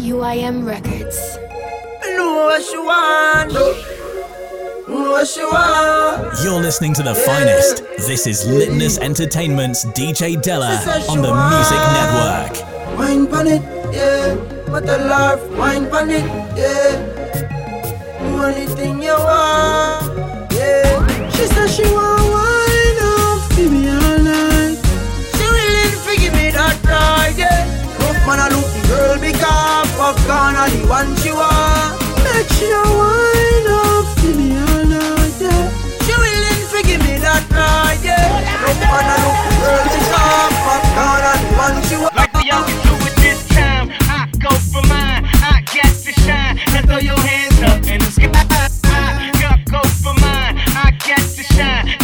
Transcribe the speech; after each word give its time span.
UIM 0.00 0.66
Records. 0.66 1.36
Know 2.16 2.44
what 2.44 2.62
she 2.62 2.78
want. 2.78 3.52
What 4.88 5.26
she 5.28 5.44
want. 5.44 6.42
You're 6.42 6.60
listening 6.60 6.94
to 6.94 7.02
the 7.02 7.14
finest. 7.14 7.84
This 8.08 8.26
is 8.26 8.46
Litness 8.46 8.98
Entertainment's 8.98 9.84
DJ 9.84 10.40
Della 10.40 10.80
on 11.08 11.20
the 11.20 11.32
Music 11.52 11.82
Network. 11.92 12.98
Wine 12.98 13.26
pon 13.26 13.46
it, 13.46 13.62
yeah. 13.92 14.34
What 14.70 14.84
a 14.84 14.96
laugh, 15.04 15.40
wine 15.58 15.90
pon 15.90 16.08
it, 16.08 16.24
yeah. 16.56 16.96
Do 18.20 18.42
anything 18.44 19.02
you 19.02 19.12
want, 19.12 20.52
yeah. 20.52 21.28
She 21.30 21.44
said 21.46 21.68
she 21.68 21.82
want 21.82 22.22
wine 22.32 22.98
off, 23.04 23.56
give 23.56 23.70
me 23.70 23.90
all 23.90 24.18
night. 24.18 24.78
She 25.36 25.44
willing 25.44 25.92
to 26.04 26.20
give 26.20 26.32
me 26.32 26.50
that 26.52 26.78
ride, 26.84 27.36
yeah. 27.36 27.68
Rough 27.98 28.26
man 28.26 28.50
a 28.50 28.56
look 28.56 28.80
the 29.20 29.32
girl 29.32 29.89
because 30.00 30.16
popcorn 30.24 30.56
are 30.56 30.70
the 30.70 30.86
one 30.88 31.16
she 31.16 31.30
want. 31.30 32.00
Make 32.24 32.48
sure 32.56 32.84
wine 32.96 33.68
off, 33.68 34.08
give 34.22 34.36
me 34.36 34.56
all 34.56 34.84
night, 34.88 35.36
yeah. 35.40 35.68
She 36.04 36.12
willing 36.16 36.64
to 36.72 36.78
give 36.88 37.00
me 37.04 37.18
that 37.20 37.44
ride, 37.52 38.00
yeah. 38.00 38.64
Rough 38.64 38.80
man 38.80 39.04
a 39.04 39.16
look 39.20 39.38
the 39.44 39.52
girl 39.60 39.84
because 39.84 40.56
popcorn 40.64 41.22
are 41.28 41.36
the 41.36 41.48
one 41.60 41.76
she 41.84 41.96
want. 42.00 42.16
Like 42.16 42.32
we 42.32 42.50
always 42.50 42.80
do 42.80 42.94
it 43.08 43.16
this 43.20 43.46
time. 43.48 43.92
I 44.08 44.28
go 44.40 44.50
for 44.72 44.82
mine. 44.88 45.28
I 45.44 45.60
get 45.68 45.92
to 45.92 46.12
shine. 46.24 46.56
Now 46.72 46.82
throw 46.82 46.98
your 46.98 47.20
hands 47.20 47.60
up 47.60 47.84
in 47.84 48.00
the 48.00 48.10
sky. 48.10 48.32
I 48.88 49.60
go 49.68 49.82
for 50.00 50.14
mine. 50.16 50.56
I 50.80 50.96
get 51.04 51.20
to 51.20 51.42
shine. 51.44 51.99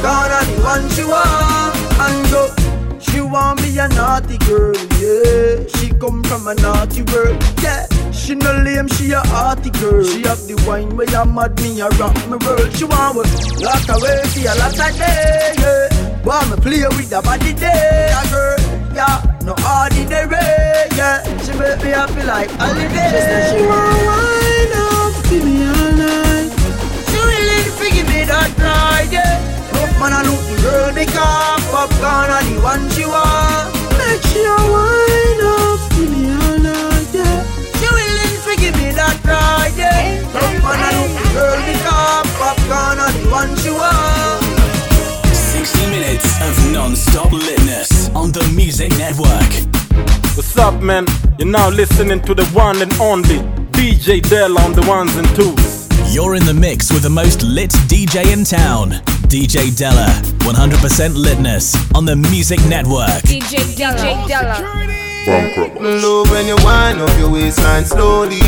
Popcorn 0.00 0.32
are 0.32 0.44
the 0.44 0.62
one 0.62 0.88
she 0.90 1.04
want. 1.04 1.76
And 2.00 2.30
go. 2.30 2.54
She 3.00 3.20
want 3.20 3.60
me 3.62 3.78
a 3.78 3.88
naughty 3.88 4.38
girl, 4.38 4.74
yeah. 5.00 5.66
She 5.76 5.90
come 5.98 6.22
from 6.24 6.46
a 6.46 6.54
naughty 6.54 7.02
world, 7.02 7.42
yeah. 7.62 7.86
She 8.12 8.34
no 8.34 8.52
lame, 8.62 8.88
she 8.88 9.12
a 9.12 9.20
hearty 9.20 9.70
girl. 9.70 10.04
She 10.04 10.22
have 10.22 10.46
the 10.46 10.62
wine 10.66 10.96
where 10.96 11.08
you 11.10 11.24
mad 11.24 11.58
me, 11.60 11.80
a 11.80 11.88
rock 11.98 12.14
me 12.28 12.36
world. 12.46 12.70
She 12.76 12.84
want 12.84 13.16
work, 13.16 13.26
lock 13.60 13.88
away, 13.88 14.22
see 14.30 14.46
a 14.46 14.54
lot 14.54 14.78
of 14.78 14.96
day, 14.96 15.54
yeah. 15.58 16.24
Want 16.24 16.50
me 16.50 16.56
play 16.62 16.86
with 16.96 17.10
the 17.10 17.20
body 17.22 17.52
day, 17.54 18.12
a 18.12 18.22
girl, 18.30 18.58
yeah. 18.94 19.24
No 19.42 19.52
ordinary, 19.64 20.36
yeah. 20.94 21.24
She 21.42 21.52
make 21.58 21.82
me 21.82 21.90
happy 21.90 22.22
like 22.22 22.50
holiday. 22.52 23.10
She 23.10 23.20
said 23.26 23.58
she 23.58 23.66
want 23.66 24.00
wine 24.06 24.74
up, 24.76 25.14
give 25.28 25.44
me 25.44 25.64
all 25.66 25.92
night. 25.98 26.52
She 27.08 27.16
willing 27.16 27.68
to 27.74 27.86
give 27.96 28.06
me 28.08 28.24
that 28.28 28.52
ride, 28.60 29.08
yeah. 29.10 29.49
Popcorn 32.40 32.54
the 32.54 32.62
one 32.62 32.90
she 32.90 33.04
want. 33.04 33.74
Make 33.98 34.22
sure 34.32 34.56
wine 34.72 35.40
up, 35.44 35.80
give 35.90 36.10
me 36.10 36.30
all 36.30 36.58
night, 36.58 37.08
yeah. 37.12 37.44
She 37.76 37.86
willing 37.86 38.36
to 38.44 38.52
give 38.60 38.76
me 38.76 38.92
that 38.92 39.20
ride, 39.24 39.76
yeah. 39.76 40.20
Rough 40.32 40.62
man 40.62 40.80
a 40.80 40.90
look 40.96 41.12
the 41.16 41.28
girl 41.34 41.56
because 41.66 42.28
popcorn 42.38 42.98
are 42.98 43.12
the 43.12 43.30
one 43.30 43.56
she 43.58 43.70
want. 43.70 44.42
60 45.34 45.86
minutes 45.90 46.40
of 46.42 46.72
non-stop 46.72 47.30
litness 47.30 48.14
on 48.14 48.32
the 48.32 48.42
Music 48.54 48.90
Network. 48.98 49.50
What's 50.36 50.56
up, 50.56 50.82
man? 50.82 51.06
You're 51.38 51.48
now 51.48 51.68
listening 51.70 52.20
to 52.22 52.34
the 52.34 52.46
one 52.46 52.80
and 52.80 52.92
only 53.00 53.38
DJ 53.72 54.22
Dell 54.28 54.58
on 54.58 54.72
the 54.72 54.86
ones 54.86 55.14
and 55.16 55.28
twos. 55.36 55.88
You're 56.14 56.34
in 56.34 56.44
the 56.44 56.54
mix 56.54 56.92
with 56.92 57.02
the 57.02 57.10
most 57.10 57.42
lit 57.42 57.70
DJ 57.88 58.32
in 58.32 58.44
town, 58.44 59.00
DJ 59.30 59.70
Della. 59.76 60.06
100% 60.40 61.14
litness 61.14 61.76
on 61.94 62.04
the 62.04 62.16
Music 62.16 62.58
Network. 62.66 63.22
DJ 63.22 63.76
Della. 63.76 64.26
Love 65.78 66.30
when 66.32 66.46
you 66.46 66.56
wind 66.64 67.00
up 67.00 67.16
your 67.16 67.30
waistline 67.30 67.84
slowly. 67.84 68.40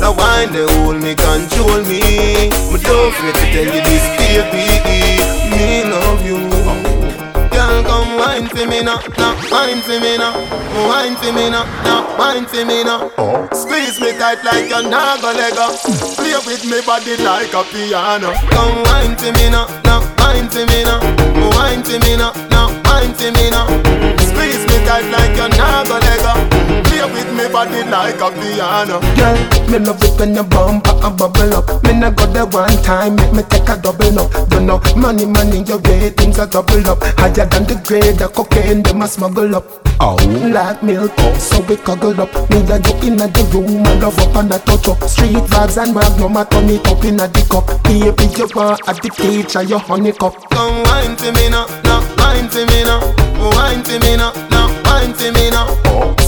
The 0.00 0.08
wine 0.16 0.50
they 0.50 0.64
hold 0.80 0.96
me, 1.02 1.14
control 1.14 1.84
me. 1.84 2.48
Me 2.72 2.80
don't 2.80 3.12
afraid 3.12 3.34
to 3.34 3.44
tell 3.52 3.68
you 3.68 3.84
this, 3.84 4.04
baby. 4.16 4.64
Me 5.52 5.84
love 5.92 6.24
you. 6.24 6.40
Girl, 7.52 7.84
come 7.84 8.16
wine 8.16 8.48
for 8.48 8.66
me 8.66 8.82
now, 8.82 9.04
now 9.18 9.36
wine 9.52 9.82
for 9.82 10.00
me 10.00 10.16
now, 10.16 10.32
wine 10.88 11.16
for 11.16 11.32
me 11.32 11.50
now, 11.50 11.64
now 11.84 12.16
wine 12.18 12.46
for 12.46 12.64
me 12.64 12.82
now. 12.82 13.12
Oh. 13.18 13.46
Squeeze 13.52 14.00
me 14.00 14.12
tight 14.16 14.42
like 14.42 14.72
a 14.72 14.88
naga 14.88 15.36
lega. 15.36 15.68
Play 16.16 16.32
with 16.46 16.64
me 16.64 16.80
body 16.86 17.16
like 17.22 17.52
a 17.52 17.62
piano. 17.64 18.32
Come 18.48 18.82
wine 18.84 19.16
for 19.16 19.30
me 19.32 19.50
now, 19.50 19.66
now 19.84 20.13
wine 20.24 20.48
for 20.48 20.64
me 20.66 20.82
now, 20.84 21.00
wine 21.52 21.82
for 21.82 21.98
me 22.00 22.16
now, 22.16 22.32
now 22.48 22.68
wine 22.88 23.12
for 23.14 23.30
me 23.36 23.50
now. 23.50 23.66
Squeeze 24.28 24.64
me 24.70 24.76
tight 24.88 25.06
like 25.12 25.36
a 25.44 25.48
naga 25.56 26.00
lega. 26.06 26.63
Play 27.04 27.12
with 27.12 27.36
me 27.36 27.52
body 27.52 27.84
like 27.90 28.20
a 28.20 28.30
piano. 28.32 29.00
Girl, 29.16 29.36
me 29.68 29.78
love 29.78 30.02
it 30.02 30.18
when 30.18 30.34
you 30.34 30.42
bump 30.42 30.86
a 30.88 31.10
bubble 31.10 31.54
up. 31.54 31.84
Me 31.84 31.92
nah 31.92 32.10
go 32.10 32.24
there 32.26 32.46
one 32.46 32.82
time, 32.82 33.16
make 33.16 33.32
me 33.32 33.42
take 33.42 33.68
a 33.68 33.76
double 33.76 34.18
up. 34.18 34.48
Don't 34.48 34.64
know, 34.64 34.80
money, 34.96 35.26
money, 35.26 35.62
your 35.64 35.78
way 35.80 36.10
things 36.10 36.38
are 36.38 36.46
double 36.46 36.86
up. 36.88 37.02
Higher 37.18 37.44
than 37.44 37.64
the 37.64 37.80
grade, 37.84 38.16
the 38.16 38.28
cocaine 38.28 38.82
them 38.82 39.02
a 39.02 39.08
smuggle 39.08 39.54
up. 39.54 39.64
Oh, 40.00 40.16
like 40.52 40.82
milk, 40.82 41.12
oh, 41.18 41.38
so 41.38 41.60
we 41.68 41.76
cuddle 41.76 42.20
up. 42.20 42.32
Me 42.48 42.58
and 42.72 42.86
you 42.86 43.12
in 43.12 43.16
the 43.16 43.50
room, 43.52 43.84
I 43.86 43.94
love 44.00 44.18
up 44.18 44.36
and 44.36 44.54
I 44.54 44.58
touch 44.58 44.88
up. 44.88 45.02
Street 45.04 45.44
vibes 45.52 45.76
and 45.82 45.94
rag, 45.94 46.18
no 46.18 46.28
matter 46.28 46.62
me 46.62 46.78
up 46.88 47.04
in 47.04 47.18
the 47.18 47.46
cup. 47.50 47.68
Baby, 47.84 48.32
you 48.32 48.48
want 48.56 48.80
at 48.88 49.02
the 49.02 49.10
teacher, 49.10 49.62
your 49.62 49.80
honey 49.80 50.12
cup. 50.12 50.40
Come 50.48 50.82
wine 50.84 51.16
for 51.16 51.32
me 51.32 51.50
now, 51.50 51.66
now 51.84 52.00
wine 52.16 52.48
for 52.48 52.64
me 52.64 52.82
now, 52.84 53.00
wine 53.52 53.84
for 53.84 53.98
me 54.00 54.16
now, 54.16 54.32
now 54.48 54.72
wine 54.84 55.12
for 55.12 55.30
me 55.32 55.50
now. 55.50 55.68
Me 56.16 56.23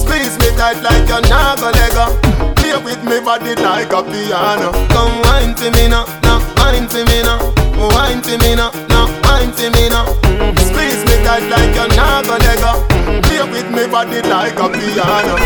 tight 0.56 0.80
like 0.82 1.08
a 1.10 1.20
naga 1.28 1.70
lega. 1.72 2.06
Play 2.56 2.76
with 2.82 3.02
me 3.04 3.20
body 3.20 3.54
like 3.56 3.92
a 3.92 4.02
piano. 4.02 4.72
Come 4.88 5.22
wine 5.22 5.54
for 5.54 5.70
me 5.70 5.88
now, 5.88 6.04
now 6.22 6.40
wine 6.56 6.88
for 6.88 7.04
me 7.04 7.22
now, 7.22 7.38
wine 7.92 8.22
for 8.22 8.38
me 8.38 8.54
now, 8.56 8.70
now 8.88 9.06
wine 9.24 9.52
for 9.52 9.70
me 9.70 9.88
now. 9.88 10.06
Squeeze 10.56 11.04
me 11.04 11.16
tight 11.24 11.46
like 11.50 11.76
a 11.76 11.86
naga 11.94 12.36
lega. 12.44 12.95
Play 13.22 13.42
with 13.50 13.70
me 13.70 13.86
body 13.86 14.22
like 14.22 14.58
a 14.58 14.68
piano. 14.68 15.36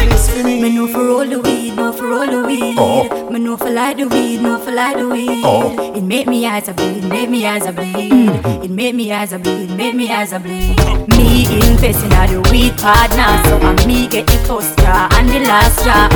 Me 0.45 0.61
me 0.61 0.75
know 0.75 0.87
for 0.87 1.05
roll 1.05 1.27
the 1.27 1.41
weed, 1.41 1.77
know 1.77 1.93
for 1.93 2.09
roll 2.09 2.27
the 2.27 2.43
weed. 2.47 2.77
Oh. 2.79 3.31
Me 3.31 3.39
know 3.39 3.57
for 3.57 3.71
light 3.71 3.99
the 3.99 4.09
weed, 4.09 4.41
know 4.43 4.59
for 4.59 4.73
light 4.73 4.97
the 4.97 5.09
weed. 5.09 5.43
Oh. 5.45 5.95
It 5.95 6.03
make 6.03 6.27
me 6.27 6.47
eyes 6.47 6.69
a 6.69 6.73
bleed, 6.73 7.05
make 7.05 7.29
me 7.29 7.47
eyes 7.47 7.67
a 7.67 7.73
bleed. 7.73 7.95
Mm-hmm. 7.95 8.63
It 8.63 8.71
make 8.71 8.95
me 8.95 9.13
eyes 9.13 9.33
a 9.33 9.39
bleed, 9.39 9.71
make 9.77 9.95
me 9.95 10.11
eyes 10.11 10.33
a 10.33 10.41
bleed. 10.41 10.77
Me 11.17 11.45
invest 11.69 12.05
in 12.05 12.13
all 12.13 12.29
the 12.29 12.41
weed 12.51 12.77
partner, 12.79 13.31
so 13.45 13.59
I 13.59 13.87
me 13.87 14.09
get 14.09 14.27
the 14.27 14.39
first 14.49 14.73
straw 14.73 15.09
and 15.13 15.29
the 15.29 15.41
last 15.41 15.79
straw. 15.81 16.09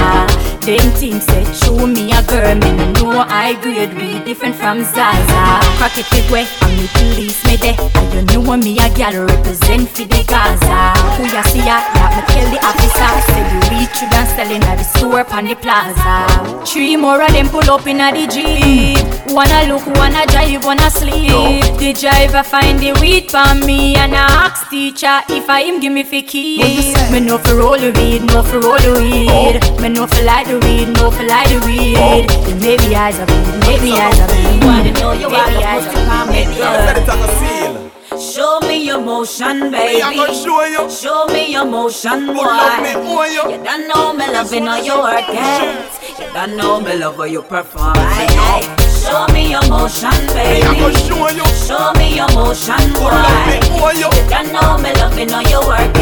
Them 0.65 0.91
things 0.97 1.25
say 1.25 1.45
show 1.53 1.87
me 1.87 2.11
a 2.13 2.23
girl, 2.25 2.55
me 2.55 2.73
no 2.77 2.93
know 2.93 3.25
I 3.29 3.55
grade 3.61 3.93
weed 3.95 4.25
different 4.25 4.57
from 4.57 4.83
Zaza. 4.83 5.61
Crack 5.77 5.99
it 5.99 6.07
big 6.11 6.31
way, 6.31 6.47
and 6.63 6.77
me 6.81 6.87
police 7.13 7.45
me 7.47 7.57
there. 7.57 7.77
And 8.17 8.31
you 8.31 8.43
know 8.43 8.57
me 8.57 8.79
a 8.79 8.89
gal 8.95 9.27
represent 9.27 9.89
for 9.89 10.05
the 10.05 10.23
Gaza. 10.27 10.95
Who 11.17 11.25
ya 11.29 11.43
see 11.51 11.59
ya? 11.59 11.79
Yeah, 11.95 12.11
me 12.17 12.23
tell 12.33 12.47
the 12.51 12.59
officer. 12.65 13.11
Say 13.29 13.43
the 13.51 13.59
weed 13.71 13.91
should 13.97 14.11
done 14.11 14.27
selling 14.37 14.62
at 14.65 14.77
the 14.79 14.85
store 14.85 15.27
on 15.33 15.45
the 15.47 15.56
plaza. 15.56 16.65
Three 16.65 16.97
more 16.97 17.21
of 17.21 17.33
them 17.33 17.49
pull 17.49 17.69
up 17.71 17.87
in 17.87 18.01
a 18.01 18.12
the 18.12 18.27
jeep. 18.27 19.05
Wanna 19.35 19.67
look, 19.69 19.87
wanna 19.99 20.27
drive, 20.27 20.65
wanna 20.65 20.91
sleep. 20.91 21.65
The 21.79 21.93
driver 21.93 22.43
find 22.43 22.79
the 22.79 22.93
weed 23.01 23.31
for 23.31 23.55
me 23.67 23.97
and 23.97 24.15
I 24.15 24.47
ask 24.47 24.69
teacher 24.71 25.21
if 25.29 25.49
I 25.49 25.62
him 25.65 25.81
give 25.81 25.93
me 25.93 26.05
fi 26.05 26.23
keys. 26.23 26.95
Me 27.11 27.21
know 27.21 27.39
for 27.39 27.57
roll 27.57 27.79
the 27.79 27.93
weed, 27.93 28.23
know 28.27 28.43
for 28.43 28.61
roll 28.61 28.79
the 28.79 28.93
weed. 29.00 29.61
Me 29.81 29.89
know 29.89 30.07
for 30.07 30.23
light 30.23 30.47
the 30.47 30.59
weed, 30.61 30.89
know 30.97 31.11
for 31.11 31.25
light 31.25 31.49
the 31.49 31.59
weed. 31.67 32.29
Then 32.47 32.59
maybe 32.61 32.95
eyes 32.95 33.19
a 33.19 33.27
bleed, 33.27 33.59
maybe 33.67 33.93
eyes 33.93 34.19
a 34.19 34.27
bleed. 34.27 34.65
Wanna 34.65 34.93
know 34.93 35.12
you 35.12 35.29
maybe 35.29 35.65
eyes 35.65 35.87
a 35.87 35.91
bleed, 35.91 36.29
maybe 36.31 36.62
eyes 36.62 36.91
a 36.91 36.94
bleed. 37.02 37.91
Show 38.20 38.61
me 38.61 38.85
your 38.87 39.00
motion, 39.00 39.70
baby. 39.70 39.94
Me 39.94 40.00
a 40.00 40.14
go 40.14 40.32
show 40.32 40.64
you. 40.64 40.91
Show 40.91 41.26
me 41.26 41.52
your 41.52 41.64
motion, 41.64 42.26
boy. 42.29 42.44
Up 42.44 42.82
me, 42.82 42.94
own 42.94 43.32
you. 43.32 43.58
You 43.58 43.64
don't 43.64 43.88
know 43.88 44.12
me 44.12 44.26
loving 44.32 44.67
how 44.67 44.76
you 44.76 44.96
work. 44.99 45.29
You 45.29 46.32
don't 46.32 46.56
know 46.56 46.81
me 46.81 46.96
love 46.99 47.17
how 47.17 47.25
you 47.25 47.43
perform. 47.43 47.94
Aye. 47.96 48.62
Show 49.02 49.26
me 49.35 49.50
your 49.50 49.67
motion, 49.69 50.11
Me 50.35 50.61
a 50.62 50.75
go 50.79 50.88
baby. 50.88 50.94
show 51.06 51.29
you. 51.31 51.44
Show 51.67 51.93
me 51.99 52.14
your 52.17 52.29
motion, 52.32 52.93
Pull 52.94 53.06
up 53.08 53.47
me, 53.49 53.58
boy. 53.81 53.93
you. 53.99 54.06
You 54.06 54.31
don't 54.31 54.52
know 54.52 54.79
me 54.79 54.93
loving 54.94 55.29
how 55.31 55.40
you 55.43 55.61
work. 55.67 55.97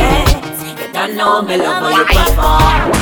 You 0.79 0.93
don't 0.93 1.17
know 1.17 1.43
me 1.43 1.57
love 1.57 1.83
how 1.83 1.99
you 1.99 2.05
perform. 2.05 2.93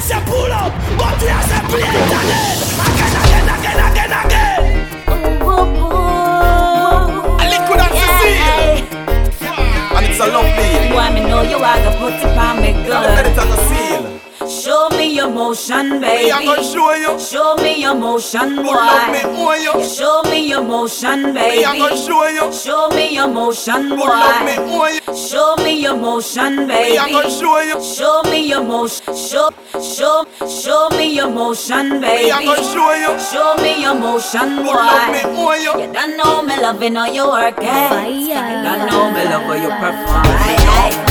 say 0.00 0.18
pull 0.24 0.50
up, 0.50 0.72
but 0.96 1.20
we 1.20 1.28
are 1.28 1.42
say 1.42 1.60
play 1.68 2.59
a 10.28 10.42
beat. 10.56 10.90
Boy, 10.92 11.08
me 11.14 11.20
know 11.28 11.42
you 11.42 11.56
are 11.56 11.78
the 11.84 11.90
put 11.98 12.12
it 12.14 12.36
on 12.36 12.56
me 12.60 12.72
Let 12.88 13.26
it 13.26 13.34
good. 13.34 13.38
as 13.38 13.58
a 13.58 13.60
seal. 13.68 14.29
Show 14.48 14.88
me 14.96 15.14
your 15.14 15.28
motion, 15.28 16.00
baby. 16.00 16.24
Me 16.24 16.30
a 16.30 16.40
go 16.40 16.62
show 16.62 16.94
you. 16.94 17.20
Show 17.20 17.56
me 17.56 17.80
your 17.82 17.94
motion, 17.94 18.56
Pull 18.56 18.70
up 18.74 19.12
me, 19.12 19.22
boy. 19.22 19.36
owe 19.36 19.76
you. 19.78 19.84
Show 19.84 20.22
me 20.30 20.48
your 20.48 20.62
motion, 20.62 21.34
Me 21.34 21.62
a 21.62 21.72
go 21.76 21.88
baby. 21.90 21.96
show 22.06 22.26
you. 22.26 22.52
Show 22.52 22.88
me 22.88 23.14
your 23.14 23.28
motion, 23.28 23.90
Pull 23.90 24.08
up 24.10 24.44
me, 24.46 24.56
boy. 24.56 24.78
owe 24.80 24.88
you. 24.88 25.16
Show 25.28 25.56
me 25.62 25.80
your 25.82 25.94
motion, 25.96 26.66
Me 26.66 26.96
a 26.96 27.04
go 27.10 27.20
baby. 27.22 27.30
show 27.30 27.60
you. 27.60 27.84
Show 27.84 28.22
me 28.30 28.48
your 28.48 28.64
motion. 28.64 29.14
Show, 29.14 29.50
show, 29.78 30.24
show 30.48 30.88
me 30.96 31.14
your 31.14 31.28
motion, 31.30 32.00
Me 32.00 32.30
a 32.30 32.40
go 32.40 32.54
baby. 32.56 32.64
show 32.72 32.92
you. 32.94 33.12
Show 33.20 33.54
me 33.62 33.82
your 33.82 33.94
motion, 33.94 34.64
Pull 34.64 34.70
up 34.78 35.12
me, 35.12 35.22
boy. 35.36 35.52
owe 35.52 35.54
you. 35.54 35.72
You 35.86 35.92
don't 35.92 36.16
know 36.16 36.42
me 36.42 36.56
loving 36.56 36.94
how 36.94 37.04
eh? 37.04 37.12
you 37.12 37.28
work 37.28 37.58
it. 37.60 37.66
You 38.08 38.34
don't 38.64 38.88
know 38.88 39.10
me 39.12 39.22
love 39.24 39.42
how 39.44 39.52
you 39.52 39.68
perform. 39.68 40.24
Aye, 40.24 40.56
aye. 40.96 41.09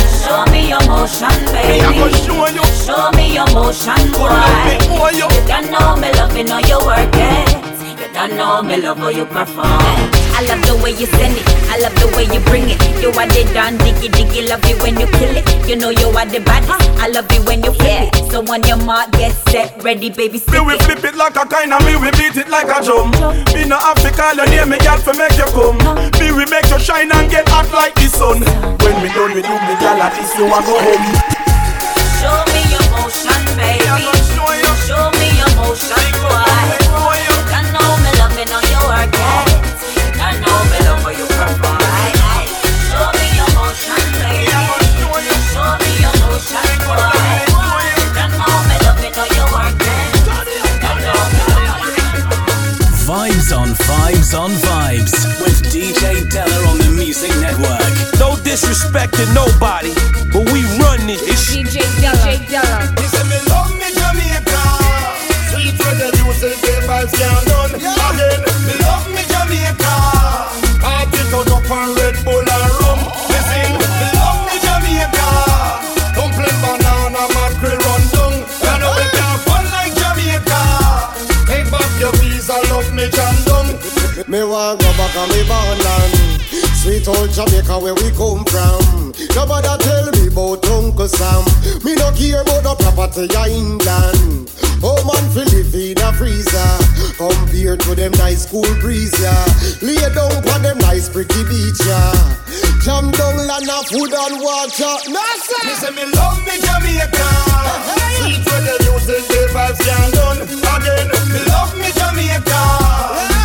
Me 3.70 3.76
your 3.76 3.94
motion, 3.94 4.12
Pull 4.14 4.28
up 4.28 4.66
me, 4.66 4.98
boy. 4.98 5.10
you. 5.14 5.28
You 5.30 5.48
don't 5.48 5.70
know 5.72 5.96
me 5.98 6.10
loving 6.14 6.48
how 6.48 6.60
you 6.60 6.80
work 6.86 7.14
it. 7.14 7.70
You 8.00 8.08
don't 8.14 8.36
know 8.36 8.62
me 8.64 8.78
love 8.82 8.98
how 8.98 9.10
you 9.10 9.26
perform. 9.26 10.10
I 10.34 10.42
love 10.48 10.64
the 10.66 10.76
way 10.82 10.92
you 10.92 11.06
send 11.06 11.36
it. 11.38 11.44
I 11.70 11.78
love 11.84 11.94
the 12.00 12.08
way 12.16 12.24
you 12.32 12.40
bring 12.48 12.66
it. 12.70 12.80
You 13.04 13.10
are 13.12 13.28
the 13.28 13.44
don 13.54 13.78
diggy 13.78 14.10
diggy. 14.10 14.48
Love 14.50 14.64
it 14.66 14.82
when 14.82 15.00
you 15.00 15.06
kill 15.20 15.36
it. 15.36 15.46
You 15.68 15.76
know 15.76 15.90
you 15.90 16.08
are 16.16 16.26
the 16.26 16.40
baddest. 16.40 16.80
I 16.98 17.08
love 17.10 17.28
it 17.32 17.46
when 17.46 17.64
you 17.64 17.72
flip 17.74 18.10
it. 18.10 18.32
So 18.32 18.42
on 18.48 18.64
your 18.64 18.78
mark, 18.84 19.12
get 19.12 19.36
set, 19.52 19.76
ready, 19.84 20.10
baby, 20.10 20.42
Me 20.52 20.60
we 20.64 20.78
flip 20.80 21.04
it 21.04 21.16
like 21.16 21.36
a 21.36 21.46
kind 21.46 21.74
and 21.74 21.84
me 21.86 21.96
we 21.96 22.10
beat 22.18 22.38
it 22.40 22.50
like 22.50 22.72
a 22.72 22.82
drum. 22.84 23.12
Me 23.54 23.66
no 23.68 23.78
have 23.78 24.00
to 24.02 24.10
call 24.12 24.34
your 24.36 24.48
name, 24.48 24.70
me 24.70 24.78
gal 24.80 24.98
for 24.98 25.14
make 25.14 25.36
you 25.38 25.46
come. 25.54 25.78
Me 26.18 26.32
we 26.32 26.46
make 26.50 26.68
you 26.72 26.80
shine 26.80 27.12
and 27.12 27.30
get 27.30 27.48
hot 27.50 27.70
like 27.76 27.94
the 27.96 28.08
sun. 28.10 28.42
When 28.82 28.96
me 29.04 29.12
done 29.14 29.36
with 29.36 29.46
you, 29.46 29.58
me 29.68 29.74
gal 29.78 30.00
at 30.02 30.16
this 30.18 30.34
you 30.40 30.48
a 30.48 30.60
go 30.64 30.76
home. 30.80 31.06
Show 32.20 32.49
me 33.70 33.86
your 33.86 34.00
motion, 34.02 34.26
baby. 34.26 34.30
show 34.34 34.52
you. 34.54 34.72
Show 34.88 35.06
me 35.20 35.28
your 35.38 35.52
motion, 35.56 36.06
boy. 36.22 36.42
Owe 36.98 37.14
you. 37.22 37.36
You 37.54 37.62
know 37.74 37.90
me 38.02 38.12
loving 38.18 38.50
how 38.50 38.62
you 38.66 38.82
work 38.90 39.14
it. 39.14 39.48
You 40.18 40.30
know 40.42 40.60
me 40.72 40.78
love 40.88 41.04
how 41.06 41.14
you 41.14 41.28
perform. 41.30 41.78
Aye, 41.78 42.14
aye. 42.34 42.50
Show 42.90 43.08
me 43.18 43.26
your 43.38 43.50
motion, 43.54 44.02
baby. 44.22 44.50
Show 45.54 45.70
me 45.82 45.92
your 46.02 46.16
motion, 46.26 46.70
boy. 46.86 47.14
You 48.18 48.26
know 48.38 48.54
me 48.70 48.76
loving 48.86 49.14
how 49.14 49.28
you 49.38 49.46
work 49.54 49.78
it. 49.78 50.10
You 50.82 50.94
know 51.06 51.22
me 51.34 51.44
loving 51.54 51.98
Vibes 53.06 53.50
on 53.58 53.70
Vibes 53.74 54.32
on 54.38 54.52
Vibes 54.52 55.14
with 55.42 55.58
DJ 55.74 56.30
Della 56.30 56.58
on 56.70 56.78
the 56.78 56.90
Music 56.96 57.32
Network. 57.42 57.82
No 58.20 58.36
disrespect 58.44 59.18
nobody, 59.34 59.94
but 60.32 60.46
we 60.52 60.62
run 60.78 61.06
this. 61.08 61.50
DJ 61.54 61.82
Della. 62.02 62.18
DJ 62.18 62.50
Della. 62.50 63.09
Vibes 67.10 67.18
can't 67.18 67.48
done. 67.48 67.76
Again, 67.76 68.42
me 68.66 68.74
love 68.84 69.08
me 69.10 69.24
Jamaica. 69.28 69.94
Party 70.82 71.22
turn 71.30 71.50
up 71.50 71.70
on 71.72 71.96
Red 71.96 72.16
Bull 72.24 72.40
and 72.40 72.74
rum. 72.82 73.00
Me 73.30 73.38
sing, 73.50 73.74
me 73.74 74.08
love 74.18 74.40
me 74.46 74.56
Jamaica. 74.62 75.28
Dumpling, 76.16 76.60
banana, 76.62 77.24
mackerel, 77.34 77.78
run 77.78 78.04
down. 78.14 78.34
You 78.66 78.76
know 78.80 78.94
we 78.98 79.06
can't 79.14 79.42
fun 79.46 79.66
like 79.72 79.94
Jamaica. 79.96 80.62
Take 81.48 81.70
back 81.72 81.92
your 82.00 82.12
visa, 82.18 82.58
love 82.70 82.92
me 82.94 83.10
jam 83.10 83.36
down. 83.46 83.68
Me 84.28 84.44
want 84.44 84.80
go 84.80 84.90
back 84.94 85.16
on 85.16 85.30
me 85.30 85.42
bornland 85.48 86.14
Sweet 86.76 87.08
old 87.08 87.32
Jamaica 87.32 87.80
where 87.80 87.96
we 87.96 88.12
come 88.12 88.44
from 88.46 88.89
Nobody 89.36 89.84
tell 89.84 90.12
me 90.12 90.28
about 90.28 90.66
Uncle 90.70 91.08
Sam. 91.08 91.44
Me 91.84 91.96
no 91.96 92.12
care 92.16 92.42
about 92.42 92.64
the 92.64 92.76
property 92.80 93.26
of 93.28 93.48
England. 93.48 94.50
Oh 94.82 94.96
man 95.04 95.26
fi 95.36 95.44
live 95.52 95.76
in 95.76 96.00
a 96.00 96.14
freezer? 96.14 96.72
Compared 97.20 97.82
to 97.82 97.96
them 97.96 98.12
nice 98.14 98.46
cool 98.46 98.64
breeze 98.80 99.12
yeah 99.20 99.36
Lay 99.82 100.00
down 100.16 100.32
on 100.32 100.64
them 100.64 100.78
nice 100.80 101.10
pretty 101.10 101.44
beach 101.52 101.84
yeah. 101.84 102.16
Jam 102.80 103.12
down 103.12 103.36
land 103.44 103.68
of 103.68 103.84
food 103.92 104.08
and 104.08 104.40
water. 104.40 104.96
No 105.12 105.20
sir. 105.44 105.68
Me 105.68 105.74
say 105.76 105.92
me 105.92 106.06
love 106.16 106.40
me 106.48 106.56
Jamaica. 106.64 107.28
Sweet 108.24 108.40
reggae 108.48 108.80
music, 108.88 109.28
the 109.28 109.52
vibes 109.52 109.80
can't 109.84 110.14
done. 110.16 110.40
Again, 110.48 111.12
me 111.28 111.44
love 111.52 111.76
me 111.76 111.92
Jamaica. 111.92 112.62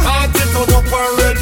Party 0.06 0.38
turn 0.54 0.70
up 0.70 0.86
on 0.86 1.33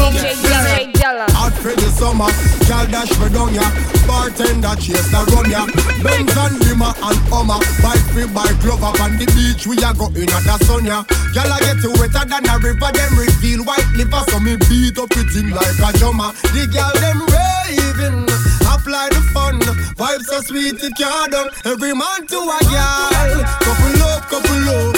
DJ. 0.00 0.40
Hot 1.36 1.52
for 1.60 1.74
the 1.76 1.90
summer, 1.92 2.30
gal 2.64 2.86
dash 2.88 3.12
me 3.20 3.28
down 3.28 3.52
ya. 3.52 3.66
Bartender 4.08 4.72
chase 4.80 5.10
the 5.12 5.20
rum 5.34 5.44
ya. 5.52 5.66
Benz 6.00 6.32
and 6.32 6.56
Lima 6.64 6.94
and 7.04 7.20
Hummer, 7.28 7.60
bike 7.84 8.04
free 8.14 8.30
bike 8.32 8.56
glove 8.64 8.84
up 8.84 9.00
on 9.00 9.18
the 9.18 9.26
beach. 9.36 9.66
We 9.66 9.76
a 9.82 9.92
go 9.92 10.08
in 10.16 10.30
at 10.30 10.44
the 10.46 10.56
sun 10.64 10.86
ya. 10.86 11.04
Gal 11.34 11.50
a 11.50 11.58
get 11.60 11.84
wetter 12.00 12.24
than 12.24 12.48
a 12.48 12.54
river. 12.62 12.90
Them 12.94 13.12
reveal 13.18 13.60
white 13.68 13.90
liver, 13.96 14.22
so 14.30 14.40
me 14.40 14.56
beat 14.70 14.96
up 14.96 15.12
it 15.12 15.32
in 15.36 15.50
like 15.52 15.76
a 15.82 15.90
drummer. 15.98 16.32
The 16.54 16.64
gal 16.72 16.94
them 16.96 17.20
raving, 17.28 18.24
apply 18.64 19.12
the 19.12 19.20
fun. 19.34 19.60
Vibes 20.00 20.24
so 20.30 20.40
sweet 20.48 20.80
it 20.80 20.94
can't 20.96 21.32
done. 21.32 21.50
Every 21.68 21.92
man 21.92 22.24
to 22.32 22.38
a 22.40 22.58
gal, 22.72 23.44
couple 23.60 24.00
up, 24.08 24.22
couple 24.32 24.68
up, 24.72 24.89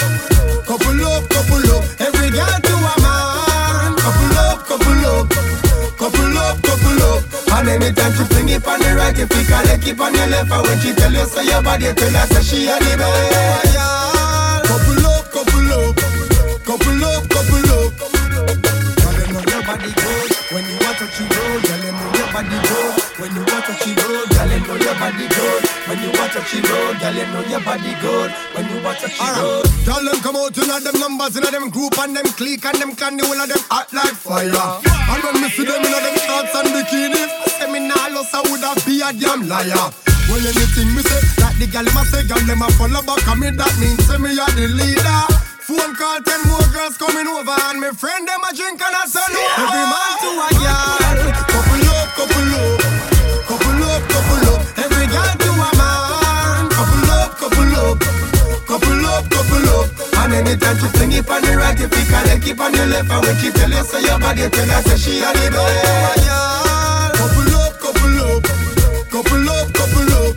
anytime 7.73 8.13
she 8.13 8.23
fling 8.29 8.49
it 8.49 8.67
on 8.67 8.79
the 8.79 8.89
right 8.95 9.17
You 9.17 9.27
pick 9.27 9.47
her 9.49 9.63
leg, 9.65 9.81
keep 9.81 9.99
on 9.99 10.13
your 10.13 10.27
left 10.27 10.51
And 10.51 10.61
when 10.67 10.77
she 10.79 10.93
tell 10.93 11.11
you 11.11 11.25
say 11.25 11.45
your 11.45 11.61
body 11.63 11.89
Tell 11.93 12.13
her 12.13 12.25
say 12.29 12.43
she 12.43 12.67
a 12.69 12.75
the 12.77 12.93
best 12.97 13.73
yeah. 13.73 14.61
Couple 14.69 15.05
up, 15.09 15.25
couple 15.33 15.71
up 15.73 15.95
Couple 16.63 17.03
up, 17.03 17.23
couple 17.29 17.69
up. 17.73 17.91
Girl, 19.03 19.17
you 19.17 19.25
know 19.33 19.43
your 19.49 19.63
body 19.65 19.91
good 19.91 20.29
When 20.53 20.63
you 20.69 20.77
want 20.79 20.97
to 21.01 21.05
she 21.13 21.23
roll 21.25 21.57
Girl, 21.61 21.81
you 21.83 21.91
know 21.91 22.09
your 22.13 22.27
body 22.33 22.59
good 22.69 22.93
When 23.19 23.31
you 23.33 23.43
want 23.43 23.65
to 23.65 23.73
she 23.81 23.91
roll 23.97 24.25
Girl, 24.29 24.51
you 24.53 24.59
know 24.67 24.77
your 24.77 24.95
body 24.95 25.27
good 25.27 25.72
When 25.93 26.01
you 26.01 26.09
watch 26.17 26.33
to 26.33 26.41
she 26.49 26.57
roll 26.57 26.97
Girl, 26.97 27.13
you 27.13 27.25
know 27.29 27.45
your 27.53 27.61
body 27.61 27.93
good. 28.01 28.33
When 28.57 28.65
you 28.65 28.81
watch 28.81 29.05
to 29.05 29.09
she 29.13 29.21
roll 29.37 29.61
Girl, 29.85 30.01
them 30.01 30.17
come 30.25 30.41
out 30.41 30.57
inna 30.57 30.81
them 30.81 30.97
numbers 30.97 31.37
Inna 31.37 31.53
them 31.53 31.69
group 31.69 31.93
and 32.01 32.17
them 32.17 32.25
clique 32.33 32.65
And 32.65 32.81
them 32.81 32.97
can 32.97 33.13
the 33.13 33.21
whole 33.21 33.37
of 33.37 33.45
them 33.45 33.61
hot 33.69 33.93
like 33.93 34.17
fire. 34.17 34.49
And 34.49 35.21
when 35.21 35.37
me 35.37 35.53
see 35.53 35.69
them 35.69 35.85
inna 35.85 36.01
them 36.01 36.17
shorts 36.17 36.49
and 36.57 36.73
bikinis 36.73 37.29
Say 37.61 37.69
me 37.69 37.85
nah 37.85 38.09
lost 38.09 38.33
I 38.33 38.41
woulda 38.41 38.73
be 38.89 39.05
a 39.05 39.13
damn 39.13 39.45
liar. 39.45 39.93
Well, 40.33 40.41
anything 40.41 40.89
me 40.97 41.05
say, 41.05 41.21
like 41.45 41.61
the 41.61 41.69
gal 41.69 41.85
them 41.85 41.93
a 41.93 42.01
say, 42.09 42.25
gal 42.25 42.41
them 42.41 42.65
a 42.65 42.67
follow 42.73 43.05
back 43.05 43.27
on 43.29 43.37
me. 43.37 43.51
That 43.53 43.69
means 43.77 44.01
say 44.07 44.17
me 44.17 44.33
a 44.33 44.49
the 44.57 44.71
leader. 44.73 45.21
Phone 45.61 45.93
call, 45.93 46.19
ten 46.25 46.41
more 46.47 46.63
girls 46.73 46.97
coming 46.97 47.27
over, 47.27 47.53
and 47.69 47.79
me 47.79 47.91
friend 47.91 48.25
them 48.25 48.41
a 48.41 48.51
drink 48.55 48.81
and 48.81 48.97
a 48.97 49.03
sun. 49.05 49.29
Every 49.29 49.83
man 49.83 50.11
to 50.23 50.29
a 50.41 50.49
gal, 50.57 51.42
And 60.33 60.47
anytime 60.49 60.77
she 60.81 60.87
fling 60.97 61.11
it 61.13 61.29
on 61.29 61.41
the 61.45 61.53
right, 61.55 61.77
you 61.77 61.87
pick 61.87 62.09
her 62.09 62.25
leg, 62.25 62.41
keep 62.41 62.59
on 62.59 62.73
your 62.73 62.87
left, 62.87 63.05
and 63.05 63.21
when 63.21 63.37
she 63.37 63.51
tell 63.53 63.69
you 63.69 63.83
say 63.85 64.01
your 64.01 64.17
body, 64.17 64.49
tell 64.49 64.65
her 64.65 64.81
say 64.81 64.97
she 64.97 65.21
a 65.21 65.29
the 65.29 65.45
best. 65.53 66.25
Couple 67.21 67.53
up, 67.53 67.73
couple 67.77 68.17
up, 68.17 68.41
couple 69.13 69.49
up, 69.53 69.67
couple 69.77 70.09
up. 70.17 70.33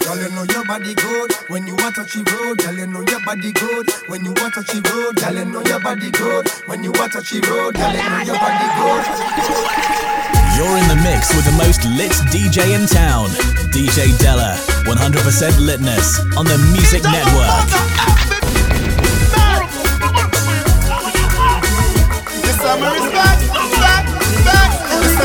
Girl, 0.00 0.16
you 0.16 0.28
know 0.32 0.44
your 0.48 0.64
body 0.64 0.94
good 0.96 1.30
when 1.52 1.66
you 1.66 1.76
want 1.76 1.94
to 1.96 2.08
touch 2.08 2.16
road. 2.24 2.56
Girl, 2.56 2.72
you 2.72 2.86
know 2.86 3.04
your 3.04 3.20
body 3.20 3.52
good 3.52 3.86
when 4.08 4.24
you 4.24 4.32
want 4.32 4.54
to 4.56 4.64
touch 4.64 4.80
road. 4.88 5.16
Girl, 5.20 5.34
you 5.36 5.44
know 5.44 5.60
your 5.68 5.80
body 5.80 6.10
good 6.10 6.48
when 6.64 6.82
you 6.82 6.92
want 6.96 7.12
to 7.12 7.20
touch 7.20 7.36
road. 7.52 7.76
Girl, 7.76 7.92
you 7.92 8.00
know 8.00 8.22
your 8.32 8.38
body 8.40 8.68
good. 8.80 9.04
You're 10.56 10.72
in 10.80 10.88
the 10.88 10.96
mix 11.04 11.36
with 11.36 11.44
the 11.44 11.52
most 11.60 11.84
lit 11.84 12.16
DJ 12.32 12.72
in 12.72 12.88
town, 12.88 13.28
DJ 13.76 14.16
Della. 14.16 14.56
100% 14.88 14.96
litness 15.60 16.16
on 16.32 16.46
the 16.48 16.56
Music 16.72 17.04
Network. 17.04 18.25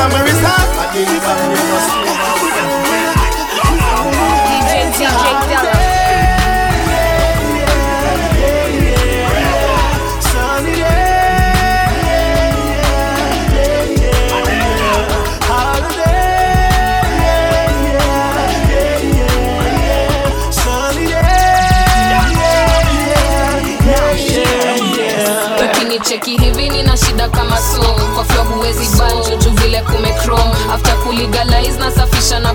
The 0.02 0.10
summer 0.10 0.26
is 0.26 0.40
hot. 0.40 2.31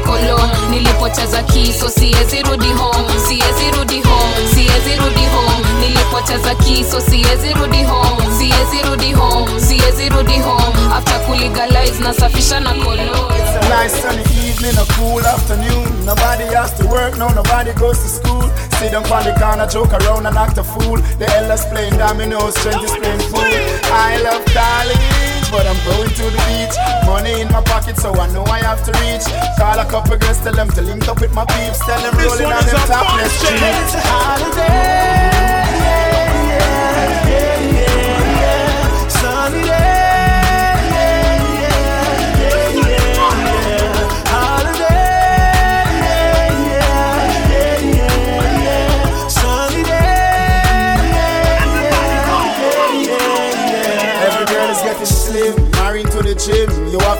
Kolon 0.05 0.50
nilipoteza 0.69 1.43
kiso 1.43 1.89
siwezi 1.89 2.41
rudi 2.43 2.67
home 2.74 3.09
siwezi 3.27 3.71
rudi 3.77 4.01
home 4.01 4.47
siwezi 4.53 4.95
rudi 5.00 5.25
home 5.25 5.79
nilipoteza 5.81 6.55
kiso 6.55 7.01
siwezi 7.01 7.53
rudi 7.53 7.83
home 7.83 8.24
siwezi 8.38 8.89
rudi 8.89 9.13
home 9.13 9.62
siwezi 9.62 10.09
rudi 10.09 10.39
home 10.39 10.93
after 10.97 11.19
kulegalize 11.25 12.03
nasafisha 12.03 12.59
na 12.59 12.69
kolon 12.74 13.07
It's 13.07 13.65
a 13.65 13.83
nice 13.83 14.01
sunny 14.01 14.24
evening, 14.47 14.77
a 14.77 14.86
cool 14.93 15.25
afternoon. 15.25 16.05
Nobody 16.05 16.43
has 16.55 16.71
to 16.77 16.86
work, 16.88 17.17
no, 17.17 17.27
nobody 17.29 17.74
goes 17.74 17.97
to 18.00 18.07
school. 18.09 18.50
Sit 18.77 18.91
down 18.91 19.10
on 19.10 19.24
the 19.25 19.34
corner, 19.39 19.65
joke 19.65 19.93
around 19.93 20.27
and 20.27 20.38
act 20.38 20.57
a 20.60 20.63
fool. 20.63 20.98
The 21.17 21.25
elders 21.38 21.65
playing 21.65 21.98
dominoes, 21.98 22.53
strangers 22.60 22.93
playing 22.93 23.19
fool. 23.34 23.41
I 23.89 24.22
love 24.22 24.46
college, 24.53 25.50
but 25.50 25.65
I'm 25.65 25.79
going 25.81 26.10
to 26.13 26.25
the 26.29 26.41
beach. 26.46 26.77
Money 27.05 27.41
in 27.41 27.48
my 27.50 27.63
pocket, 27.63 27.98
so 27.98 28.13
I 28.13 28.31
know 28.31 28.43
I 28.46 28.60
have 28.60 28.86
to 28.86 28.91
reach. 29.01 29.25
Call 29.57 29.79
a 29.79 29.86
couple 29.89 30.15
girls, 30.17 30.39
tell 30.41 30.53
them 30.53 30.69
to 30.69 30.81
link 30.81 31.07
up 31.07 31.19
with 31.19 31.34
my 31.34 31.46
peeps. 31.46 31.79
Tell 31.86 32.00
them 32.00 32.13
rolling 32.22 32.53
on 32.53 32.63
is 32.63 32.72
them 32.72 32.88
topless 32.88 33.34
streets. 33.39 33.62
yeah. 33.62 33.84
It's 33.84 33.96
a 33.96 34.01
holiday. 34.05 35.37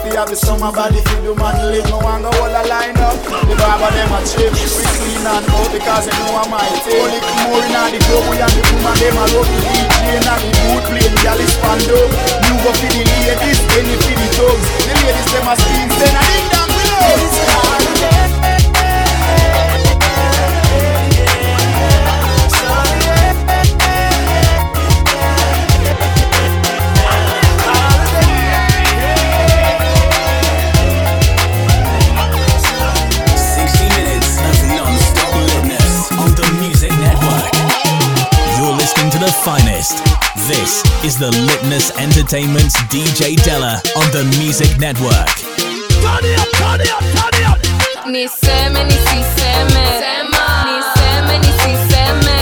You 0.08 0.16
have 0.16 0.32
the 0.32 0.40
summer 0.40 0.72
body 0.72 1.04
for 1.04 1.20
the 1.20 1.36
man 1.36 1.60
live. 1.68 1.84
No 1.92 2.00
one 2.00 2.24
go 2.24 2.32
hold 2.40 2.56
a 2.56 2.64
line 2.72 2.96
up. 2.96 3.20
The 3.28 3.54
barber 3.60 3.92
them 3.92 4.16
a 4.16 4.24
chip. 4.24 4.56
We 4.56 4.84
clean 5.04 5.20
and 5.20 5.44
out 5.52 5.68
because 5.68 6.08
they 6.08 6.16
know 6.16 6.32
I'm 6.32 6.48
my 6.48 6.64
tail. 6.88 7.12
Only 7.12 7.20
more 7.44 7.60
in 7.60 7.76
the 7.92 8.00
club, 8.08 8.24
we 8.32 8.40
and 8.40 8.54
the 8.56 8.62
woman 8.72 8.96
them 9.04 9.20
a 9.20 9.24
rub 9.36 9.44
the 9.44 9.60
DJ 9.68 10.16
and 10.16 10.24
the 10.24 10.50
boot 10.64 10.84
playing 10.88 11.18
gal 11.20 11.36
is 11.44 11.52
pando. 11.60 12.00
You 12.00 12.56
go 12.64 12.72
for 12.72 12.88
the 12.88 13.04
ladies, 13.04 13.60
any 13.76 14.00
for 14.00 14.16
the 14.16 14.28
dogs. 14.32 14.66
The 14.88 14.94
ladies 14.96 15.28
them 15.28 15.48
a 15.52 15.54
spin, 15.60 15.92
then 16.00 16.16
I 16.16 16.24
ding 16.24 16.48
dong 16.56 16.72
below. 16.72 17.37
This 40.48 40.84
is 41.04 41.18
the 41.18 41.30
Litness 41.32 41.92
Entertainment's 42.00 42.75
DJ 42.88 43.36
Della 43.44 43.82
on 43.96 44.08
the 44.12 44.24
Music 44.39 44.77
Network. 44.80 45.27
Turn 46.04 46.24
it 46.24 46.39
up, 46.39 46.50
turn 46.56 46.82
it 46.82 46.92
up, 46.92 47.04
turn 47.16 47.34
it 47.36 47.48
up. 47.48 47.60
niseme 48.08 48.84
nisiseme 48.84 49.86
niseme 50.68 51.38
nisiseme 51.39 52.38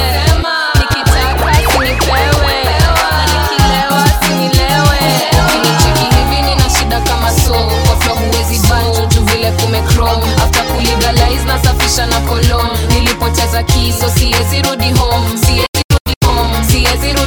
nikitaka 0.80 1.56
sinipewe 1.72 2.64
na 2.64 3.26
nikilewa 3.26 4.04
sinilewe 4.22 5.00
ukinicheki 5.46 6.16
hivi 6.16 6.42
nina 6.42 6.70
shida 6.80 7.02
kama 7.02 7.32
so 7.32 7.54
kwa 7.88 8.00
flow 8.00 8.16
huwezi 8.18 8.68
banjo 8.68 9.06
juu 9.06 9.22
vile 9.22 9.52
kumecrom 9.52 10.22
after 10.44 10.64
kulegalize 10.66 11.44
nasafisha 11.44 12.06
na 12.06 12.20
kolon 12.20 12.70
nilipoteza 12.90 13.64
kiso 13.64 14.10
siwezi 14.18 14.62
rudi 14.62 14.92
home. 15.00 15.30
Siwezi 15.46 15.84
rudi 15.92 16.16
home. 16.26 16.64
Siwezi 16.72 17.08
rudi 17.14 17.20
home 17.20 17.25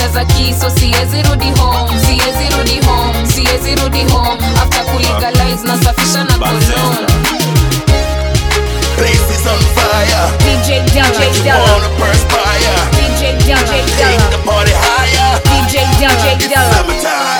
nilipoteza 0.00 0.24
kiso 0.24 0.70
siwezi 0.70 1.22
rudi 1.22 1.50
home 1.60 1.90
siwezi 2.00 2.56
rudi 2.56 2.86
home 2.86 3.26
siwezi 3.26 3.74
rudi 3.82 4.04
home 4.12 4.38
after 4.62 4.84
kulegalize 4.84 5.66
nasafisha 5.66 6.24
na 6.24 6.38
kolon 6.38 7.06
Place 8.96 9.34
is 9.34 9.46
on 9.46 9.58
fire. 9.74 10.28
DJ 10.44 10.92
Della. 10.92 11.08
Don't 11.08 11.42
Della. 11.42 11.58
wanna 11.58 11.88
perspire? 11.88 12.74
DJ 12.92 13.46
Della. 13.46 13.60
Take 13.98 14.30
the 14.30 14.38
party 14.44 14.72
higher. 14.72 15.40
DJ 15.44 15.74
Della. 15.98 16.34
It's 16.36 16.76
summertime. 16.76 17.39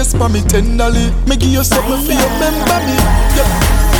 Your 0.00 0.06
waist 0.06 0.16
for 0.16 0.28
me 0.28 0.40
tenderly. 0.42 1.10
Me 1.26 1.36
give 1.36 1.50
you 1.50 1.64
something 1.64 2.00
for 2.04 2.12
you, 2.12 2.28
remember 2.40 2.80
me. 2.86 2.96
Yep. 3.36 3.48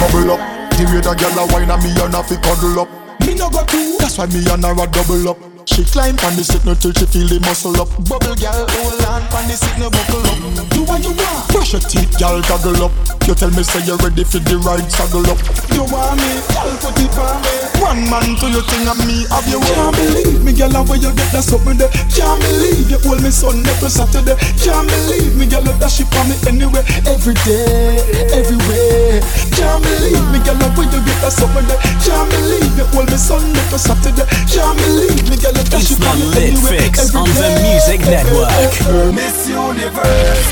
Bubble 0.00 0.33
up, 0.33 0.40
the 0.76 0.85
way 0.87 1.00
the 1.00 1.14
girl 1.14 1.38
a 1.38 1.52
wine 1.52 1.71
and 1.71 1.83
me 1.83 1.90
and 1.90 2.14
a 2.14 2.23
fi 2.23 2.37
cuddle 2.37 2.80
up. 2.80 2.88
Me 3.26 3.35
no 3.35 3.50
go 3.50 3.64
two, 3.66 3.97
that's 3.99 4.19
why 4.19 4.26
me 4.26 4.40
and 4.50 4.64
her 4.64 4.73
a 4.73 4.87
double 4.87 5.28
up. 5.28 5.50
She 5.81 5.87
climb 5.97 6.13
on 6.29 6.37
the 6.37 6.45
no 6.69 6.77
till 6.77 6.93
she 6.93 7.09
feel 7.09 7.25
the 7.25 7.41
muscle 7.41 7.73
up. 7.81 7.89
Bubble 8.05 8.37
girl, 8.37 8.53
hold 8.53 9.01
on 9.01 9.25
on 9.33 9.49
the 9.49 9.57
no 9.81 9.89
buckle 9.89 10.21
up. 10.29 10.37
Do 10.77 10.85
what 10.85 11.01
you 11.01 11.17
want. 11.17 11.49
Brush 11.49 11.73
your 11.73 11.81
teeth, 11.81 12.21
girl, 12.21 12.37
goggle 12.45 12.85
up. 12.85 12.93
You 13.25 13.33
tell 13.33 13.49
me 13.57 13.65
say 13.65 13.81
you're 13.89 13.97
ready 14.05 14.21
for 14.21 14.45
the 14.45 14.61
ride, 14.61 14.85
saddle 14.93 15.25
up. 15.25 15.41
You 15.73 15.89
want 15.89 16.21
me, 16.21 16.37
girl, 16.53 16.69
put 16.85 17.01
it 17.01 17.17
on 17.17 17.41
me. 17.41 17.55
One 17.81 18.03
man 18.13 18.29
to 18.45 18.47
your 18.53 18.61
thing 18.69 18.85
and 18.85 19.01
me 19.09 19.25
have 19.33 19.49
you. 19.49 19.57
Can't 19.73 19.97
believe 19.97 20.45
me, 20.45 20.53
girl, 20.53 20.85
where 20.85 21.01
you 21.01 21.17
get 21.17 21.33
that 21.33 21.49
something 21.49 21.81
there. 21.81 21.89
Can't 22.13 22.37
believe 22.45 22.93
you 22.93 23.01
hold 23.01 23.25
me 23.25 23.33
Sunday 23.33 23.73
to 23.81 23.89
Saturday. 23.89 24.37
Can't 24.61 24.85
believe 24.85 25.33
me, 25.33 25.49
girl, 25.49 25.65
that 25.65 25.89
she 25.89 26.05
for 26.13 26.29
me 26.29 26.37
anyway, 26.45 26.85
every 27.09 27.33
day, 27.49 28.05
everywhere. 28.37 29.25
Can't 29.57 29.81
believe 29.81 30.29
me, 30.29 30.45
girl, 30.45 30.61
where 30.77 30.93
you 30.93 31.01
get 31.09 31.19
that 31.25 31.33
something 31.33 31.65
there. 31.65 31.81
Can't 32.05 32.29
believe 32.29 32.69
you 32.77 32.85
hold 32.93 33.09
me 33.09 33.17
Sunday 33.17 33.65
to 33.73 33.81
Saturday. 33.81 34.29
Can't 34.45 34.77
believe 34.77 35.25
me, 35.25 35.41
girl, 35.41 35.57
It's 35.73 35.97
the 35.97 36.15
Lit 36.35 36.59
Fix 36.59 37.15
on 37.15 37.29
the. 37.29 37.61
Music 37.62 38.00
Network. 38.00 39.15
Miss 39.15 39.49
Universe. 39.49 40.47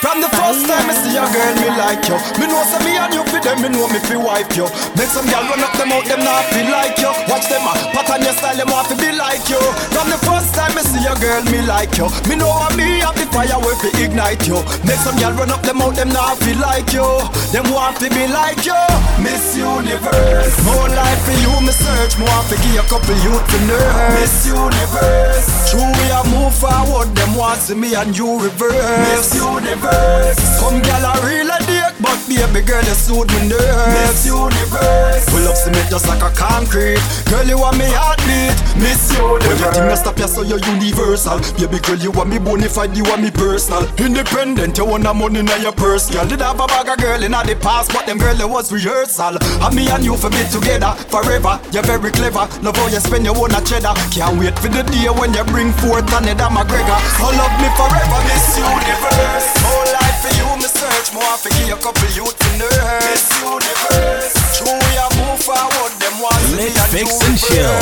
From 0.00 0.20
the 0.20 0.28
first 0.54 0.70
time 0.70 0.86
I 0.86 0.94
see 0.94 1.18
a 1.18 1.24
girl, 1.26 1.54
me 1.58 1.68
like 1.74 2.06
you. 2.06 2.18
Me 2.38 2.46
know 2.46 2.62
say 2.62 2.78
me 2.86 2.94
and 2.94 3.10
you 3.10 3.22
for 3.26 3.42
them, 3.42 3.58
me 3.58 3.68
know 3.74 3.90
me 3.90 3.98
fi 3.98 4.14
wipe 4.14 4.54
you. 4.54 4.70
Make 4.94 5.10
some 5.10 5.26
girl 5.26 5.42
run 5.50 5.58
up 5.66 5.74
them 5.74 5.90
out, 5.90 6.06
them 6.06 6.22
not 6.22 6.46
feel 6.54 6.70
like 6.70 6.98
you. 7.02 7.10
Watch 7.26 7.50
them 7.50 7.66
a 7.66 7.74
pattern 7.90 8.22
your 8.22 8.34
style, 8.38 8.54
them 8.54 8.70
want 8.70 8.86
to 8.88 8.96
be 8.96 9.10
like 9.10 9.42
you. 9.50 9.58
From 9.90 10.06
the 10.14 10.18
first 10.22 10.54
time 10.54 10.70
I 10.78 10.82
see 10.86 11.02
a 11.02 11.14
girl, 11.18 11.42
me 11.50 11.66
like 11.66 11.98
you. 11.98 12.06
Me 12.30 12.38
know 12.38 12.50
a 12.54 12.70
me 12.78 13.02
have 13.02 13.18
the 13.18 13.26
fire 13.34 13.58
will 13.58 13.74
fi 13.82 13.90
ignite 13.98 14.46
you. 14.46 14.62
Make 14.86 15.02
some 15.02 15.18
girl 15.18 15.34
run 15.34 15.50
up 15.50 15.62
them 15.66 15.82
out, 15.82 15.98
them 15.98 16.14
not 16.14 16.38
feel 16.38 16.58
like 16.62 16.94
you. 16.94 17.06
Them 17.50 17.66
want 17.74 17.98
to 17.98 18.08
be 18.14 18.30
like 18.30 18.62
you. 18.62 18.78
Miss 19.18 19.58
Universe. 19.58 20.54
More 20.62 20.88
life 20.94 21.22
for 21.26 21.34
you, 21.42 21.54
me 21.66 21.74
search. 21.74 22.14
More 22.18 22.42
to 22.46 22.56
give 22.62 22.78
a 22.78 22.84
couple 22.86 23.18
youth 23.26 23.42
to 23.42 23.58
nurse. 23.66 24.22
Miss 24.22 24.46
Universe. 24.46 25.50
True 25.70 25.82
we 25.82 26.06
a 26.14 26.22
move 26.30 26.54
forward, 26.54 27.10
them 27.18 27.34
want 27.34 27.58
see 27.58 27.74
me 27.74 27.94
and 27.94 28.14
you 28.14 28.38
reverse. 28.38 29.02
Miss 29.10 29.34
Universe. 29.34 30.43
Some 30.44 30.80
gal 30.82 31.04
are 31.04 31.20
real 31.26 31.48
a 31.50 31.58
dick, 31.64 31.94
but 32.00 32.18
baby 32.28 32.64
girl 32.66 32.84
you 32.84 32.94
suit 32.94 33.28
me 33.32 33.48
nerves. 33.48 33.94
Miss 33.94 34.26
Universe. 34.26 35.24
Pull 35.30 35.48
up 35.48 35.56
cement 35.56 35.88
just 35.90 36.06
like 36.08 36.22
a 36.22 36.30
concrete. 36.34 37.00
Girl 37.30 37.44
you 37.44 37.58
want 37.58 37.78
me 37.78 37.86
heartbeat. 37.88 38.54
Miss 38.76 39.12
Universe. 39.12 39.48
When 39.48 39.58
you 39.58 39.70
think 39.72 39.90
I 39.90 39.94
stop 39.94 40.18
you 40.18 40.28
so 40.28 40.42
you're 40.42 40.60
universal. 40.60 41.38
Baby 41.58 41.78
girl 41.80 41.98
you 41.98 42.10
want 42.10 42.30
me 42.30 42.38
bonafide, 42.38 42.96
you 42.96 43.04
want 43.04 43.22
me 43.22 43.30
personal. 43.30 43.84
Independent, 43.98 44.76
you 44.78 44.84
want 44.84 45.04
the 45.04 45.14
money 45.14 45.40
in 45.40 45.48
your 45.62 45.72
purse. 45.72 46.10
Girl 46.10 46.26
did 46.26 46.40
have 46.40 46.60
a 46.60 46.66
bag 46.66 46.88
of 46.88 46.98
girl 46.98 47.22
in 47.22 47.32
the 47.32 47.56
past, 47.60 47.92
but 47.92 48.06
them 48.06 48.18
girl 48.18 48.38
it 48.38 48.48
was 48.48 48.72
rehearsal. 48.72 49.36
And 49.40 49.74
me 49.74 49.88
and 49.88 50.04
you 50.04 50.16
for 50.16 50.30
be 50.30 50.42
together 50.50 50.92
forever. 51.08 51.60
You're 51.72 51.84
very 51.84 52.10
clever. 52.10 52.48
Love 52.62 52.76
how 52.76 52.88
you 52.88 53.00
spend 53.00 53.24
your 53.24 53.36
own 53.36 53.52
a 53.52 53.60
cheddar. 53.64 53.94
Can't 54.10 54.38
wait 54.38 54.58
for 54.58 54.68
the 54.68 54.82
day 54.82 55.08
when 55.08 55.32
you 55.34 55.44
bring 55.44 55.72
forth 55.80 56.08
another 56.12 56.50
McGregor. 56.52 56.98
So 57.18 57.30
love 57.32 57.54
me 57.60 57.68
forever, 57.76 58.18
Miss 58.28 58.58
Universe. 58.58 59.48
More 59.62 59.86
life 59.96 60.13
for 60.24 60.32
you, 60.40 60.48
me 60.56 60.68
search 60.68 61.12
more 61.12 61.36
for 61.36 61.52
give 61.60 61.68
a 61.68 61.76
couple 61.76 62.08
youth 62.16 62.32
to 62.32 62.50
nurse. 62.56 63.04
Miss 63.12 63.28
Universe. 63.44 64.32
True, 64.56 64.72
we 64.72 64.92
a 64.96 65.06
move 65.20 65.40
forward. 65.44 65.92
Them 66.00 66.16
want 66.24 66.40
to 66.40 66.56
Lit 66.56 66.72
Fix 66.88 67.20
and 67.28 67.36
Chill 67.36 67.76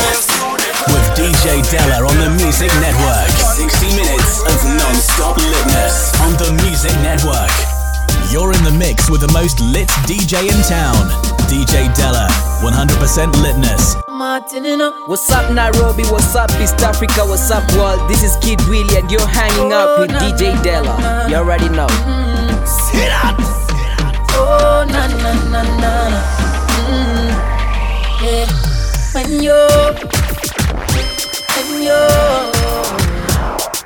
with 0.91 1.07
DJ 1.15 1.63
Della 1.71 2.03
on 2.03 2.17
the 2.19 2.31
Music 2.43 2.73
Network. 2.83 3.31
60 3.31 3.95
minutes 3.95 4.43
of 4.43 4.59
non-stop 4.75 5.39
litness 5.39 6.19
on 6.27 6.35
the 6.43 6.51
Music 6.67 6.95
Network. 7.07 7.55
You're 8.35 8.51
in 8.51 8.65
the 8.65 8.73
mix 8.73 9.11
with 9.11 9.21
the 9.21 9.31
most 9.31 9.61
lit 9.61 9.89
DJ 10.09 10.49
in 10.49 10.61
town. 10.67 10.99
DJ 11.53 11.95
Della, 11.95 12.27
100% 12.65 13.31
litness. 13.45 14.01
Martin, 14.09 14.65
you 14.65 14.77
know. 14.77 15.05
What's 15.07 15.31
up, 15.31 15.53
Nairobi? 15.53 16.05
What's 16.05 16.35
up, 16.35 16.51
East 16.59 16.81
Africa? 16.81 17.27
What's 17.27 17.51
up, 17.51 17.71
world? 17.77 18.09
This 18.09 18.23
is 18.23 18.37
Kid 18.41 18.59
Willie, 18.69 18.97
and 18.97 19.11
you're 19.11 19.27
hanging 19.27 19.71
out 19.73 20.01
with 20.01 20.11
oh, 20.13 20.19
DJ 20.19 20.57
Della. 20.63 21.29
You 21.29 21.37
already 21.37 21.69
know. 21.69 21.87
Mm-hmm. 21.87 22.32
Sit 22.93 23.13
up. 23.25 23.37
Oh 24.37 24.85
na 24.89 25.07
na 25.09 25.33
na 25.53 25.63
na. 25.63 25.93
na. 26.13 26.21
Mm, 26.89 27.31
yeah. 28.23 28.47
When 29.15 29.43
you, 29.43 29.61
when 31.53 31.69
you, 31.85 32.01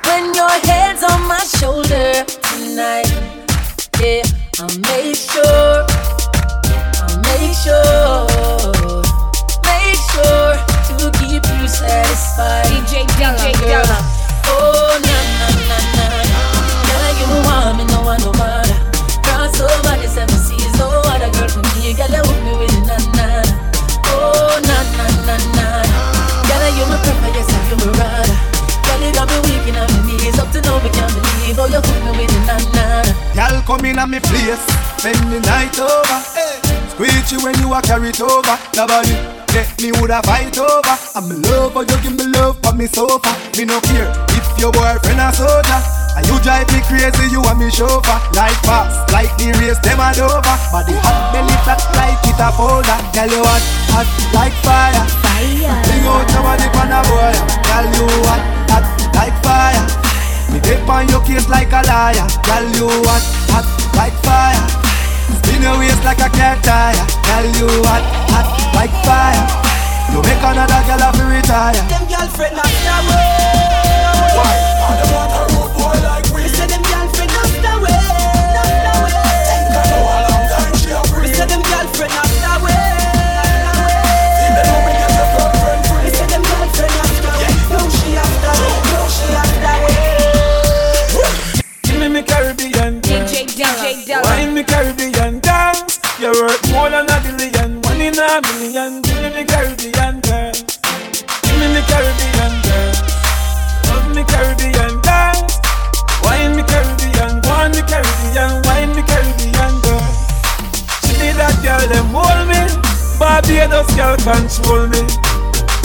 when 0.07 0.23
your 0.33 0.55
head's 0.67 1.03
on 1.03 1.21
my 1.27 1.39
shoulder 1.59 2.23
tonight, 2.47 3.11
yeah, 3.99 4.23
I'll 4.59 4.71
make 4.87 5.15
sure, 5.15 5.83
I'll 7.03 7.19
make 7.27 7.53
sure, 7.59 8.23
make 9.67 9.99
sure 10.11 10.55
to 10.87 11.11
keep 11.19 11.43
you 11.59 11.67
satisfied. 11.67 12.65
DJ 12.71 13.03
Della, 13.19 13.37
DJ 13.37 13.59
girl. 13.59 13.83
Della. 13.83 13.99
Oh 14.47 14.99
na 15.03 15.17
na 15.39 15.47
na 15.67 15.77
na. 15.99 16.39
Girl, 16.87 17.11
you 17.19 17.27
want 17.45 17.77
me, 17.77 17.83
no 17.91 17.99
one 18.01 18.21
no 18.21 18.31
matter. 18.39 18.66
Girl, 21.47 22.11
you 22.11 22.21
hook 22.27 22.39
me 22.43 22.53
with 22.59 22.77
na 22.85 22.97
na. 23.15 23.27
Oh 24.11 24.59
na 24.67 24.77
na 24.99 25.05
na 25.25 25.35
na. 25.55 25.65
Girl, 26.45 26.65
you 26.75 26.85
my 26.91 26.97
prefer, 26.99 27.31
yes, 27.33 27.47
you 27.71 27.77
my 27.79 27.87
rider. 27.95 28.37
Girl, 28.83 29.01
you 29.01 29.11
got 29.15 29.27
me 29.31 29.37
weak 29.47 29.67
in 29.67 29.75
my 29.79 29.87
knees, 30.05 30.37
up 30.37 30.51
to 30.51 30.61
now 30.61 30.77
me 30.83 30.89
can't 30.91 31.11
believe. 31.15 31.57
Oh, 31.57 31.65
you 31.65 31.79
hook 31.79 31.99
me 32.03 32.11
with 32.19 32.35
na 32.45 32.59
na. 32.75 32.85
Y'all 33.33 33.61
come 33.63 33.85
in 33.85 33.97
at 33.99 34.09
me 34.09 34.19
place, 34.19 34.61
spend 34.99 35.31
the 35.31 35.39
night 35.47 35.79
over. 35.79 36.19
Squeeze 36.91 37.31
you 37.31 37.39
when 37.41 37.57
you 37.59 37.73
are 37.73 37.81
carried 37.81 38.19
over. 38.21 38.57
Nobody 38.75 39.13
let 39.55 39.71
me 39.81 39.91
woulda 39.93 40.21
fight 40.23 40.57
over. 40.57 40.95
I'm 41.15 41.31
in 41.31 41.41
love, 41.43 41.73
but 41.73 41.89
you 41.89 41.97
give 42.03 42.17
me 42.17 42.27
love 42.37 42.59
for 42.61 42.73
me 42.75 42.87
sofa. 42.87 43.31
Me 43.57 43.65
no 43.65 43.79
care 43.81 44.11
if 44.35 44.45
your 44.59 44.71
boyfriend 44.71 45.21
a 45.21 45.31
soldier. 45.33 46.06
And 46.17 46.25
you 46.25 46.41
drive 46.41 46.65
me 46.73 46.81
crazy, 46.81 47.29
you 47.29 47.45
want 47.45 47.61
me 47.61 47.69
chauffeur. 47.69 48.17
Like 48.33 48.57
fast, 48.65 49.05
like 49.13 49.29
the 49.37 49.53
race, 49.61 49.77
them 49.85 50.01
a 50.01 50.09
dover. 50.17 50.41
Body 50.73 50.97
hot, 50.97 51.29
belly 51.29 51.53
flat 51.61 51.77
like 51.93 52.17
it 52.25 52.41
a 52.41 52.49
folder. 52.57 52.97
Tell 53.13 53.29
you 53.29 53.37
what, 53.45 53.61
hot 53.93 54.09
like 54.33 54.57
fire. 54.65 54.97
Fire. 55.21 55.77
Bring 55.85 56.09
out 56.09 56.25
your 56.33 56.41
body 56.41 56.65
pan 56.73 56.89
a 56.89 57.05
boy. 57.05 57.37
Tell 57.69 57.85
you 57.85 58.09
what, 58.25 58.41
hot 58.65 58.85
like 59.13 59.37
fire. 59.45 59.85
Me 60.49 60.57
dip 60.57 60.89
on 60.89 61.05
your 61.13 61.21
case 61.21 61.45
like 61.53 61.69
a 61.69 61.85
liar. 61.85 62.25
Tell 62.41 62.65
you 62.65 62.89
what, 63.05 63.21
hot 63.53 63.69
like 63.93 64.17
fire. 64.25 64.57
Spin 65.37 65.61
your 65.61 65.77
waist 65.77 66.01
like 66.01 66.17
a 66.17 66.33
cat 66.33 66.57
tire. 66.65 66.97
Tell 67.29 67.45
you 67.61 67.69
what, 67.85 68.01
hot 68.33 68.49
like 68.73 68.95
fire. 69.05 69.37
You 70.09 70.25
make 70.25 70.41
another 70.41 70.81
girl 70.81 70.97
have 70.97 71.13
to 71.13 71.29
retire. 71.29 71.77
Them 71.93 72.09
not. 72.09 72.73
Why? 74.33 74.53
All 74.81 74.97
them 74.97 75.13
want 75.13 75.13
a 75.13 75.13
road 75.13 75.29
boy 75.29 75.36
me 94.57 94.63
Caribbean 94.63 95.39
dance. 95.39 95.99
You're 96.19 96.33
worth 96.33 96.71
more 96.71 96.89
than 96.89 97.05
a 97.05 97.17
billion, 97.21 97.79
one 97.81 98.01
in 98.01 98.17
a 98.17 98.41
million. 98.49 99.03
Give 99.03 99.21
me 99.21 99.29
me 99.29 99.43
Caribbean 99.45 100.19
dance. 100.21 100.65
Give 101.45 101.57
me 101.61 101.67
me 101.77 101.81
Caribbean 101.85 102.53
dance. 102.65 103.05
Love 103.85 104.09
me 104.17 104.23
Caribbean 104.25 104.97
dance. 105.05 105.61
Wine 106.25 106.55
me 106.57 106.63
Caribbean, 106.65 107.37
wine 107.45 107.69
me 107.69 107.81
Caribbean, 107.85 108.53
wine 108.65 108.91
me 108.97 109.03
Caribbean 109.05 109.73
girl. 109.85 110.01
She 111.05 111.13
need 111.21 111.37
that 111.37 111.53
girl 111.61 111.85
them 111.93 112.09
hold 112.09 112.49
me. 112.49 112.61
Barbados 113.21 113.93
girl 113.93 114.17
control 114.25 114.89
me. 114.89 115.05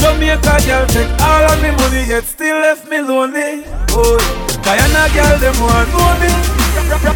Jamaica 0.01 0.57
girl 0.65 0.87
take 0.89 1.13
all 1.21 1.45
of 1.45 1.61
me 1.61 1.77
money 1.77 2.09
yet 2.09 2.25
still 2.25 2.57
left 2.65 2.89
me 2.89 3.03
lonely. 3.03 3.69
Oh, 3.93 4.17
Guyana 4.65 5.13
girl 5.13 5.37
them 5.45 5.61
want 5.61 5.93
know 5.93 6.17
me. 6.25 6.52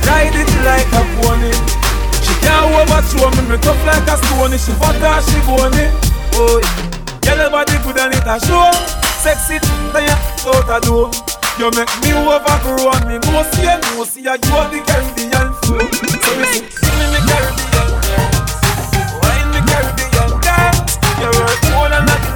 Ride 0.07 0.38
it 0.38 0.51
like 0.62 0.87
a 0.95 1.03
pony. 1.19 1.51
She 2.23 2.35
can't 2.40 2.71
overthrow 2.71 3.31
me, 3.35 3.42
me 3.51 3.57
tough 3.59 3.81
like 3.87 4.07
a 4.07 4.16
stone. 4.16 4.55
She 4.55 4.73
or 4.73 5.21
she 5.27 5.38
bony. 5.42 5.90
Oh, 6.38 6.61
girl 7.23 7.38
your 7.38 7.51
body 7.51 7.77
good 7.83 7.99
and 7.99 8.14
it 8.14 8.27
a 8.27 8.38
show. 8.45 8.71
Sexy, 9.21 9.59
then 9.92 10.07
you 10.07 10.51
out 10.53 10.71
a 10.71 10.79
door. 10.87 11.11
You 11.59 11.71
make 11.73 11.90
me 12.05 12.12
overgrow 12.12 12.92
and 12.92 13.09
me 13.09 13.16
no 13.33 13.42
see 13.51 13.64
you, 13.64 13.79
no 13.97 14.05
see 14.05 14.21
you. 14.21 14.31
You 14.31 14.57
are 14.57 14.69
the 14.71 14.79
Caribbean 14.85 15.49
flow. 15.64 15.85
So 15.88 16.31
me 16.37 16.45
say, 16.53 16.61
give 16.69 16.95
me 17.01 17.07
me 17.12 17.21
Caribbean 17.27 17.90
dance. 18.05 18.53
Wine 19.21 19.49
me 19.53 19.61
Caribbean 19.64 20.33
dance. 20.45 21.01
You're 21.19 21.33
worth 21.33 21.64
more 21.73 21.88
than 21.88 22.05
a 22.05 22.36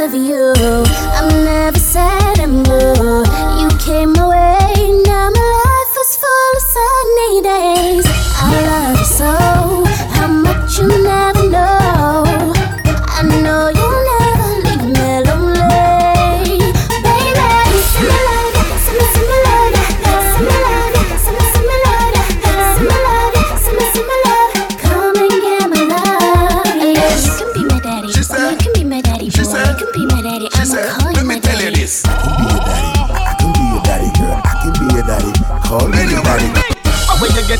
of 0.00 0.14
you. 0.14 0.52
I'm 0.56 1.44
never 1.44 1.78
sad 1.78 2.38
anymore. 2.38 3.24
You 3.58 3.68
came 3.78 4.12
my 4.12 4.26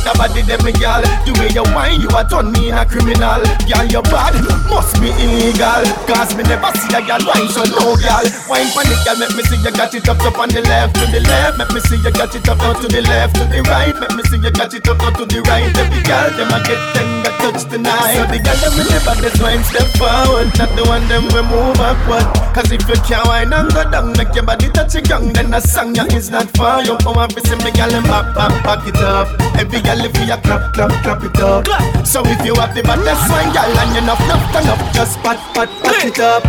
A 0.06 0.12
body, 0.16 0.42
them 0.42 0.62
me 0.64 0.72
girl 0.76 1.02
The 1.26 1.32
way 1.38 1.50
you 1.50 1.66
whine, 1.74 2.00
you 2.00 2.10
a 2.12 2.22
turn 2.26 2.52
me 2.52 2.70
in 2.70 2.78
a 2.78 2.84
criminal. 2.86 3.42
Girl, 3.66 3.86
your 3.90 4.04
bad, 4.06 4.34
must 4.70 4.98
be 5.02 5.10
illegal 5.14 5.84
Cause 6.06 6.32
me 6.38 6.42
never 6.46 6.70
see 6.78 6.94
a 6.94 7.00
girl 7.02 7.22
whine, 7.26 7.48
so 7.50 7.66
no 7.66 7.96
girl 7.98 8.24
Wine 8.48 8.68
pon 8.72 8.86
it, 8.86 9.00
girl, 9.04 9.18
make 9.18 9.34
me 9.34 9.42
see 9.48 9.58
you 9.60 9.72
got 9.74 9.92
it 9.92 10.08
up, 10.08 10.20
up 10.22 10.38
on 10.38 10.48
the 10.48 10.62
left 10.64 10.94
To 10.96 11.04
the 11.10 11.20
left, 11.26 11.58
make 11.58 11.72
me 11.74 11.80
see 11.84 11.98
you 11.98 12.12
got 12.12 12.34
it 12.34 12.48
up, 12.48 12.58
down 12.58 12.74
to 12.80 12.86
the 12.88 13.02
left 13.02 13.36
To 13.36 13.44
the 13.48 13.60
right, 13.66 13.94
make 13.96 14.14
me 14.14 14.22
see 14.28 14.38
you 14.38 14.52
got 14.52 14.72
it 14.72 14.86
up, 14.88 14.98
down 14.98 15.12
to 15.18 15.24
the 15.26 15.40
right. 15.48 15.68
Every 15.76 16.02
girl, 16.04 16.28
them 16.36 16.52
a 16.52 16.58
get 16.64 16.80
ten, 16.94 17.08
got 17.22 17.34
touch 17.40 17.62
tonight. 17.70 18.16
So 18.16 18.24
the 18.30 18.38
girl, 18.38 18.58
them 18.58 18.72
with 18.78 18.88
the 18.88 19.00
baddest 19.04 19.38
wine, 19.42 19.62
step 19.64 19.88
forward. 19.98 20.48
Not 20.58 20.70
the 20.76 20.84
one, 20.88 21.04
them 21.08 21.24
we 21.34 21.42
move 21.46 21.76
backward. 21.76 22.26
Cause 22.54 22.70
if 22.72 22.82
you 22.88 22.98
can't 23.06 23.26
wine 23.26 23.52
and 23.52 23.70
go 23.70 23.88
down 23.90 24.12
Make 24.18 24.34
your 24.34 24.44
body 24.44 24.68
touch 24.70 24.94
your 24.94 25.02
gang 25.02 25.32
Then 25.32 25.50
the 25.50 25.60
song 25.60 25.94
ya 25.94 26.04
is 26.10 26.30
not 26.30 26.50
for 26.56 26.82
you. 26.82 26.96
Come 26.98 27.18
on, 27.18 27.30
see 27.30 27.54
me 27.62 27.70
girl, 27.70 27.88
them 27.90 28.02
back, 28.04 28.34
back, 28.34 28.54
back 28.64 28.82
it 28.88 28.96
up. 28.96 29.28
Every 29.54 29.80
girl, 29.88 30.04
if 30.04 30.16
you 30.18 30.26
clap, 30.44 30.72
clap, 30.74 30.92
clap 31.02 31.24
it 31.24 31.40
up 31.40 32.06
So 32.06 32.20
if 32.24 32.44
you 32.44 32.54
have 32.56 32.74
the 32.74 32.82
baddest 32.82 33.30
wine, 33.30 33.52
girl 33.52 33.78
And 33.80 33.94
you 33.94 34.02
enough, 34.02 34.20
enough, 34.20 34.44
turn 34.52 34.68
up 34.68 34.80
Just 34.92 35.18
pat, 35.24 35.38
pat, 35.54 35.68
pat 35.82 36.04
it 36.04 36.18
up 36.20 36.44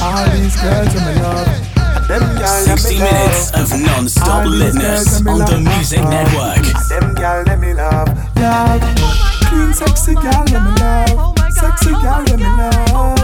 All 0.00 0.24
these 0.32 0.56
girls 0.56 0.94
in 0.94 1.02
my 1.04 1.14
love. 1.20 1.46
Them 2.08 2.22
60 2.40 2.98
minutes 2.98 3.52
of 3.52 3.70
non-stop 3.78 4.46
litness 4.46 5.20
girls 5.20 5.20
them 5.20 5.24
me 5.24 5.30
on 5.30 5.64
the. 5.64 5.70
Music 5.70 6.02
Network. 6.02 6.64
Them 6.88 7.14
girl 7.14 7.44
them 7.44 7.60
me 7.60 7.74
love. 7.74 8.08
Love. 8.36 8.80
Clean 9.46 9.72
sexy 9.74 10.14
girl 10.14 10.44
them 10.46 10.64
me 10.64 10.80
love. 10.80 11.38
Sexy 11.52 11.90
girl 11.90 12.24
them 12.24 12.40
me 12.40 12.46
love. 12.46 13.20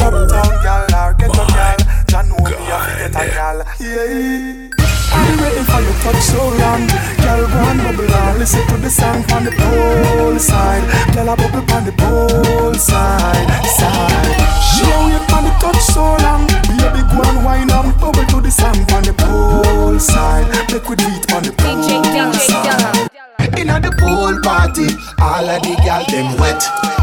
Uptown 0.00 0.52
girl 0.62 0.86
or 0.94 1.12
ghetto 1.18 1.44
girl. 1.50 1.76
Jah 2.08 2.22
know 2.22 2.38
me 2.38 2.54
a 2.54 2.78
get 2.98 3.16
a 3.16 3.24
girl. 3.34 3.58
Yeah. 3.80 4.91
I'm 5.14 5.36
waiting 5.40 5.64
for 5.64 5.80
your 5.80 5.96
touch 6.02 6.22
so 6.22 6.42
long. 6.62 6.86
Girl, 7.20 7.44
go 7.46 7.58
and 7.70 7.80
bubble 7.84 8.14
on. 8.14 8.38
Listen 8.38 8.66
to 8.68 8.76
the 8.78 8.90
song 8.90 9.24
on 9.32 9.44
the 9.44 9.52
pole 9.52 10.38
side. 10.38 10.84
Girl, 11.14 11.30
I 11.30 11.34
bubble 11.36 11.64
on 11.74 11.84
the 11.84 11.92
pole 11.92 12.74
side, 12.74 13.48
side. 13.78 14.36
She 14.62 14.84
wait 14.84 15.32
on 15.36 15.44
the 15.44 15.52
touch 15.60 15.80
so 15.94 16.16
long. 16.24 16.46
Baby, 16.78 17.02
go 17.12 17.22
and 17.28 17.44
wine 17.44 17.70
and 17.70 17.92
bubble 18.00 18.24
to 18.24 18.40
the 18.40 18.50
song 18.50 18.78
on 18.92 19.02
the 19.04 19.14
pole 19.14 19.98
side. 19.98 20.48
Make 20.72 20.88
we 20.88 20.96
do 20.96 21.06
it 21.08 21.32
on 21.32 21.42
the 21.42 21.52
pole 21.52 22.32
side. 22.34 23.31
Inna 23.58 23.80
the 23.80 23.90
pool 23.98 24.38
party, 24.42 24.88
all 25.20 25.48
of 25.48 25.62
the 25.62 25.74
gal 25.82 26.04
them 26.10 26.36
wet. 26.38 26.62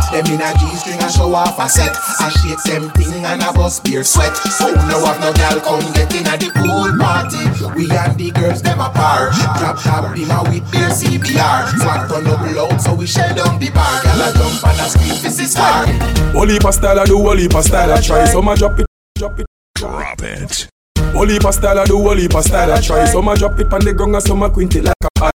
Them 0.10 0.26
in 0.34 0.42
a 0.42 0.50
G-string 0.58 0.98
and 0.98 1.12
show 1.14 1.34
off 1.36 1.60
a 1.60 1.70
set. 1.70 1.94
I 1.94 2.34
shake 2.42 2.64
them 2.66 2.90
thing 2.98 3.24
and 3.24 3.44
a 3.44 3.54
bust 3.54 3.84
beer 3.84 4.04
sweat. 4.04 4.36
So 4.36 4.74
no 4.90 5.06
have 5.06 5.22
no 5.22 5.32
gal 5.34 5.62
come 5.62 5.86
get 5.94 6.10
inna 6.16 6.34
the 6.34 6.50
pool 6.58 6.90
party. 6.98 7.38
We 7.78 7.86
and 7.94 8.18
the 8.18 8.32
girls 8.32 8.64
them 8.64 8.82
apart. 8.82 9.34
Drop 9.60 9.78
top 9.78 10.10
bimmer 10.18 10.42
with 10.50 10.66
beer 10.72 10.90
CBR. 10.90 11.78
Swag 11.78 12.10
turn 12.10 12.26
up 12.26 12.42
loud 12.42 12.82
so 12.82 12.96
we 12.96 13.06
shell 13.06 13.36
down 13.36 13.60
the 13.60 13.70
bar. 13.70 14.02
Gal 14.02 14.18
a 14.18 14.34
jump 14.34 14.66
and 14.66 14.80
a 14.82 14.90
scream 14.90 15.22
this 15.22 15.40
is 15.40 15.54
hard. 15.56 15.90
Whole 16.34 16.48
heap 16.48 16.66
of 16.66 16.74
style 16.74 17.00
I 17.00 17.06
do, 17.06 17.18
whole 17.18 17.38
heap 17.38 17.54
style 17.54 17.94
I 17.94 18.02
try. 18.02 18.26
Some 18.26 18.50
I 18.50 18.56
drop 18.56 18.80
it, 18.80 18.88
drop 19.16 19.40
it, 19.40 19.46
drop 19.76 20.22
it. 20.24 20.70
Whole 21.14 21.28
heap 21.28 21.46
of 21.46 21.54
style 21.54 21.78
I 21.78 21.86
do, 21.86 21.98
whole 22.02 22.16
heap 22.16 22.34
style 22.34 22.72
I 22.72 22.82
try. 22.82 23.06
Some 23.06 23.30
I 23.30 23.36
drop 23.36 23.60
it 23.60 23.72
on 23.72 23.82
the 23.82 23.94
ground 23.94 24.16
and 24.16 24.24
some 24.24 24.42
I 24.42 24.50
quint 24.50 24.76
it 24.76 24.86
like 24.86 24.96
a 25.22 25.32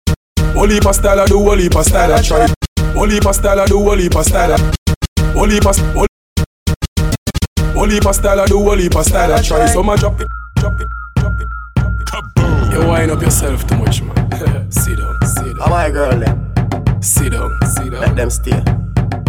pie. 0.61 0.67
Whole 0.67 0.69
heap 0.69 0.87
of 0.87 0.95
style 0.95 1.21
I 1.21 1.27
do, 1.27 1.39
holy 1.39 1.69
style 1.85 2.13
I 2.13 2.23
try. 2.23 2.47
Whole 2.93 3.09
heap 3.09 3.27
of 3.27 3.35
style 3.35 3.61
I 3.61 3.67
do, 3.67 3.79
holy 3.79 4.03
heap 4.03 4.17
of 4.17 4.25
style 4.25 4.53
I. 4.53 5.33
Whole 5.33 5.49
heap 5.49 5.67
of 5.67 5.77
whole. 5.95 6.07
Whole 7.75 7.89
heap 7.89 8.07
of 8.07 8.15
style 8.15 8.41
I 8.41 8.47
do, 8.47 8.71
of 8.97 9.05
style 9.05 9.33
I 9.33 9.43
try. 9.43 9.67
Some 9.67 9.91
I 9.91 9.97
drop 9.97 10.21
it, 10.21 10.29
drop 10.57 10.81
it, 10.81 10.89
drop 11.17 11.41
it, 11.41 11.49
drop 11.77 12.01
it. 12.01 12.07
Kaboom! 12.07 12.73
You 12.73 12.89
wind 12.89 13.11
up 13.11 13.23
yourself 13.23 13.67
too 13.67 13.77
much, 13.77 14.03
man. 14.03 14.17
sit 14.71 14.99
down, 14.99 15.19
sit 15.27 15.45
down. 15.45 15.57
How 15.59 15.71
my 15.71 15.91
girl 15.91 16.19
them? 16.19 17.03
Sit 17.03 17.33
down, 17.33 17.59
sit 17.67 17.91
down. 17.91 18.01
Let 18.01 18.17
them 18.17 18.31
stay 18.31 18.63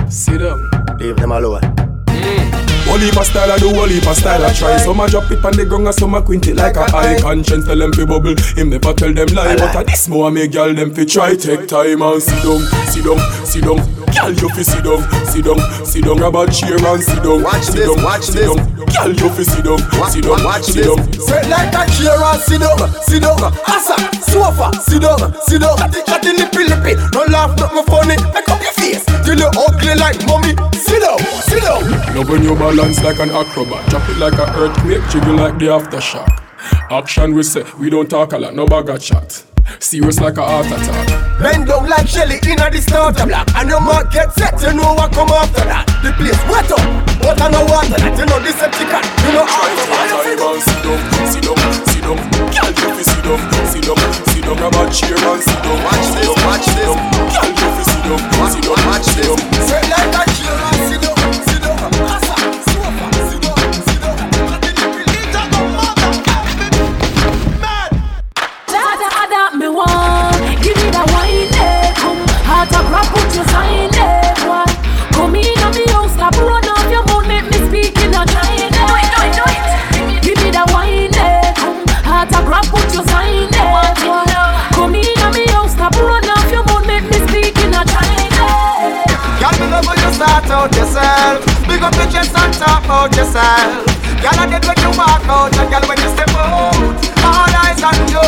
Sit 0.10 0.39
down. 0.39 0.70
Leave 0.98 1.15
them 1.15 1.32
alone 1.32 1.62
mm. 1.62 2.71
Whole 2.91 2.99
heap 2.99 3.15
of 3.15 3.25
style 3.25 3.49
I 3.49 3.56
do, 3.56 3.71
whole 3.71 3.88
heap 3.88 4.04
of 4.06 4.17
style 4.17 4.43
I 4.43 4.51
try 4.51 4.75
Some 4.75 4.99
a 4.99 5.08
drop 5.08 5.32
it 5.32 5.39
on 5.45 5.56
the 5.56 5.63
ground 5.63 5.88
and 5.88 5.95
some 5.95 6.13
a 6.13 6.21
quint 6.21 6.47
it 6.47 6.58
like 6.58 6.75
a 6.75 6.84
high 6.91 7.15
Conscience 7.21 7.63
tell 7.63 7.80
them 7.80 7.93
fi 7.93 8.04
bubble, 8.04 8.36
him 8.60 8.67
never 8.67 8.91
tell 8.91 9.13
them 9.13 9.32
lie 9.32 9.56
But 9.56 9.80
a 9.80 9.84
this 9.88 10.10
more 10.10 10.30
make 10.30 10.51
girl 10.51 10.75
them 10.75 10.93
fi 10.93 11.06
try 11.06 11.36
Take 11.39 11.71
time 11.71 12.04
and 12.04 12.21
sit 12.21 12.43
down, 12.43 12.60
sit 12.91 13.08
down, 13.08 13.19
sit 13.47 13.63
down 13.63 13.80
Girl 14.12 14.36
you 14.36 14.49
fi 14.51 14.63
sit 14.67 14.84
down, 14.84 14.99
sit 15.23 15.47
down, 15.47 15.60
sit 15.88 16.04
down 16.04 16.19
Grab 16.19 16.36
a 16.36 16.51
chair 16.51 16.75
and 16.75 16.99
sit 16.99 17.23
down, 17.23 17.39
Watch 17.39 17.63
sit 17.63 17.88
down, 17.88 18.04
watch 18.04 18.27
sit 18.27 18.43
down 18.43 18.60
Girl 18.91 19.12
you 19.15 19.30
fi 19.39 19.43
sit 19.47 19.63
down, 19.63 19.80
sit 20.12 20.23
down, 20.27 20.43
watch 20.43 20.67
sit 20.67 20.84
this. 20.84 20.91
down 20.91 20.99
Sit 21.15 21.47
like 21.47 21.71
a 21.71 21.88
chair 21.95 22.19
and 22.19 22.41
sit 22.43 22.60
down, 22.60 22.75
sit 23.08 23.23
down. 23.23 23.39
Asa, 23.71 23.95
sofa, 24.19 24.67
sit 24.84 24.99
down, 24.99 25.32
sit 25.47 25.62
down. 25.63 25.77
Chatty, 25.80 26.04
chatty, 26.04 26.32
lippy, 26.36 26.67
lippy. 26.67 26.99
No 27.15 27.23
laugh, 27.32 27.56
not 27.56 27.71
my 27.73 27.84
funny. 27.88 28.19
Make 28.36 28.49
up 28.51 28.60
your 28.60 28.73
face 28.73 29.06
till 29.23 29.39
you 29.39 29.47
ugly 29.47 29.95
like 29.95 30.19
mommy. 30.27 30.71
Sit 30.91 30.99
down, 30.99 31.19
sit 31.47 31.63
down. 31.63 32.15
Love 32.15 32.27
when 32.27 32.43
you 32.43 32.54
balance 32.54 33.01
like 33.01 33.19
an 33.19 33.30
acrobat. 33.32 33.89
Drop 33.89 34.10
it 34.10 34.17
like 34.17 34.34
a 34.34 34.43
earthquake, 34.60 34.99
jiggle 35.10 35.36
like 35.36 35.58
the 35.58 35.67
aftershock. 35.67 36.27
Action 36.91 37.34
we 37.34 37.43
say, 37.43 37.63
we 37.80 37.89
don't 37.89 38.10
talk 38.10 38.34
a 38.34 38.38
lot, 38.38 38.54
no 38.54 38.65
bag 38.65 38.89
of 38.89 39.01
chat. 39.01 39.45
Serious 39.80 40.19
like 40.19 40.36
a 40.36 40.43
heart 40.43 40.65
attack. 40.65 41.39
Bend 41.39 41.67
down 41.67 41.88
like 41.88 42.08
Shelly 42.08 42.43
in 42.43 42.60
a 42.60 42.69
the 42.69 42.82
starter 42.82 43.25
block. 43.25 43.47
And 43.56 43.69
your 43.69 43.80
mark 43.80 44.12
get 44.12 44.34
set, 44.34 44.60
you 44.62 44.73
know 44.75 44.91
what 44.91 45.13
come 45.13 45.30
after 45.30 45.63
that. 45.63 45.88
The 46.04 46.12
place 46.19 46.36
wet 46.51 46.67
up, 46.75 46.84
but 47.23 47.39
I 47.39 47.47
know 47.47 47.63
water 47.71 47.95
that 47.95 48.12
You 48.19 48.25
know 48.27 48.39
this 48.43 48.60
a 48.60 48.67
chicken, 48.75 49.04
you 49.23 49.32
know 49.32 49.47
how 49.47 49.63
to 49.63 49.91
and 50.43 50.60
sit 50.60 50.84
down, 50.84 50.99
sit 51.32 51.43
down, 51.47 51.56
sit 51.88 52.04
down. 52.04 52.19
Girl, 52.51 52.67
you 52.67 53.04
sit 53.08 53.23
down, 53.23 53.39
sit 53.71 53.84
down, 53.88 53.99
sit 54.27 54.43
down. 54.43 54.58
Grab 54.60 54.75
a 54.75 54.84
chair 54.91 55.15
and 55.15 55.39
sit 55.39 55.60
down. 55.63 55.77
Watch 55.88 56.08
this, 56.19 56.32
watch 56.43 56.67
this. 56.75 56.91
Girl, 57.32 57.47
you 57.47 57.90
sit 58.02 59.92
dada, 69.02 69.58
me 69.58 69.68
want 69.68 70.64
Give 70.64 70.76
me 70.78 70.90
wine, 71.14 71.54
Heart 72.46 72.70
put 73.14 73.36
your 73.36 73.46
sign, 73.46 73.94
eh, 73.94 74.34
boy 74.46 74.66
Come 75.14 75.36
in 75.36 75.60
on 75.64 75.74
me 75.74 75.84
house, 75.92 76.14
stop 76.14 76.36
run 76.38 76.61
start 90.22 90.46
out 90.52 90.76
yourself. 90.76 91.42
Big 91.68 91.82
up 91.82 91.96
your 91.96 92.10
chest 92.14 92.38
and 92.38 92.54
talk 92.54 92.86
out 92.86 93.10
yourself. 93.18 93.82
Girl, 94.22 94.38
I 94.38 94.46
did 94.46 94.62
when 94.70 94.78
you 94.86 94.92
walk 94.94 95.26
out 95.26 95.50
And 95.58 95.70
girl, 95.74 95.86
when 95.90 95.98
you 95.98 96.10
step 96.14 96.30
out. 96.38 96.94
All 97.26 97.54
eyes 97.66 97.82
on 97.82 97.98
you. 98.14 98.28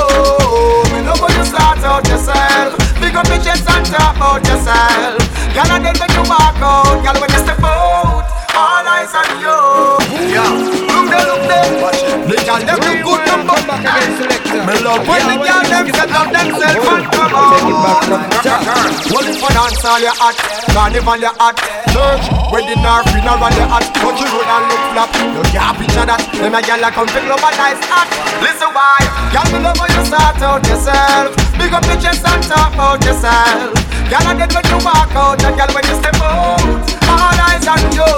Me 0.89 1.05
love 1.05 1.21
when 1.21 1.33
you 1.37 1.45
start 1.45 1.77
out 1.85 2.07
yourself. 2.09 2.73
Big 2.97 3.13
up 3.13 3.27
your 3.29 3.41
chest 3.45 3.69
and 3.69 3.85
talk 3.85 4.17
out 4.17 4.41
yourself. 4.41 5.21
Girl, 5.53 5.69
I 5.69 5.77
did 5.85 5.97
when 6.01 6.09
you 6.17 6.23
walk 6.25 6.57
out 6.65 6.97
Girl, 7.05 7.21
when 7.21 7.29
you 7.29 7.39
step 7.45 7.61
out 7.61 8.22
All 8.53 8.85
eyes 8.85 9.13
on 9.13 9.29
you. 9.41 9.57
Yeah, 10.29 10.45
look 10.89 11.09
there, 11.09 11.25
look 11.25 11.43
there. 11.49 11.63
The 12.23 12.37
girl, 12.47 12.61
them 12.63 12.79
look 12.79 12.99
good, 13.03 13.21
them 13.27 13.41
come 13.43 13.67
back 13.67 13.83
again 13.83 14.63
Me 14.63 14.75
love 14.79 15.03
when 15.03 15.21
the 15.27 15.35
girl, 15.43 15.63
them 15.67 15.85
set 15.91 16.07
up 16.07 16.31
themselves 16.31 16.87
And 16.87 17.03
come 17.11 17.35
out 17.35 17.59
Only 19.11 19.33
for 19.35 19.51
dance 19.51 19.83
all 19.83 19.99
your 19.99 20.15
hot 20.15 20.39
Carnival 20.71 21.19
your 21.19 21.35
hot 21.35 21.59
Church, 21.91 22.25
wedding 22.47 22.79
or 22.79 23.03
funeral 23.11 23.51
your 23.59 23.67
hot 23.67 23.85
Country 23.91 24.29
road 24.31 24.47
and 24.47 24.65
look 24.71 24.83
flap 24.95 25.11
You 25.19 25.43
can't 25.51 25.75
picture 25.83 26.07
that. 26.07 26.23
Them 26.31 26.55
a 26.55 26.59
gyal 26.63 26.87
a 26.87 26.89
come 26.95 27.11
pick 27.11 27.27
love 27.27 27.43
a 27.43 27.49
nice 27.59 27.83
hot 27.91 28.07
Listen 28.39 28.71
why? 28.71 29.03
Gyal 29.35 29.47
me 29.51 29.59
love 29.59 29.75
when 29.75 29.91
you 29.91 30.03
start 30.07 30.39
out 30.39 30.63
yourself 30.63 31.52
Big 31.63 31.71
up 31.71 31.85
your 31.87 31.95
chest 31.95 32.27
and 32.27 32.43
talk 32.43 32.73
about 32.73 32.99
yourself 33.05 33.71
Gyal 34.11 34.27
a 34.27 34.35
dead 34.35 34.51
when 34.51 34.67
you 34.67 34.83
walk 34.83 35.15
out 35.15 35.39
And 35.47 35.55
gyal 35.55 35.71
when 35.71 35.87
you 35.87 35.95
step 35.95 36.19
out 36.19 36.93
All 37.07 37.39
eyes 37.39 37.63
on 37.67 37.79
you. 37.95 38.09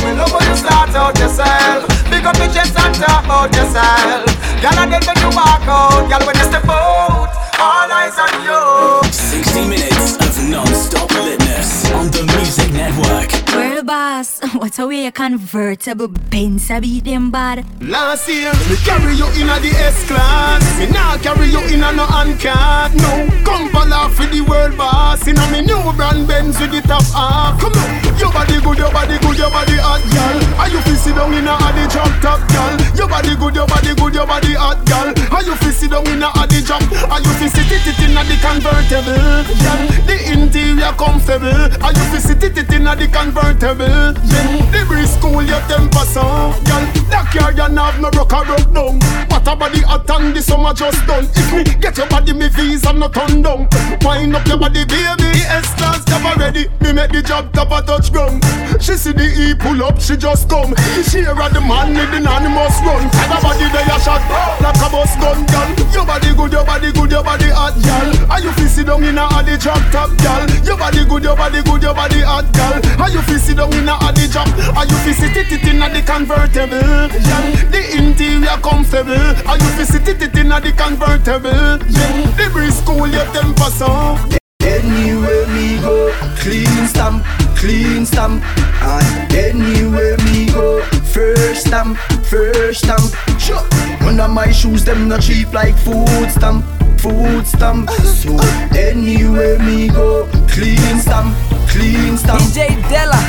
Me 0.00 0.16
love 0.16 0.32
when 0.32 0.48
you 0.48 0.56
start 0.56 0.88
out 0.96 1.18
yourself. 1.18 1.84
Big 2.08 2.24
up 2.24 2.36
your 2.38 2.48
chest 2.48 2.78
and 2.78 2.94
talk 2.94 3.24
about 3.24 3.54
yourself. 3.54 4.24
Girl, 4.62 4.78
I 4.80 4.86
get 4.88 5.06
when 5.06 5.18
you 5.20 5.36
walk 5.36 5.68
out. 5.68 6.08
Girl, 6.08 6.26
when 6.26 6.36
you 6.36 6.44
step 6.44 6.64
out. 6.64 7.28
All 7.60 7.92
eyes 7.92 8.16
on 8.18 8.32
you. 8.48 9.12
60 9.12 9.68
minutes 9.68 10.23
non-stop 10.50 11.08
litness 11.10 11.92
on 11.94 12.10
the 12.10 12.22
Music 12.36 12.70
Network. 12.72 13.30
Where 13.54 13.76
the 13.76 13.82
boss? 13.82 14.40
What 14.54 14.78
a 14.78 14.86
way 14.86 15.06
a 15.06 15.12
convertible 15.12 16.08
Benz 16.08 16.70
I 16.70 16.80
beat 16.80 17.04
them 17.04 17.30
bad. 17.30 17.64
Last 17.80 18.28
year, 18.28 18.52
me 18.68 18.76
carry 18.84 19.14
you 19.14 19.26
in 19.40 19.48
a 19.48 19.58
the 19.60 19.72
S 19.76 20.06
class. 20.06 20.62
Me 20.78 20.86
now 20.86 21.16
carry 21.18 21.46
you 21.48 21.60
in 21.72 21.82
a 21.82 21.92
no 21.92 22.06
uncat. 22.06 22.94
No, 22.94 23.28
come 23.44 23.74
off 24.04 24.14
for 24.14 24.26
the 24.26 24.42
world 24.42 24.76
boss. 24.76 25.26
In 25.26 25.38
a 25.38 25.46
me 25.50 25.62
new 25.62 25.80
brand 25.96 26.26
Benz 26.28 26.60
with 26.60 26.72
the 26.74 26.82
top 26.82 27.06
half. 27.14 27.60
Come 27.60 27.72
on, 27.72 27.90
your 28.18 28.30
body 28.34 28.60
good, 28.60 28.78
your 28.78 28.92
body 28.92 29.16
good, 29.22 29.38
your 29.38 29.50
body 29.50 29.78
hot, 29.80 30.02
girl. 30.12 30.38
Are 30.60 30.68
you 30.68 30.80
feel 30.84 30.98
sit 31.00 31.14
down 31.16 31.32
in 31.32 31.48
a 31.48 31.54
the 31.72 31.84
drop 31.88 32.12
top, 32.20 32.40
girl? 32.52 32.74
Your 32.98 33.08
body 33.08 33.32
good, 33.38 33.54
your 33.54 33.66
body 33.66 33.92
good, 33.94 34.14
your 34.14 34.26
body 34.26 34.52
hot, 34.54 34.78
girl. 34.84 35.08
Are 35.32 35.42
you 35.42 35.54
feel 35.56 35.72
sit 35.72 35.90
down 35.90 36.06
in 36.10 36.22
a 36.22 36.30
the 36.50 36.60
jump? 36.60 36.84
Are 37.08 37.22
you 37.22 37.32
feel 37.40 37.50
sit 37.50 37.70
it 37.70 37.98
in 38.04 38.18
a 38.18 38.22
the 38.28 38.36
convertible, 38.44 39.46
girl? 39.62 39.82
The 40.04 40.16
interior 40.34 40.92
comfortable. 40.98 41.70
Are 41.82 41.94
you 41.94 42.04
feel 42.10 42.20
sit 42.20 42.42
it 42.42 42.72
in 42.72 42.86
a 42.86 42.96
the 42.96 43.06
convertible? 43.08 44.12
Yeah, 44.26 44.58
the 44.74 44.84
breeze 44.86 45.16
cool 45.22 45.42
your 45.42 45.62
temper 45.70 46.04
so, 46.10 46.22
girl. 46.66 46.84
That 47.10 47.30
car 47.30 47.52
you 47.52 47.62
have 47.62 48.00
no 48.00 48.10
rock 48.10 48.32
or 48.34 48.44
rock 48.44 48.66
down. 48.74 48.98
What 49.30 49.46
a 49.46 49.54
body 49.56 49.80
hot 49.82 50.10
and 50.10 50.34
the 50.34 50.42
summer 50.42 50.74
just 50.74 51.06
done. 51.06 51.24
If 51.34 51.52
me 51.52 51.62
get 51.80 51.96
your 51.96 52.08
body, 52.08 52.32
me 52.32 52.48
visa 52.48 52.92
no 52.92 53.08
turn 53.08 53.42
down. 53.42 53.68
Wind 54.02 54.34
up 54.34 54.46
your 54.46 54.58
body, 54.58 54.84
baby. 54.84 55.30
The 55.34 55.46
S-class 55.62 56.06
never 56.08 56.34
ready. 56.40 56.66
Me 56.82 56.92
make 56.92 57.12
the 57.12 57.22
job 57.22 57.52
top 57.52 57.70
a 57.70 57.84
touch 57.84 58.12
ground. 58.12 58.42
She 58.80 58.94
see 58.98 59.12
the 59.12 59.24
E 59.24 59.54
pull 59.54 59.82
up, 59.84 60.00
she 60.00 60.16
just 60.16 60.48
come. 60.48 60.74
She 61.06 61.22
hear 61.22 61.34
the 61.34 61.62
man 61.62 61.94
with 61.94 62.10
the 62.10 62.20
animals 62.26 62.76
run. 62.82 63.06
Tell 63.10 63.30
her 63.30 63.40
body 63.42 63.68
they 63.70 63.86
a 63.86 63.96
shot 64.02 64.22
like 64.60 64.80
a 64.82 64.88
bus 64.90 65.14
gun, 65.20 65.46
girl. 65.46 65.68
Your 65.94 66.06
body 66.06 66.34
good, 66.34 66.52
your 66.52 66.64
body 66.64 66.90
good, 66.92 67.10
your 67.10 67.22
body 67.22 67.50
hot, 67.52 67.76
girl. 67.78 68.32
Are 68.32 68.40
you 68.40 68.50
feel 68.58 68.68
sit 68.68 68.86
down 68.86 69.04
in 69.04 69.18
a 69.18 69.26
the 69.44 69.58
drop 69.60 69.82
top, 69.92 70.10
girl? 70.24 70.48
Your 70.64 70.78
body 70.80 71.04
good, 71.04 71.22
your 71.22 71.36
body 71.36 71.62
good, 71.62 71.82
your 71.82 71.94
body 71.94 72.20
hot, 72.24 72.48
girl. 72.56 72.80
Are 73.00 73.10
you 73.12 73.20
feel 73.28 73.38
sit 73.38 73.56
down 73.60 73.72
in 73.76 73.88
a 73.88 73.96
the 74.16 74.24
drop? 74.32 74.48
Are 74.72 74.88
you 74.88 74.96
feel 75.04 75.14
sit 75.14 75.36
it 75.36 75.64
in 75.68 75.82
a 75.84 75.88
the 75.92 76.00
convertible, 76.00 76.80
girl? 76.80 77.46
The 77.68 77.82
interior 77.92 78.56
comfortable. 78.64 79.28
Are 79.44 79.58
you 79.60 79.70
feel 79.76 79.86
sit 79.86 80.08
it 80.08 80.36
in 80.36 80.50
a 80.50 80.60
the 80.60 80.72
convertible, 80.72 81.76
yeah? 81.92 82.32
The 82.40 82.48
breeze 82.50 82.80
cool 82.88 83.06
your 83.06 83.26
temper 83.36 83.70
so. 83.70 84.16
Anywhere 84.64 85.46
me 85.48 85.76
go, 85.80 86.10
clean 86.40 86.86
stamp, 86.88 87.22
clean 87.56 88.06
stamp. 88.06 88.42
And 88.80 89.32
anywhere 89.32 90.16
me 90.24 90.46
go, 90.50 90.82
first 91.12 91.66
stamp, 91.66 91.98
first 92.24 92.80
stamp. 92.84 93.04
Sure. 93.38 93.60
One 94.00 94.18
of 94.20 94.30
my 94.30 94.50
shoes, 94.50 94.84
them 94.84 95.08
not 95.08 95.22
cheap 95.22 95.52
like 95.52 95.76
food 95.76 96.30
stamp, 96.30 96.64
food 97.04 97.46
stamp. 97.46 97.90
So 97.90 98.34
anywhere 98.74 99.58
me 99.58 99.88
go, 99.88 100.26
clean 100.48 100.96
stamp, 100.98 101.36
clean 101.68 102.16
stamp. 102.16 102.40
DJ 102.40 102.80
Della, 102.88 103.20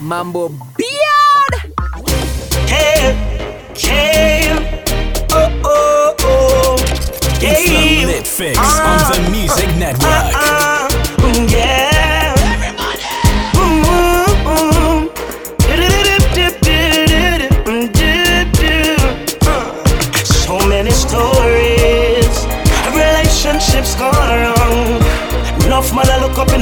Mambo 0.00 0.50
Beard. 0.78 1.54
Hey, 2.70 3.12
hey, 3.74 4.86
oh, 5.32 5.50
oh, 5.64 6.14
oh. 6.20 6.76
It's 7.46 7.68
the 7.68 8.06
Lit 8.06 8.26
Fix 8.26 8.56
on 8.58 8.98
the 9.10 9.30
Music 9.32 9.68
Network. 9.76 10.06
Uh, 10.06 10.38
mm, 10.38 10.83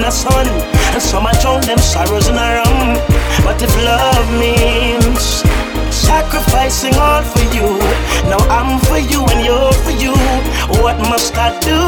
the 0.03 0.11
sun, 0.11 0.49
and 0.95 1.01
some 1.03 1.27
I 1.27 1.33
drown 1.41 1.61
them 1.63 1.79
sorrows 1.79 2.27
in 2.27 2.35
a 2.35 2.49
rum. 2.59 2.99
But 3.47 3.63
if 3.63 3.71
love 3.87 4.27
means 4.35 5.47
sacrificing 5.95 6.95
all 6.99 7.23
for 7.23 7.47
you, 7.55 7.79
now 8.27 8.43
I'm 8.51 8.83
for 8.91 8.99
you 8.99 9.23
and 9.31 9.47
you're 9.47 9.73
for 9.87 9.95
you. 9.95 10.15
What 10.83 10.99
must 11.07 11.39
I 11.39 11.55
do? 11.63 11.79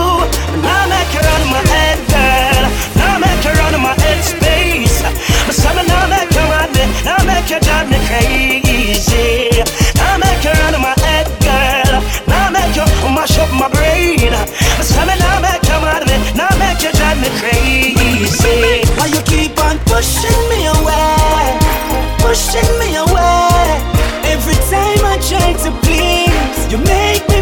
Now 0.62 0.86
make 0.86 1.10
you 1.10 1.22
run 1.26 1.42
my 1.50 1.62
head, 1.74 1.98
girl. 2.06 2.64
Now 2.94 3.18
make 3.18 3.42
you 3.42 3.50
run 3.58 3.74
my 3.82 3.94
head 3.98 4.22
space. 4.22 5.02
But 5.46 5.56
some 5.58 5.82
now 5.82 6.06
make 6.06 6.30
you 6.30 6.44
run 6.54 6.70
me, 6.70 6.86
now 7.02 7.18
make 7.26 7.50
you 7.50 7.58
drive 7.66 7.90
me 7.90 7.98
crazy. 8.06 9.50
Now 9.98 10.22
make 10.22 10.44
you 10.46 10.54
run 10.62 10.78
my 10.78 10.94
head, 11.02 11.26
girl. 11.42 11.98
Now 12.30 12.46
make 12.54 12.76
you 12.78 12.86
oh, 12.86 13.10
mash 13.10 13.38
up 13.42 13.50
my 13.50 13.66
brain. 13.74 14.30
But 14.78 14.86
some 14.86 15.10
you 16.84 16.92
drive 16.92 17.18
me 17.20 17.30
crazy. 17.40 18.84
Why 18.96 19.06
you 19.06 19.22
keep 19.24 19.56
on 19.64 19.78
pushing 19.88 20.42
me 20.52 20.66
away? 20.68 21.56
Pushing 22.20 22.70
me 22.78 22.96
away. 22.96 23.64
Every 24.28 24.58
time 24.68 25.00
I 25.12 25.16
try 25.24 25.56
to 25.64 25.70
please, 25.80 26.58
you 26.70 26.78
make 26.84 27.24
me 27.32 27.33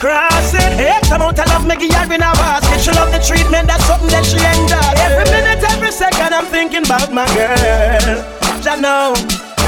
cross 0.00 0.54
it. 0.54 0.80
X 0.80 1.12
amount 1.12 1.38
of 1.38 1.46
love, 1.52 1.66
make 1.66 1.84
her 1.84 2.04
in 2.08 2.24
a 2.24 2.32
basket. 2.40 2.80
She 2.80 2.90
love 2.96 3.12
the 3.12 3.20
treatment, 3.20 3.68
that's 3.68 3.84
something 3.84 4.08
that 4.08 4.24
she 4.24 4.40
enjoy. 4.40 4.80
Every 4.96 5.28
minute, 5.28 5.62
every 5.70 5.92
second, 5.92 6.32
I'm 6.32 6.46
thinking 6.46 6.84
about 6.88 7.12
my 7.12 7.28
girl. 7.36 8.24
I 8.64 8.76
know. 8.80 9.12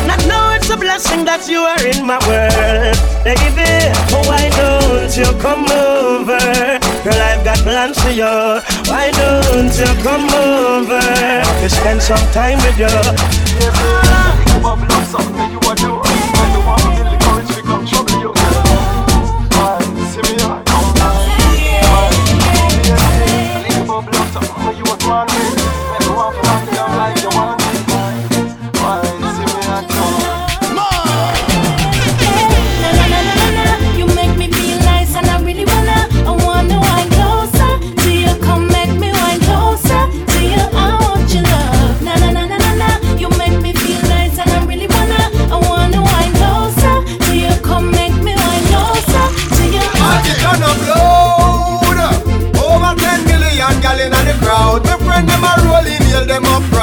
I 0.08 0.16
know 0.26 0.56
it's 0.56 0.68
a 0.68 0.76
blessing 0.76 1.24
that 1.26 1.46
you 1.46 1.62
are 1.62 1.78
in 1.86 2.04
my 2.04 2.18
world, 2.26 2.98
baby. 3.22 3.70
Oh, 4.10 4.24
why 4.26 4.50
don't 4.50 5.12
you 5.14 5.30
come 5.38 5.64
over? 5.70 6.42
Girl, 7.04 7.22
I've 7.22 7.44
got 7.44 7.58
plans 7.62 8.00
for 8.02 8.10
you. 8.10 8.58
Why 8.90 9.12
don't 9.14 9.70
you 9.70 9.90
come 10.02 10.26
over? 10.32 10.98
To 10.98 11.68
spend 11.70 12.02
some 12.02 12.24
time 12.32 12.58
with 12.66 12.78
you. 12.80 12.90
You 13.62 13.70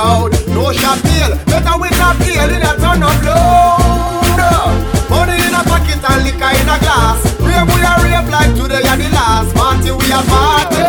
them. 0.10 0.54
No 0.54 0.72
shot 0.74 1.00
deal, 1.04 1.32
better 1.50 1.76
with 1.82 2.06
a 2.08 2.10
deal 2.24 2.50
in 2.56 2.64
a 2.70 2.72
turn 2.82 3.04
up 3.04 3.20
loud. 3.28 4.76
Money 5.10 5.38
in 5.48 5.54
a 5.54 5.62
pocket 5.70 6.02
and 6.10 6.22
liquor 6.26 6.52
in 6.60 6.70
a 6.70 6.78
glass. 6.84 7.20
Rave 7.40 7.68
we 7.74 7.80
a 7.82 7.94
rave 8.04 8.30
like 8.30 8.54
today 8.58 8.84
are 8.90 8.98
the 8.98 9.10
last 9.18 9.56
party 9.56 9.92
we 9.92 10.06
a 10.12 10.22
party. 10.30 10.89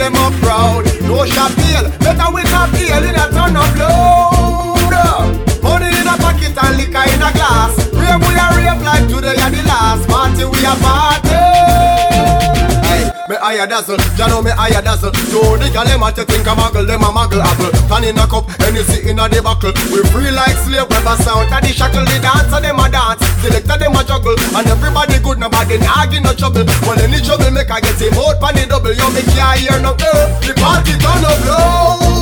Them 0.00 0.14
up 0.16 0.32
proud. 0.40 0.84
No 1.02 1.26
shot 1.26 1.52
better 2.00 2.32
with 2.32 2.48
a 2.48 2.62
deal 2.72 3.04
in 3.04 3.14
a 3.14 3.26
turn 3.36 3.56
up 3.56 3.76
loud. 3.76 5.28
Money 5.62 5.92
in 6.00 6.08
a 6.08 6.16
pocket 6.16 6.56
and 6.56 6.76
liquor 6.78 7.04
in 7.12 7.20
a 7.20 7.30
glass. 7.36 7.76
Rave 7.92 8.20
we 8.24 8.32
a 8.32 8.46
rave 8.56 8.80
like 8.82 9.06
today 9.12 9.36
are 9.36 9.50
the 9.52 9.62
last 9.68 10.08
party 10.08 10.44
we 10.44 10.64
a 10.64 10.74
party. 10.80 11.29
Higher 13.40 13.66
dazzle, 13.66 13.96
ya 14.20 14.28
know 14.28 14.44
me 14.44 14.52
higher 14.52 14.84
dazzle. 14.84 15.16
So 15.32 15.56
the 15.56 15.72
gal 15.72 15.88
them 15.88 16.04
a 16.04 16.12
to 16.12 16.28
think 16.28 16.44
a 16.44 16.52
muggle, 16.52 16.84
them 16.84 17.00
a 17.00 17.08
muggle 17.08 17.40
apple. 17.40 17.72
Pan 17.88 18.04
in 18.04 18.20
a 18.20 18.28
cup, 18.28 18.44
Hennessy 18.60 19.08
in 19.08 19.16
a 19.16 19.32
the 19.32 19.40
buckle. 19.40 19.72
We 19.88 20.04
free 20.12 20.28
like 20.28 20.60
slave, 20.60 20.84
never 20.92 21.16
sound 21.24 21.48
of 21.48 21.60
the 21.64 21.72
shackle. 21.72 22.04
The 22.04 22.20
dancer 22.20 22.60
them 22.60 22.76
a 22.76 22.86
dance, 22.92 23.24
selector 23.40 23.80
them 23.80 23.96
a 23.96 24.04
juggle, 24.04 24.36
and 24.36 24.68
everybody 24.68 25.16
good, 25.24 25.40
nobody 25.40 25.80
nagging 25.80 26.28
no 26.28 26.36
trouble. 26.36 26.68
Well 26.84 27.00
any 27.00 27.24
trouble 27.24 27.48
make 27.48 27.72
I 27.72 27.80
get 27.80 27.96
him 27.96 28.12
out 28.20 28.36
pan 28.44 28.60
the 28.60 28.68
double. 28.68 28.92
Yo 28.92 29.08
me 29.08 29.24
can't 29.32 29.56
hear 29.56 29.80
no 29.80 29.96
girl. 29.96 30.20
The 30.44 30.52
party 30.60 31.00
turn 31.00 31.24
up 31.24 31.40
loud. 31.48 32.20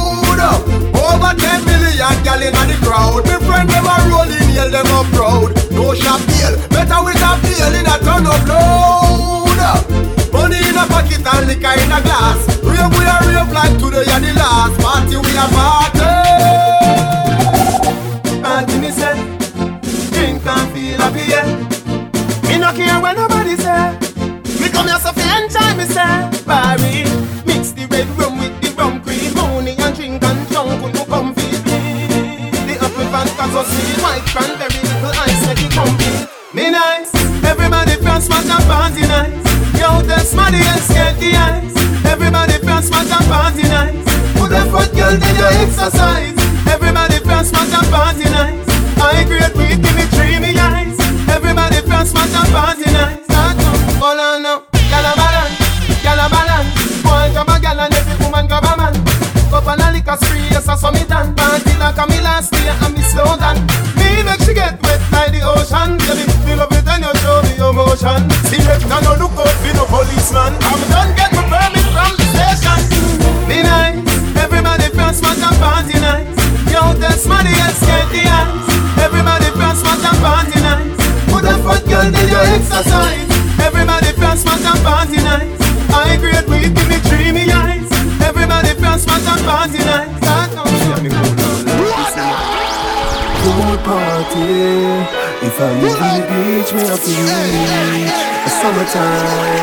Over 0.95 1.35
10 1.35 1.67
million 1.67 2.15
gal 2.23 2.39
in 2.39 2.55
the 2.55 2.79
crowd. 2.87 3.27
Me 3.27 3.35
friend 3.43 3.67
them 3.67 3.91
a 3.91 3.95
rolling, 4.07 4.55
yell 4.55 4.71
them 4.71 4.87
up 4.95 5.11
proud. 5.11 5.51
No 5.75 5.99
deal, 5.99 6.55
better 6.71 7.03
with 7.03 7.19
a 7.19 7.31
deal 7.43 7.75
in 7.75 7.91
a 7.91 7.99
turn 8.07 8.23
up 8.23 8.47
loud. 8.47 8.78
Liquor 11.49 11.75
in 11.81 11.91
a 11.91 12.01
glass. 12.05 12.39
Rave 12.61 12.93
we 12.93 13.05
a 13.09 13.17
rave 13.25 13.51
like 13.57 13.75
today 13.81 14.05
are 14.13 14.21
the 14.21 14.33
last 14.37 14.77
party 14.85 15.17
we 15.17 15.33
a 15.33 15.47
party. 15.57 16.13
Party 18.45 18.77
me 18.79 18.91
say, 18.93 19.17
drink 20.13 20.45
and 20.45 20.69
feel 20.73 21.01
happy. 21.01 21.25
Me 22.47 22.55
no 22.61 22.71
care 22.77 23.01
what 23.01 23.17
nobody 23.17 23.57
say. 23.57 23.97
Me 24.61 24.69
come 24.69 24.89
here 24.89 25.01
so 25.01 25.11
fi 25.17 25.25
enjoy 25.41 25.73
me 25.81 25.87
say. 25.89 26.15
Barry, 26.45 27.09
mix 27.49 27.73
the 27.73 27.87
red 27.91 28.09
rum 28.19 28.39
with 28.39 28.55
the 28.61 28.69
rum 28.77 29.01
cream, 29.03 29.33
honey 29.35 29.75
and 29.79 29.95
drink 29.97 30.23
and 30.23 30.41
drunk 30.49 30.83
when 30.83 30.93
you 30.95 31.05
come 31.07 31.35
feel 31.35 31.61
me. 31.65 31.81
The 32.69 32.75
apple 32.85 33.09
vodka 33.13 33.45
so 33.53 33.63
sweet, 33.65 33.99
white 34.05 34.27
cranberry, 34.33 34.78
the. 41.21 42.09
Everybody 42.09 42.53
from 42.65 42.83
smash 42.83 43.11
and 43.11 43.27
party 43.27 43.63
nice. 43.63 44.05
Put 44.39 44.53
a 44.53 44.65
foot 44.71 44.95
girl, 44.95 45.17
then 45.17 45.37
you 45.37 45.65
exercise. 45.65 46.38
Me 68.03 68.09
your 68.09 68.19
motion. 68.19 68.31
Selector 68.47 69.01
no 69.03 69.13
look 69.19 69.39
out 69.39 69.49
for 69.49 69.75
no 69.75 69.85
policeman. 69.87 70.55
I'm 70.61 70.81
done 70.91 71.15
get 71.17 71.33
my 71.33 71.43
permit 71.51 71.87
from 71.91 72.13
the 72.17 72.27
station. 72.31 72.81
Be 73.49 73.63
nice, 73.63 74.03
everybody 74.37 74.89
from 74.95 75.15
smash 75.15 75.43
and 75.43 75.59
party 75.59 75.99
nice. 76.01 76.37
Yo, 76.73 76.95
that's 76.95 77.27
money 77.27 77.51
and 77.51 77.75
skate 77.75 78.11
the 78.13 78.23
eyes. 78.29 78.69
Everybody 79.03 79.51
from 79.57 79.75
smash 79.77 80.05
and 80.05 80.19
party 80.23 80.61
nice. 80.61 80.97
Put 81.31 81.45
a 81.45 81.57
foot 81.63 81.85
girl, 81.89 82.11
then 82.11 82.29
you 82.29 82.43
exercise. 82.55 83.29
Everybody 83.61 84.13
from 84.13 84.37
smash 84.37 84.65
and 84.65 84.83
party 84.85 85.19
nice. 85.19 85.59
I 85.91 86.17
great 86.21 86.47
weed, 86.49 86.75
give 86.75 86.89
me 86.89 86.99
dreamy 87.09 87.51
eyes. 87.51 87.89
Everybody 88.23 88.75
from 88.75 88.99
smash 88.99 89.27
and 89.27 89.43
party 89.45 89.79
nice. 89.79 90.13
Start 90.23 90.51
now. 90.55 90.67
Pool 93.43 93.77
party. 93.79 95.28
If 95.49 95.61
I 95.61 95.63
in 95.71 95.81
the 95.81 95.89
beach, 96.29 96.71
me 96.75 96.83
have 96.89 97.01
to 97.01 97.11
the 98.45 98.51
summertime. 98.61 99.57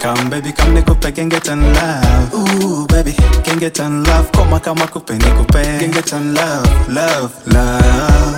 Come 0.00 0.30
baby, 0.30 0.52
come 0.52 0.74
nikupe 0.76 1.10
get 1.14 1.48
in 1.48 1.72
love. 1.74 2.32
Ooh 2.34 2.86
baby, 2.86 3.12
get 3.58 3.78
in 3.80 4.04
love. 4.04 4.30
Koma 4.32 4.60
kama 4.60 4.86
kupe 4.86 5.18
nikupe 5.18 5.62
get 5.92 6.12
in 6.12 6.34
love, 6.34 6.88
love, 6.88 7.32
love. 7.52 8.36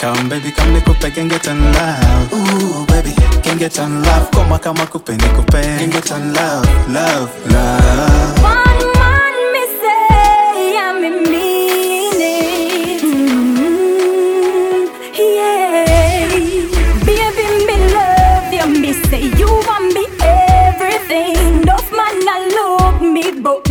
Come 0.00 0.28
baby, 0.28 0.50
come 0.50 0.74
nikupe 0.74 1.10
get 1.14 1.46
in 1.46 1.72
love. 1.72 2.32
Ooh 2.32 2.84
baby, 2.86 3.14
get 3.58 3.78
in 3.78 4.02
love. 4.02 4.30
Koma 4.32 4.58
kama 4.58 4.86
kupe 4.86 5.16
nikupe 5.16 5.62
get 5.92 6.10
in 6.10 6.32
love, 6.34 6.88
love, 6.88 7.30
love. 7.52 8.65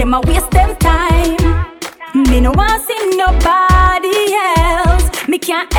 Them 0.05 0.13
a 0.13 0.21
waste 0.21 0.51
them 0.51 0.75
time. 0.75 1.35
Me 2.13 2.39
no 2.39 2.51
want 2.51 2.83
see 2.85 3.17
nobody 3.17 4.35
else. 4.35 5.27
Me 5.27 5.39
can't 5.39 5.73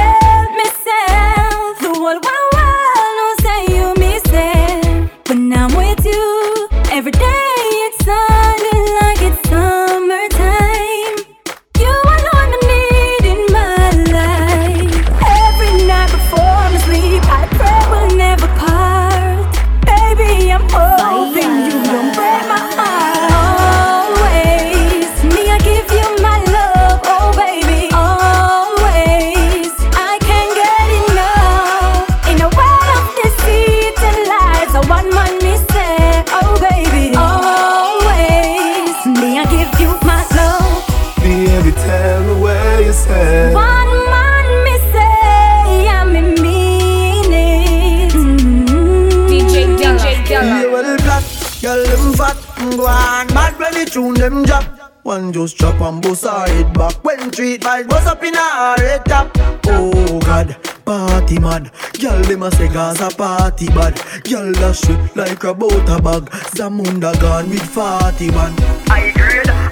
tune 53.96 54.12
them 54.12 54.44
drop. 54.44 54.64
One 55.04 55.32
just 55.32 55.56
chop 55.56 55.80
and 55.80 56.02
bust 56.02 56.24
her 56.24 56.46
head 56.46 56.74
back. 56.74 57.02
When 57.02 57.30
treat 57.30 57.62
vibes 57.62 57.88
bust 57.88 58.06
up 58.06 58.22
in 58.22 58.34
her 58.34 58.76
head 58.76 59.04
top. 59.06 59.30
Oh 59.66 60.20
God, 60.20 60.56
party 60.84 61.38
mad. 61.38 61.70
Girl 61.98 62.20
them 62.22 62.42
a 62.42 62.50
say 62.50 62.68
Gaza 62.68 63.08
party 63.16 63.68
bad. 63.68 63.94
Girl 64.24 64.52
dash 64.52 64.90
it 64.90 65.16
like 65.16 65.44
a 65.44 65.54
butter 65.54 66.02
bag. 66.02 66.24
Zamunda 66.56 67.18
gone 67.20 67.48
with 67.48 67.62
40 67.62 68.30
man 68.32 68.75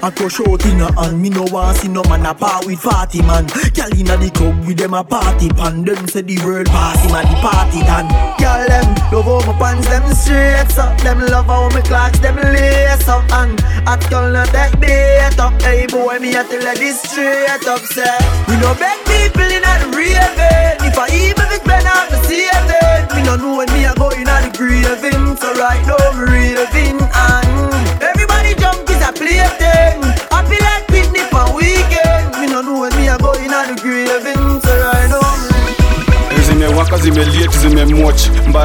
I 0.05 0.11
crush 0.11 0.39
out 0.39 0.63
in 0.65 0.77
hand. 0.77 1.19
Me 1.19 1.31
no 1.31 1.45
want 1.49 1.77
see 1.77 1.87
no 1.87 2.03
man 2.03 2.27
a 2.27 2.33
part 2.35 2.67
with 2.67 2.77
40 2.77 3.23
man. 3.23 3.47
Girl 3.73 3.89
inna 3.89 4.15
the 4.21 4.29
club 4.29 4.53
with 4.67 4.77
them 4.77 4.93
a 4.93 5.03
party 5.03 5.49
pan. 5.49 5.83
Them 5.83 6.07
say 6.07 6.21
the 6.21 6.37
world 6.45 6.67
pass 6.67 7.01
him 7.01 7.09
the 7.09 7.35
party 7.41 7.81
done 7.89 8.05
Girl 8.37 8.61
them 8.69 8.85
love 9.09 9.25
how 9.25 9.41
my 9.49 9.57
pants 9.57 9.87
them 9.89 10.05
straight 10.13 10.77
up. 10.77 10.93
Them 11.01 11.25
love 11.25 11.47
how 11.47 11.69
my 11.69 11.81
clocks 11.81 12.19
them 12.19 12.35
lace 12.35 13.07
up. 13.09 13.25
And 13.33 13.57
I 13.89 13.97
call 13.97 14.29
not 14.29 14.49
take 14.53 14.79
bait 14.79 15.39
up. 15.39 15.59
Hey 15.59 15.87
boy 15.87 16.19
me 16.19 16.35
a 16.35 16.43
tell 16.43 16.61
her 16.61 16.75
this 16.75 17.01
straight 17.01 17.65
up 17.65 17.81
Say. 17.89 18.05
We 18.45 18.61
no 18.61 18.77
beg 18.77 19.01
people 19.09 19.41
inna 19.41 19.73
the 19.81 19.89
raving 19.89 20.37
eh? 20.37 20.84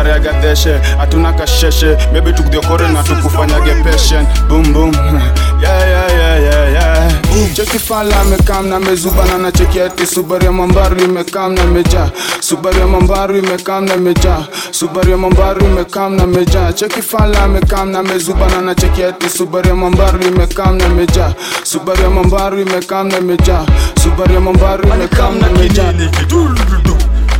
Zimemoch 0.00 0.10
mbare 0.10 0.12
agadheshe 0.12 0.78
hatuna 0.98 1.32
kasheshe. 1.32 1.96
Maybe 2.12 2.32
tukudhokore 2.32 2.88
na 2.88 3.02
tukufanyage 3.02 3.74
patient. 3.84 4.28
Boom 4.48 4.72
boom. 4.72 4.92
Yeah, 5.60 5.88
yeah, 5.88 6.10
yeah, 6.12 6.42
yeah, 6.42 6.72
yeah. 6.72 7.54
cheki 7.54 7.78
fala 7.78 8.20
amekam 8.20 8.68
na 8.68 8.80
mezubana 8.80 9.38
na 9.38 9.52
cheki 9.52 9.80
ati. 9.80 10.06
Subaru 10.06 10.44
ya 10.44 10.52
mambaru 10.52 11.00
imekam 11.04 11.52
na 11.54 11.64
meja. 11.64 12.10
Subaru 12.40 12.78
ya 12.78 12.86
mambaru 12.86 13.36
imekam 13.38 13.84
na 13.84 13.96
meja. 13.96 14.46
Subaru 14.70 15.10
ya 15.10 15.16
mambaru 15.16 15.66
imekam 15.66 16.16
na 16.16 16.26
meja. 16.26 16.72
Cheki 16.72 17.02
fala 17.02 17.42
amekam 17.42 17.90
na 17.90 18.02
mezubana 18.02 18.60
na 18.60 18.74
cheki 18.74 19.02
ati. 19.04 19.28
Subaru 19.28 19.68
ya 19.68 19.74
mambaru 19.74 20.22
imekam 20.26 20.76
na 20.78 20.88
meja. 20.88 21.34
Subaru 21.62 22.02
ya 22.02 22.10
mambaru 22.10 22.60
imekam 22.60 23.08
na 23.08 23.20
meja. 23.20 23.66
Subaru 24.02 24.34
ya 24.34 24.40
mambaru 24.40 24.88
imekam 24.88 25.38
na 25.40 25.48
meja. 25.50 25.92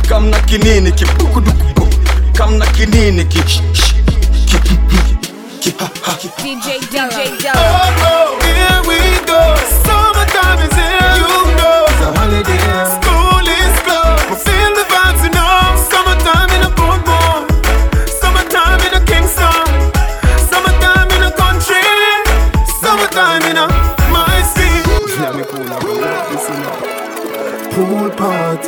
Kam 0.09 0.29
na 0.29 0.39
kinini 0.39 0.91
kibukudukubu 0.91 1.70
kamna 2.41 2.65
kinini 2.65 3.25
ki 3.29 3.39
ki 3.43 3.61
ki 5.61 5.73
ha 5.79 5.89
ha 6.05 6.13
DJ 6.43 6.67
Della. 6.91 7.09
DJ 7.09 7.37
Della. 7.37 7.53
Oh, 7.53 8.01
here 8.01 8.30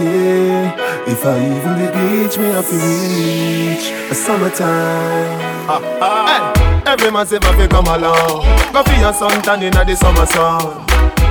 If 0.06 1.26
I 1.26 1.38
even 1.40 1.76
the 1.80 1.90
beach, 1.96 2.38
me 2.38 2.48
have 2.52 2.68
to 2.68 2.76
reach 2.76 3.92
a 4.12 4.16
summertime. 4.16 5.40
Hey, 6.00 6.92
every 6.92 7.12
man 7.12 7.26
say 7.26 7.40
fi 7.40 7.68
come 7.68 7.88
along. 7.88 8.44
Go 8.74 8.84
for 8.84 9.00
your 9.00 9.14
sun 9.14 9.32
suntan 9.32 9.64
inna 9.64 9.86
the 9.86 9.96
summer 9.96 10.26
sun. 10.26 10.86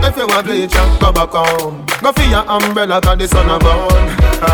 If 0.04 0.16
you 0.16 0.26
want 0.26 0.46
bleach, 0.46 0.72
go 1.00 1.12
back 1.12 1.30
home. 1.30 1.84
Go 2.00 2.12
for 2.12 2.22
your 2.22 2.44
umbrella 2.48 3.00
'cause 3.00 3.18
the 3.18 3.28
sun 3.28 3.50
a 3.50 3.58
burn. 3.58 4.06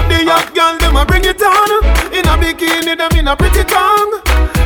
the 0.08 0.24
young 0.24 0.48
girl 0.52 0.76
them 0.78 0.96
a 0.96 1.04
bring 1.04 1.24
it 1.24 1.42
on. 1.42 1.70
In 2.12 2.26
a 2.26 2.34
bikini 2.36 2.96
them 2.96 3.18
in 3.18 3.28
a 3.28 3.36
pretty 3.36 3.64
tongue. 3.64 4.20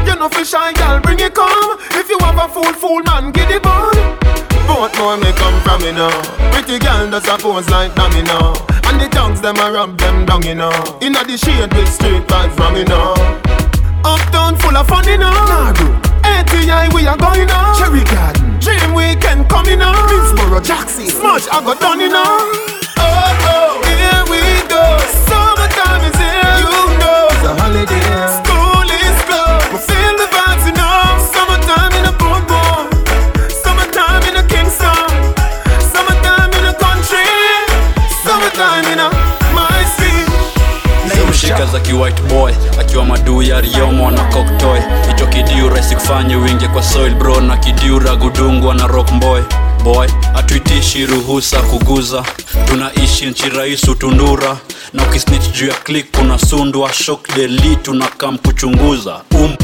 You 0.07 0.17
know 0.17 0.29
fi 0.29 0.43
shy 0.43 0.73
girl 0.73 0.99
bring 1.01 1.21
it 1.21 1.35
come. 1.35 1.79
If 1.93 2.09
you 2.09 2.19
have 2.21 2.39
a 2.39 2.49
fool 2.49 2.73
fool 2.73 3.03
man 3.05 3.33
get 3.33 3.51
it 3.51 3.63
bun. 3.63 3.95
Both 4.67 4.99
more 4.99 5.17
me 5.17 5.31
come 5.33 5.61
from 5.61 5.83
you 5.83 5.93
know. 5.93 6.11
Pretty 6.53 6.79
girl 6.79 7.11
does 7.11 7.29
a 7.29 7.37
pose 7.39 7.69
like 7.71 7.95
dummy 7.95 8.23
now. 8.23 8.72
And 8.93 9.01
the 9.01 9.09
tongues 9.09 9.41
them 9.41 9.57
a 9.57 9.73
rub 9.73 9.97
them 9.97 10.27
down 10.27 10.43
you 10.43 10.55
know. 10.55 10.71
Inna 11.01 11.25
the 11.25 11.39
shade 11.39 11.73
with 11.73 11.89
street 11.89 12.29
vibes 12.29 12.55
from 12.55 12.77
you 12.77 12.85
know. 12.85 13.15
Uptown 14.05 14.57
full 14.57 14.77
of 14.77 14.87
fun, 14.87 15.09
you 15.09 15.17
know. 15.17 15.33
ATI, 16.25 16.93
we 16.95 17.07
are 17.07 17.17
going 17.17 17.49
on. 17.51 17.79
Cherry 17.79 18.05
Garden. 18.05 18.61
Dream 18.61 18.93
Weekend 18.93 19.49
coming 19.49 19.81
on. 19.81 20.32
Ruhusa 51.93 52.25
tunaishi 52.69 53.27
nchi 53.27 53.49
raisu 53.49 53.95
tundura 53.95 54.57
na 54.93 55.03
ukisnich 55.03 55.53
juu 55.53 55.67
ya 55.69 55.75
klik 55.75 56.07
unasundwa. 56.21 56.93
Shok 56.93 57.35
deli 57.37 57.77
tunakam 57.77 58.39
kuchunguza. 58.39 59.21
Um 59.35 59.57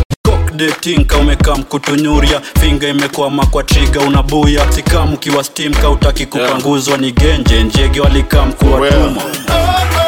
detinka 0.57 1.17
umekam 1.17 1.63
kutunyuria. 1.65 2.41
Finga 2.61 2.89
imekwama 2.89 3.47
kwa 3.47 3.63
triga 3.63 4.01
unabuya. 4.01 4.73
Sikam 4.73 5.15
ukiwa 5.15 5.45
stim 5.45 5.75
kautaki 5.75 6.27
kupanguzwa 6.27 6.97
ni 6.99 7.13
genje. 7.13 7.63
Njege 7.63 8.01
walikam 8.01 8.53
kuwatuma 8.53 9.21
Here 9.23 10.08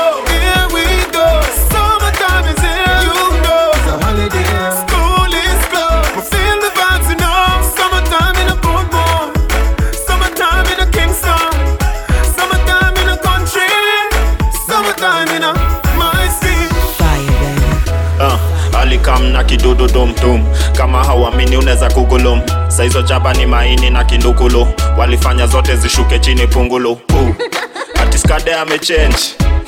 alikam 19.01 19.33
na 19.33 19.45
kidudu 19.45 19.87
dumdum 19.89 20.45
kama 20.77 21.05
hauamini 21.05 21.57
unaweza 21.57 21.91
kugulum. 21.91 22.41
Saizo 22.69 23.03
jaba 23.03 23.33
ni 23.35 23.47
maini 23.47 23.91
na 23.91 24.05
kindukulu. 24.05 24.67
Walifanya 24.99 25.47
zote 25.47 25.77
zishuke 25.77 26.19
chini 26.19 26.47
pungulu. 26.47 26.93
Uh. 26.93 27.29
atiskade 28.03 28.55
amechange 28.55 29.17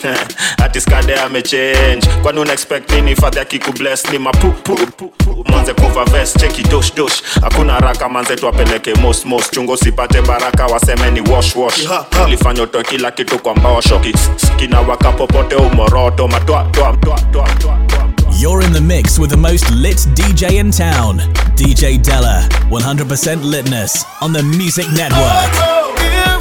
atiskade 0.65 1.15
amechange 1.15 2.07
kwani 2.23 2.41
una 2.41 2.57
nini? 2.95 3.17
Fadhi 3.17 3.39
akikubles 3.41 4.05
ni 4.13 4.19
mapupu 4.19 4.79
manze 5.47 5.75
kuva 5.75 6.05
ves 6.05 6.35
cheki 6.35 6.63
dosh 6.63 6.95
dosh. 6.95 7.23
Hakuna 7.43 7.73
haraka 7.73 8.09
manze 8.09 8.37
twapeleke 8.37 8.95
mos 8.95 9.25
mos. 9.25 9.51
Chungo 9.51 9.77
sipate 9.77 10.23
baraka 10.23 10.67
waseme 10.67 11.11
ni 11.11 11.21
wash 11.21 11.57
wash. 11.57 11.89
Ulifanya 12.25 12.63
utoe 12.63 12.83
kila 12.83 13.11
kitu 13.11 13.39
kwa 13.39 13.55
mbao 13.55 13.81
shoki. 13.81 14.15
Kinawaka 14.57 15.13
popote 15.13 15.55
umoroto 15.57 16.29
matwa 16.29 16.65
twa 16.73 16.97
twa 17.01 17.21
twa 17.33 17.49
twa 17.49 17.92
You're 18.43 18.63
in 18.63 18.73
the 18.73 18.81
mix 18.81 19.21
with 19.21 19.31
the 19.31 19.37
most 19.37 19.71
lit 19.71 19.99
DJ 20.17 20.59
in 20.59 20.73
town, 20.73 21.19
DJ 21.55 22.03
Della. 22.03 22.49
100% 22.71 23.37
litness 23.37 24.05
on 24.21 24.33
the 24.33 24.43
Music 24.43 24.87
Network. 24.91 25.13
Oh, 25.63 25.95
here 26.01 26.32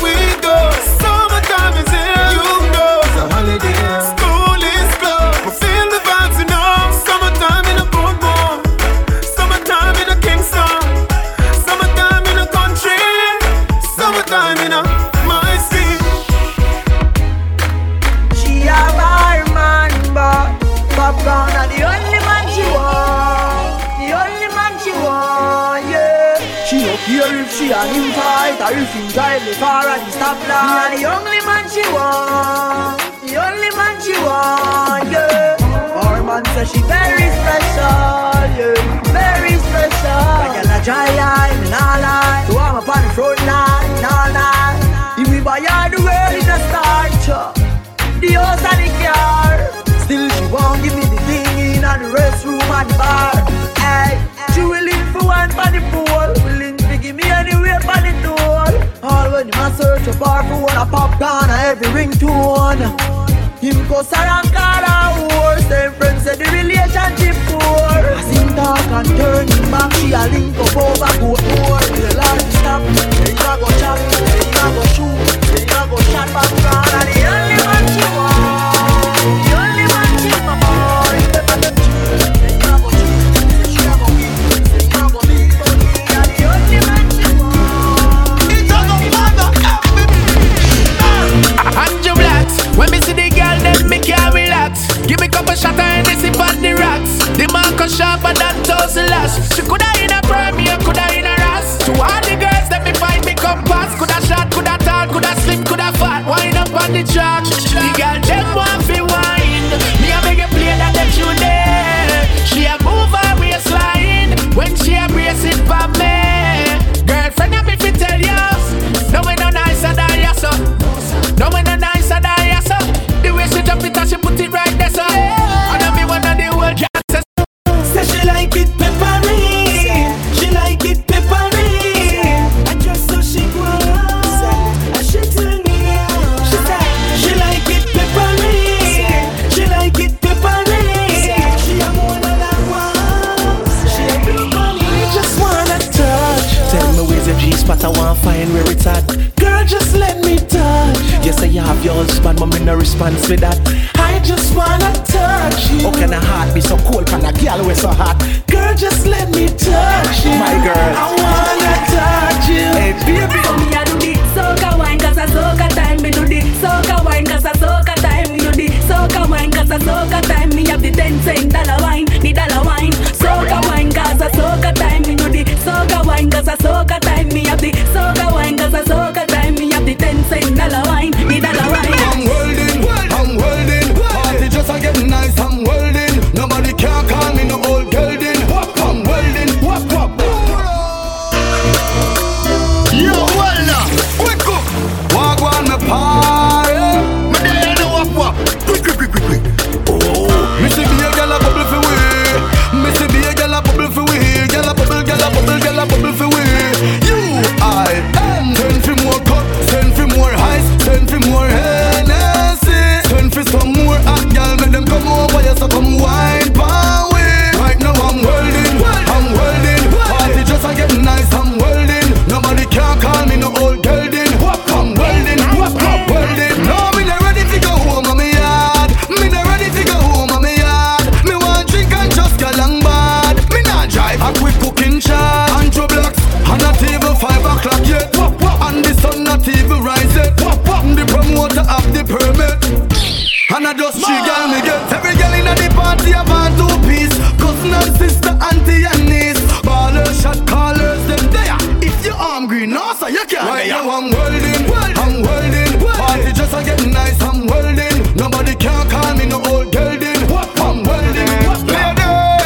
She 243.93 244.15
got 244.23 244.47
me 244.47 244.61
get 244.63 244.79
Every 244.93 245.15
girl 245.19 245.33
in 245.35 245.43
the 245.43 245.67
party 245.75 246.11
a 246.15 246.23
man 246.23 246.55
two 246.55 246.71
piece. 246.87 247.11
Cousin 247.35 247.73
and 247.75 247.91
sister, 247.99 248.31
auntie 248.39 248.87
and 248.87 249.03
niece. 249.03 249.41
Baller, 249.67 250.07
shot 250.15 250.39
callers, 250.47 251.03
them 251.07 251.27
there. 251.31 251.57
If 251.83 252.05
you 252.05 252.13
arm 252.13 252.47
green, 252.47 252.69
no 252.69 252.93
so 252.95 253.07
you 253.07 253.25
can't. 253.25 253.43
Right 253.43 253.67
now 253.67 253.89
I'm 253.89 254.09
welding, 254.09 254.63
I'm 254.95 255.21
welding. 255.21 255.79
Party 255.83 256.31
just 256.31 256.53
a 256.53 256.63
get 256.63 256.79
nice, 256.87 257.19
I'm 257.21 257.45
welding. 257.47 258.15
Nobody 258.15 258.55
can 258.55 258.89
call 258.89 259.13
me 259.15 259.25
no 259.25 259.43
old 259.51 259.71
gelding 259.71 260.23
I'm 260.61 260.83
welding, 260.83 261.27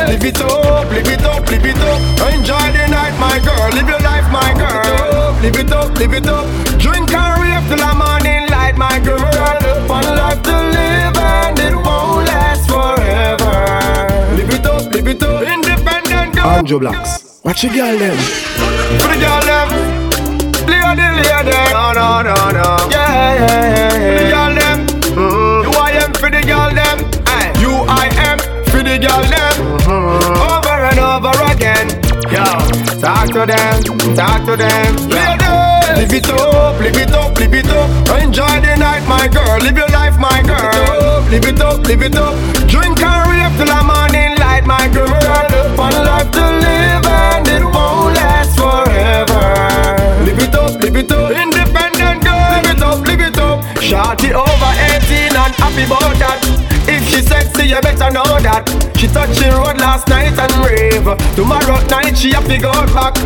Live 0.09 0.25
it 0.25 0.41
up, 0.41 0.89
live 0.89 1.07
it 1.07 1.21
up, 1.21 1.45
live 1.49 1.65
it 1.65 1.77
up. 1.77 2.33
Enjoy 2.33 2.65
the 2.73 2.87
night 2.89 3.13
my 3.19 3.37
girl, 3.45 3.69
live 3.69 3.87
your 3.87 3.99
life 3.99 4.25
my 4.31 4.53
girl. 4.57 4.81
It 4.81 5.13
up, 5.13 5.41
live 5.43 5.55
it 5.59 5.71
up, 5.71 5.99
live 5.99 6.13
it 6.13 6.27
up. 6.27 6.64
Banjo 16.66 16.80
Blacks. 16.80 17.41
Watch 17.43 17.63
your 17.63 17.74
girl 17.74 17.95
them. 17.99 18.18
for 18.97 19.09
the 19.13 19.20
girl 19.22 19.41
them. 19.45 19.70
Play 20.66 20.82
on 20.82 20.97
the 20.97 21.22
them. 21.45 21.70
No, 21.72 21.93
no, 21.93 22.24
no, 22.24 22.34
no. 22.49 22.89
Yeah, 22.89 23.36
yeah, 23.36 23.38
yeah. 23.38 23.93
yeah. 23.93 24.18
The 24.18 24.30
girl 24.34 24.55
them. 24.55 24.88
Mm-hmm. 25.13 25.61
You 25.61 25.78
I 25.78 25.91
am 26.01 26.13
for 26.13 26.32
the 26.32 26.41
girl 26.41 26.72
them. 26.74 26.97
Aye. 27.28 27.53
You 27.61 27.70
I 27.88 28.07
am 28.26 28.39
for 28.66 28.82
the 28.82 28.97
girl 28.97 29.22
them. 29.30 29.53
Mm-hmm. 29.78 30.41
Over 30.41 30.78
and 30.89 30.99
over 31.05 31.38
again. 31.53 31.88
Yo, 32.34 32.43
talk 32.99 33.28
to 33.28 33.45
them, 33.45 34.16
talk 34.16 34.43
to 34.45 34.57
them. 34.57 34.95
Yeah. 35.07 35.38
Lady. 35.38 35.64
Live 36.05 36.21
it 36.21 36.29
up, 36.29 36.79
live 36.79 36.97
it 36.97 37.11
up, 37.13 37.39
live 37.39 37.53
it 37.55 37.67
up. 37.67 38.21
Enjoy 38.21 38.61
the 38.61 38.77
night, 38.77 39.01
my 39.09 39.27
girl. 39.27 39.57
Live 39.57 39.75
your 39.75 39.89
life, 39.89 40.19
my 40.19 40.43
girl. 40.45 41.25
Live 41.31 41.45
it 41.49 41.59
up, 41.59 41.81
live 41.81 42.03
it 42.03 42.15
up. 42.15 42.35
Live 42.35 42.53
it 42.53 42.61
up. 42.61 42.69
Drink 42.69 43.01
and 43.01 43.25
rave 43.25 43.49
till 43.57 43.65
the 43.65 43.81
morning 43.81 44.37
light, 44.37 44.65
my 44.69 44.87
girl. 44.93 45.09
One 45.75 45.97
life 46.05 46.29
to 46.29 46.45
live 46.61 47.05
and 47.09 47.47
it 47.49 47.65
won't 47.65 48.13
last 48.13 48.53
forever. 48.53 49.41
Live 50.29 50.37
it 50.45 50.53
up, 50.53 50.79
live 50.79 50.95
it 50.95 51.11
up. 51.11 51.31
Independent 51.33 52.21
girl. 52.21 52.53
Live 52.53 52.69
it 52.69 52.83
up, 52.85 53.01
live 53.07 53.21
it 53.25 53.39
up. 53.39 53.65
Shorty 53.81 54.29
over 54.29 54.71
18 55.01 55.33
and 55.33 55.53
happy 55.57 55.89
about 55.89 56.13
that. 56.21 56.37
If 56.85 57.01
she 57.09 57.25
sexy, 57.25 57.65
you 57.65 57.81
better 57.81 58.13
know 58.13 58.29
that. 58.45 58.69
She 58.95 59.07
touched 59.07 59.41
the 59.41 59.49
road 59.57 59.81
last 59.81 60.07
night 60.07 60.37
and 60.37 60.53
rave. 60.61 61.09
Tomorrow 61.33 61.81
night 61.89 62.15
she 62.15 62.29
have 62.31 62.45
to 62.45 62.57
go 62.61 62.71
back. 62.93 63.17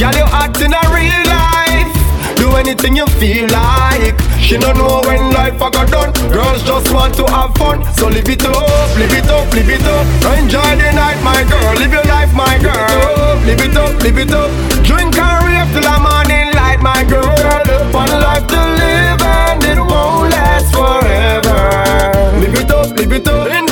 Girl, 0.00 0.16
you 0.16 0.24
act 0.32 0.64
in 0.64 0.72
a 0.72 0.80
real 0.88 1.28
life. 1.28 2.01
Do 2.42 2.56
anything 2.56 2.96
you 2.96 3.06
feel 3.22 3.46
like. 3.50 4.18
She 4.40 4.58
don't 4.58 4.76
know 4.76 5.00
when 5.06 5.30
life 5.30 5.62
a 5.62 5.70
got 5.70 5.88
done. 5.94 6.10
Girls 6.32 6.64
just 6.64 6.92
want 6.92 7.14
to 7.14 7.24
have 7.30 7.54
fun, 7.54 7.84
so 7.94 8.08
live 8.08 8.28
it 8.28 8.44
up, 8.44 8.98
live 8.98 9.14
it 9.14 9.30
up, 9.30 9.46
live 9.54 9.68
it 9.70 9.86
up. 9.86 10.04
Enjoy 10.36 10.70
the 10.74 10.90
night, 10.90 11.22
my 11.22 11.44
girl. 11.44 11.74
Live 11.78 11.92
your 11.92 12.02
life, 12.02 12.34
my 12.34 12.58
girl. 12.58 13.38
Live 13.46 13.60
it 13.60 13.76
up, 13.76 13.94
live 14.02 14.18
it 14.18 14.32
up. 14.32 14.50
Drink 14.82 15.16
and 15.16 15.38
rave 15.46 15.70
till 15.70 15.86
the 15.86 15.96
morning 16.02 16.50
light, 16.58 16.80
my 16.82 17.04
girl. 17.04 17.30
One 17.94 18.10
life 18.10 18.48
to 18.48 18.60
live 18.82 19.22
and 19.22 19.62
it 19.62 19.78
won't 19.78 20.32
last 20.34 20.74
forever. 20.74 22.40
Live 22.40 22.58
it 22.58 22.70
up, 22.72 22.98
live 22.98 23.12
it 23.12 23.28
up. 23.28 23.71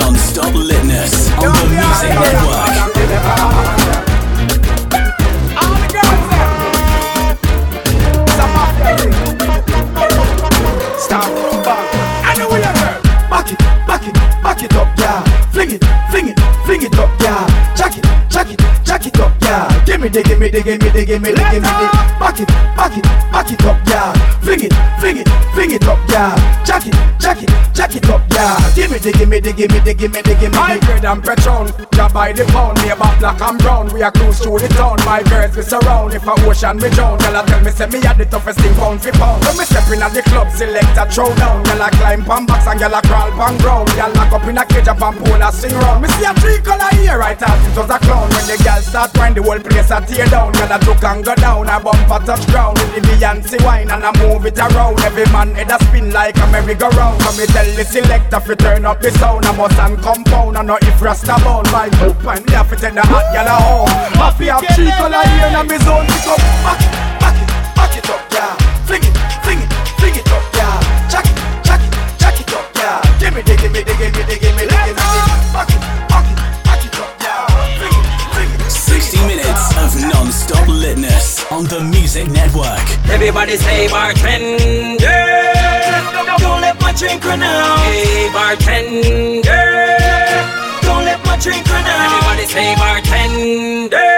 Non-stop 0.00 0.54
litness 0.54 1.30
on 1.38 1.52
the 1.52 1.66
Music 1.68 2.12
Network. 2.16 2.80
I 12.22 12.34
know 12.38 12.48
you're 12.50 12.80
Back 13.28 13.52
it, 13.52 13.58
back 13.86 14.06
it, 14.06 14.14
back 14.42 14.62
it 14.62 14.74
up, 14.74 14.98
yeah. 14.98 15.22
Fling 15.52 15.72
it, 15.72 15.84
fling 16.10 16.28
it, 16.28 16.40
fling 16.64 16.82
it 16.82 16.98
up, 16.98 17.20
yeah. 17.20 17.69
Yeah. 20.02 20.08
Give 20.08 20.08
me 20.08 20.08
the, 20.08 20.22
give 20.22 20.38
me 20.40 20.48
the, 20.48 20.62
give 20.62 20.80
me 20.80 20.88
the, 20.88 21.04
give 21.04 21.22
me 21.22 21.30
the, 21.30 21.44
give 21.52 21.62
me 21.62 21.68
the. 21.68 21.88
Back 22.16 22.40
it, 22.40 22.48
back 22.48 22.96
it, 22.96 23.04
back 23.04 23.52
it 23.52 23.64
up, 23.64 23.76
yeah. 23.86 24.12
Fling 24.40 24.64
it, 24.64 24.72
fling 24.98 25.18
it, 25.18 25.28
fling 25.52 25.70
it 25.72 25.84
up, 25.84 25.98
yeah. 26.08 26.64
Jack 26.64 26.86
it, 26.86 26.94
jack 27.20 27.42
it, 27.42 27.50
jack 27.74 27.94
it 27.94 28.08
up, 28.08 28.22
yeah. 28.32 28.56
Give 28.74 28.90
me 28.90 28.98
the, 28.98 29.12
give 29.12 29.28
me 29.28 29.40
the, 29.40 29.52
give 29.52 29.70
me 29.70 29.80
the, 29.80 29.92
give 29.92 30.12
me 30.12 30.22
the, 30.22 30.34
give 30.40 30.52
me. 30.52 30.56
My 30.56 30.78
bread 30.78 31.04
and 31.04 31.22
Patron, 31.22 31.68
job 31.92 32.12
by 32.12 32.32
the 32.32 32.44
pound, 32.48 32.80
neighbor 32.80 33.12
black 33.20 33.40
and 33.40 33.58
brown. 33.58 33.92
We 33.92 34.02
are 34.02 34.12
cruise 34.12 34.40
through 34.40 34.60
the 34.60 34.68
town. 34.72 34.96
My 35.04 35.22
girls 35.22 35.56
we 35.56 35.62
surround. 35.62 36.14
If 36.14 36.24
a 36.24 36.32
ocean 36.48 36.76
me 36.78 36.88
drown, 36.90 37.18
girl 37.18 37.36
a 37.36 37.44
tell 37.44 37.60
me 37.60 37.70
say 37.70 37.86
me 37.92 38.00
had 38.00 38.16
the 38.16 38.24
toughest 38.24 38.60
thing 38.60 38.74
pound 38.80 39.02
for 39.02 39.12
pound. 39.12 39.44
When 39.44 39.56
me 39.58 39.64
step 39.64 39.84
in 39.92 40.00
at 40.00 40.16
the 40.16 40.22
club, 40.22 40.48
select 40.56 40.96
a 40.96 41.04
throw 41.12 41.28
down. 41.36 41.64
Girl 41.64 41.82
a 41.82 41.90
climb 41.92 42.24
pan 42.24 42.46
box 42.46 42.64
and 42.66 42.80
girl 42.80 42.94
a 42.96 43.00
crawl 43.04 43.30
pan 43.36 43.56
ground. 43.60 43.88
Girl 43.92 44.12
lock 44.16 44.32
up 44.32 44.48
in 44.48 44.56
a 44.56 44.64
cage 44.64 44.88
up 44.88 45.02
and 45.02 45.16
pole 45.20 45.44
a 45.44 45.52
sing 45.52 45.76
round. 45.76 46.00
Me 46.00 46.08
see 46.16 46.24
a 46.24 46.32
three 46.40 46.60
color 46.64 46.88
here 46.96 47.18
right 47.18 47.40
out 47.42 47.60
it 47.68 47.76
was 47.76 47.90
a 47.90 47.98
clown. 48.00 48.28
When 48.32 48.46
the 48.48 48.56
girl 48.64 48.80
start 48.80 49.12
whine, 49.18 49.34
the 49.34 49.42
whole 49.42 49.60
place 49.60 49.89
a 49.90 50.00
tear 50.06 50.26
down. 50.26 50.52
Girl 50.52 50.72
a 50.72 50.78
duck 50.78 51.04
and 51.04 51.24
go 51.24 51.34
down, 51.34 51.68
I 51.68 51.82
bump 51.82 52.10
a 52.10 52.18
touch 52.24 52.46
ground. 52.48 52.78
With 52.78 52.94
the 52.94 53.00
Beyonce 53.00 53.62
wine 53.64 53.90
and 53.90 54.04
I 54.04 54.12
move 54.18 54.46
it 54.46 54.58
around. 54.58 55.00
Every 55.00 55.26
man 55.32 55.54
head 55.54 55.70
a 55.70 55.82
spin 55.84 56.12
like 56.12 56.36
a 56.36 56.46
merry-go-round. 56.48 57.22
So 57.22 57.30
me 57.38 57.46
tell 57.46 57.66
the 57.74 57.84
selector 57.84 58.40
fi 58.40 58.54
turn 58.54 58.86
up 58.86 59.00
the 59.00 59.10
sound. 59.12 59.44
I 59.46 59.56
must 59.56 59.78
and 59.78 59.98
compound. 59.98 60.56
I 60.56 60.62
know 60.62 60.78
if 60.80 61.02
Rasta 61.02 61.36
bound 61.42 61.70
my 61.72 61.88
group 61.98 62.22
and 62.24 62.44
me 62.46 62.52
have 62.52 62.70
to 62.70 62.76
take 62.76 62.94
the 62.94 63.02
hot 63.02 63.26
girl 63.34 63.50
home. 63.50 63.88
Happy 64.14 64.46
have 64.46 64.64
three 64.74 64.90
color 64.94 65.22
here 65.34 65.50
in 65.50 65.66
me 65.66 65.78
zone. 65.82 66.06
Pick 66.06 66.26
up, 66.30 66.38
back 66.64 66.80
it, 66.80 66.92
back 67.20 67.36
it, 67.40 67.48
back 67.76 67.96
it 67.98 68.10
up, 68.10 68.22
yeah. 68.32 68.54
Fling 68.86 69.02
it, 69.02 69.14
fling 69.42 69.60
it, 69.60 69.70
fling 69.98 70.16
it 70.16 70.30
up, 70.30 70.44
yeah. 70.54 71.08
Jack 71.10 71.26
it, 71.26 71.36
jack 71.64 71.82
it, 71.82 71.92
jack 72.18 72.40
it 72.40 72.52
up, 72.54 72.66
yeah. 72.76 73.18
Give 73.18 73.34
me 73.34 73.42
the, 73.42 73.56
give 73.56 73.72
me 73.72 73.82
the, 73.82 74.99
on 81.60 81.66
the 81.66 81.80
Music 81.80 82.26
Network. 82.30 82.80
Everybody 83.10 83.56
say 83.56 83.88
bartender. 83.88 84.96
Don't 86.40 86.60
let 86.62 86.80
my 86.80 86.92
drink 86.96 87.22
run 87.24 87.42
out. 87.42 87.78
Hey 87.84 88.32
bartender. 88.32 89.64
Don't 90.80 91.04
let 91.04 91.20
my 91.26 91.36
drink 91.36 91.66
run 91.68 91.84
out. 91.84 92.00
Everybody 92.08 92.46
say 92.48 92.74
bartender. 92.80 94.10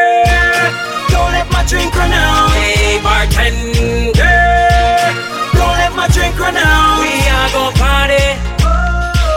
Don't 1.10 1.32
let 1.34 1.50
my 1.50 1.64
drink 1.66 1.94
run 1.96 2.12
out. 2.12 2.50
Hey 2.54 3.02
bartender. 3.02 4.38
Don't 5.58 5.76
let 5.82 5.92
my 5.98 6.06
drink 6.14 6.38
run 6.38 6.56
out. 6.56 7.00
We 7.02 7.10
are 7.38 7.50
go 7.56 7.64
party. 7.82 8.26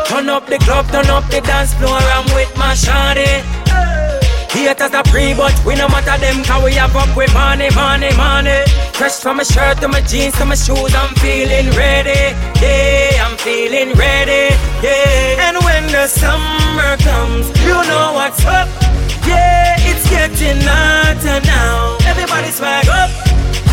Turn 0.07 0.29
up 0.29 0.45
the 0.45 0.59
club, 0.59 0.85
turn 0.91 1.09
up 1.09 1.25
the 1.31 1.41
dance 1.41 1.73
floor. 1.73 1.97
I'm 1.97 2.25
with 2.35 2.55
my 2.55 2.73
shawty. 2.73 3.41
Haters 4.49 4.93
a 4.93 5.03
pre, 5.03 5.33
but 5.33 5.53
we 5.65 5.75
no 5.75 5.87
matter 5.87 6.17
them 6.19 6.43
Cause 6.43 6.63
we 6.63 6.73
have 6.73 6.95
up 6.95 7.15
with 7.15 7.33
money, 7.33 7.69
money, 7.75 8.09
money. 8.15 8.63
Fresh 8.93 9.19
from 9.19 9.37
my 9.37 9.43
shirt 9.43 9.77
to 9.81 9.87
my 9.87 10.01
jeans 10.01 10.35
to 10.37 10.45
my 10.45 10.55
shoes 10.55 10.93
I'm 10.95 11.13
feeling 11.15 11.69
ready, 11.75 12.33
yeah 12.61 13.25
I'm 13.25 13.37
feeling 13.37 13.93
ready, 13.97 14.55
yeah. 14.81 15.47
And 15.47 15.57
when 15.63 15.87
the 15.87 16.07
summer 16.07 16.97
comes, 16.97 17.47
you 17.61 17.75
know 17.89 18.13
what's 18.13 18.45
up. 18.45 18.67
Yeah, 19.27 19.75
it's 19.79 20.09
getting 20.09 20.61
hotter 20.61 21.45
now. 21.45 21.97
Everybody 22.05 22.51
swag 22.51 22.87
up. 22.87 23.09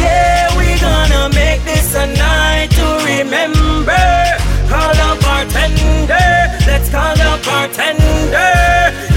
Yeah, 0.00 0.56
we 0.56 0.78
gonna 0.80 1.28
make 1.34 1.62
this 1.64 1.94
a 1.94 2.06
night 2.06 2.70
to 2.72 2.86
remember 3.04 4.51
Call 4.72 4.96
a 5.06 5.10
bartender, 5.20 6.32
let's 6.66 6.88
call 6.88 7.12
a 7.12 7.32
bartender 7.44 8.72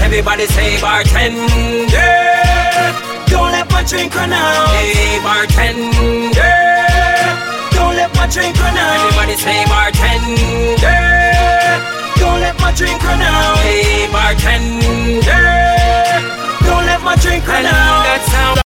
Everybody 0.06 0.46
say 0.46 0.80
bartender. 0.80 1.36
Don't 3.26 3.50
let 3.50 3.68
my 3.70 3.82
drink 3.82 4.14
run 4.14 4.32
out. 4.32 4.68
Hey 4.68 5.18
bartender. 5.20 6.56
Don't 7.76 7.96
let 7.96 8.14
my 8.14 8.26
drink 8.28 8.56
run 8.56 8.78
out. 8.78 8.96
Everybody 9.02 9.34
say 9.36 9.64
bartender. 9.66 11.02
Don't 12.20 12.40
let 12.40 12.58
my 12.60 12.72
drink 12.72 13.02
run 13.02 13.20
out. 13.20 13.58
Hey 13.58 14.06
bartender. 14.12 15.44
Don't 16.64 16.86
let 16.86 17.02
my 17.02 17.16
drink 17.16 17.46
run 17.46 17.66
out. 17.66 18.04
That's 18.04 18.28
how. 18.28 18.65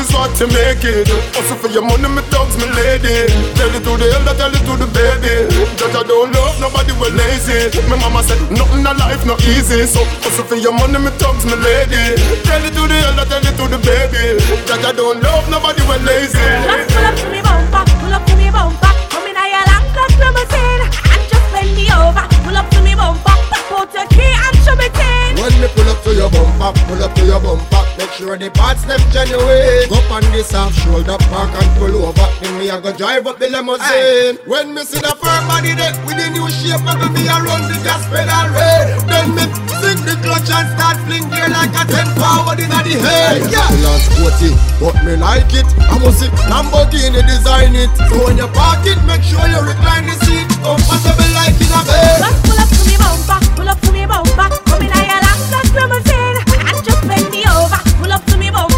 Is 0.00 0.08
what 0.16 0.32
you 0.40 0.48
make 0.48 0.80
it. 0.80 1.12
Also 1.36 1.60
for 1.60 1.68
your 1.68 1.84
money, 1.84 2.08
me 2.08 2.24
thugs, 2.32 2.56
me 2.56 2.64
lady. 2.72 3.28
Tell 3.52 3.68
it 3.68 3.84
to 3.84 3.92
the 4.00 4.08
elder, 4.16 4.32
tell 4.32 4.48
it 4.48 4.64
to 4.64 4.72
the 4.80 4.88
baby. 4.96 5.44
Judge, 5.76 5.92
I 5.92 6.00
don't 6.08 6.32
love 6.32 6.56
nobody, 6.56 6.96
we 6.96 7.12
lazy. 7.12 7.68
My 7.84 8.00
mama 8.00 8.24
said, 8.24 8.40
nothing 8.48 8.80
in 8.80 8.96
life 8.96 9.28
not 9.28 9.44
easy. 9.44 9.84
So 9.84 10.00
also 10.24 10.40
for 10.48 10.56
your 10.56 10.72
money, 10.72 10.96
me 10.96 11.12
thugs, 11.20 11.44
me 11.44 11.52
lady. 11.52 12.16
Tell 12.48 12.64
it 12.64 12.72
to 12.72 12.82
the 12.88 12.96
elder, 13.12 13.28
tell 13.28 13.44
it 13.44 13.52
to 13.60 13.64
the 13.68 13.76
baby. 13.84 14.40
Judge, 14.64 14.88
I 14.88 14.92
don't 14.96 15.20
love 15.20 15.44
nobody, 15.52 15.84
we 15.84 15.96
lazy. 16.08 16.48
Pull 16.88 17.04
up 17.04 17.16
to 17.20 17.26
me 17.28 17.40
bumper, 17.44 17.84
pull 18.00 18.14
up 18.16 18.24
to 18.24 18.34
me 18.40 18.48
bumper. 18.48 18.92
Come 19.12 19.28
in 19.28 19.36
a 19.36 19.44
your 19.52 19.64
long 19.68 19.84
cut 19.92 20.12
limousine 20.16 20.80
and 21.12 21.22
just 21.28 21.44
bend 21.52 21.76
me 21.76 21.92
over. 21.92 22.24
Pull 22.48 22.56
up 22.56 22.64
to 22.72 22.80
me 22.80 22.96
bumper, 22.96 23.36
pop 23.52 23.68
out 23.76 23.92
your 23.92 24.08
key 24.08 24.32
and 24.32 24.56
show 24.64 24.72
me 24.80 24.88
tin. 24.96 25.19
When 25.38 25.52
me 25.60 25.68
pull 25.74 25.88
up 25.88 26.02
to 26.04 26.14
your 26.14 26.30
bumper, 26.30 26.72
pull 26.86 27.02
up 27.02 27.14
to 27.14 27.24
your 27.24 27.40
bumper 27.40 27.84
Make 27.98 28.10
sure 28.16 28.36
the 28.38 28.50
parts 28.50 28.84
them 28.84 29.00
genuine. 29.12 29.88
Go 29.92 30.00
on 30.08 30.24
this 30.32 30.52
half 30.52 30.72
shoulder 30.72 31.20
park 31.28 31.52
and 31.52 31.70
pull 31.76 31.92
over. 32.00 32.28
Then 32.40 32.58
me 32.58 32.68
a 32.70 32.80
go 32.80 32.96
drive 32.96 33.26
up 33.26 33.38
the 33.38 33.48
limousine. 33.50 34.40
When 34.48 34.74
me 34.74 34.82
see 34.82 35.00
the 35.00 35.12
firm 35.20 35.44
body 35.46 35.76
there 35.76 35.92
With 36.08 36.16
the 36.16 36.32
new 36.32 36.48
shape 36.48 36.80
of 36.80 36.96
me 37.12 37.28
a 37.28 37.36
run 37.44 37.68
the 37.68 37.76
gas 37.84 38.00
pedal 38.08 38.48
way 38.56 38.96
Then 39.04 39.36
me 39.36 39.44
sing 39.80 40.00
the 40.04 40.16
clutch 40.24 40.48
and 40.48 40.68
start 40.76 40.96
fling 41.08 41.28
gear 41.28 41.48
like 41.48 41.72
a 41.72 41.84
10 41.88 42.08
forward 42.16 42.60
in 42.60 42.68
the 42.68 42.80
head. 43.00 43.44
Yeah, 43.48 43.68
last 43.84 44.12
sporty, 44.12 44.52
but 44.80 44.96
me 45.04 45.16
like 45.16 45.52
it. 45.52 45.68
I 45.88 45.96
must 46.00 46.20
see 46.20 46.30
Lamborghini 46.48 47.20
design 47.24 47.76
it. 47.76 47.90
So 48.08 48.16
when 48.24 48.36
you 48.36 48.48
park 48.52 48.84
it, 48.84 49.00
make 49.08 49.24
sure 49.24 49.44
you 49.48 49.60
recline 49.60 50.08
the 50.08 50.16
seat. 50.24 50.48
Comfortable 50.60 51.30
like 51.36 51.56
in 51.60 51.72
a 51.72 51.80
bed. 51.84 52.24
Pull 52.44 52.60
up 52.60 52.68
to 52.68 52.80
me 52.88 52.96
bumper, 52.96 53.38
pull 53.56 53.68
up 53.68 53.80
to 53.80 53.92
me 53.92 54.04
bumper. 54.06 54.30
In 54.36 54.36
a 54.36 54.36
your 54.36 54.36
long 54.36 54.36
cut 54.36 54.36
limousine 54.36 54.36
and 54.36 54.36
just 54.36 54.36
bend 54.36 54.36
me 54.36 54.36
over. 54.36 54.36
Pull 54.36 54.36
up 54.36 54.36
to 54.40 54.48
me 54.48 54.48
bumper, 54.48 54.48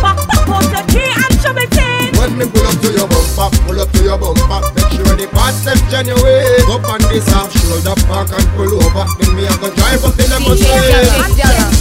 pop 0.03 0.19
out 0.49 0.65
your 0.73 0.85
key 0.91 1.09
and 1.09 1.33
show 1.41 1.53
me 1.53 1.67
tin. 1.71 2.13
When 2.19 2.37
me 2.39 2.45
pull 2.51 2.67
up 2.67 2.77
to 2.81 2.89
your 2.93 3.09
bumper, 3.09 3.49
pull 3.65 3.81
up 3.81 3.91
to 3.93 4.03
your 4.03 4.19
bumper 4.19 4.61
Make 4.75 4.93
sure 4.93 5.17
the 5.17 5.27
parts 5.33 5.65
them 5.65 5.79
genuine 5.91 6.45
Go 6.67 6.79
on 6.87 7.01
this 7.11 7.27
half 7.29 7.51
shoulder 7.51 7.95
park 8.07 8.29
and 8.31 8.47
pull 8.55 8.73
over. 8.83 9.07
Then 9.19 9.35
me 9.37 9.47
a 9.47 9.55
go 9.59 9.75
drive 9.75 10.05
up 10.05 10.19
in 10.19 10.29
the 10.31 10.39
limousine 10.39 11.72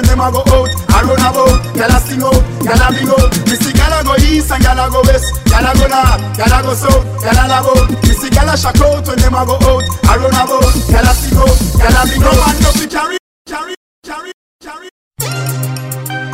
when 0.00 0.04
them 0.06 0.20
a 0.20 0.30
go 0.32 0.40
out. 0.40 0.70
I 0.88 1.02
run 1.04 1.20
about, 1.20 1.60
gal 1.74 1.92
a 1.92 1.98
sing 2.00 2.22
out, 2.22 2.40
gal 2.64 2.80
a 2.80 2.88
big 2.94 3.10
out. 3.10 3.30
Me 3.44 3.54
see 3.58 3.72
gal 3.74 3.92
a 3.92 4.00
go 4.04 4.14
east 4.24 4.50
and 4.50 4.62
gal 4.62 4.80
a 4.80 4.86
go 4.90 5.02
west. 5.04 5.28
Gal 5.50 5.66
a 5.66 5.72
go 5.76 5.86
north, 5.90 6.20
gal 6.38 6.54
a 6.54 6.58
go 6.62 6.72
south, 6.74 7.04
gal 7.20 7.36
a 7.36 7.44
love 7.50 7.68
out. 7.68 7.90
Me 7.90 8.12
see 8.14 8.30
gal 8.30 8.48
a 8.48 8.56
shock 8.56 8.80
out 8.80 9.06
when 9.06 9.18
them 9.18 9.34
a 9.34 9.42
go 9.44 9.56
out. 9.60 9.84
I 10.08 10.16
run 10.16 10.32
about, 10.32 10.72
gal 10.88 11.04
a 11.04 11.12
sing 11.12 11.36
out, 11.36 11.56
gal 11.76 11.96
a 11.98 12.02
big 12.08 12.22
out. 12.22 12.30
No 12.30 12.40
man 12.40 12.56
no 12.62 12.70
fi 12.78 12.86
carry, 12.86 13.16
carry, 13.46 13.74
carry, 14.02 14.32
carry. 14.62 14.88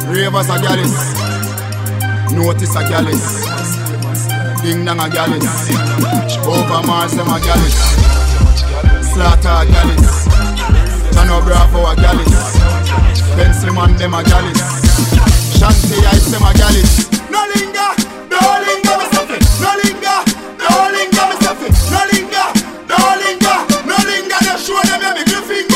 Ravers 0.07 0.51
a 0.51 0.57
gallus. 0.63 0.95
Notice 2.31 2.77
a 2.77 2.83
gallus. 2.87 3.25
Ding 4.63 4.85
dong 4.85 5.01
a 5.01 5.09
gallus. 5.09 5.47
Over 6.47 6.87
Mars 6.87 7.13
them 7.17 7.29
a 7.29 7.41
gallus. 7.41 7.77
Slaughter 9.11 9.49
a 9.49 9.65
gallus. 9.67 10.76
Jano 11.17 11.41
Bravo 11.43 11.87
a 11.87 11.97
gallus. 11.97 12.29
Pencil 13.37 13.73
man 13.73 13.97
them 13.97 14.13
a 14.13 14.23
gallus. 14.23 14.61
Shanty 15.57 15.97
Ice 16.13 16.31
them 16.31 16.43
a 16.43 16.53
gallus. 16.53 17.09
No 17.33 17.41
linger, 17.57 17.91
no 18.29 18.41
linger, 18.61 18.97
me 19.01 19.07
fi. 19.25 19.39
No 19.65 19.73
linger, 19.81 20.19
no 20.61 20.69
linger, 20.93 21.25
me 21.31 21.37
fi. 21.41 21.69
No 21.91 22.01
linger, 22.13 22.49
no 22.93 23.01
linger, 23.17 23.59
no 23.89 23.97
linger. 24.05 24.39
Just 24.45 24.67
show 24.67 24.81
them 24.85 25.01
your 25.01 25.15
middle 25.15 25.43
finger. 25.49 25.76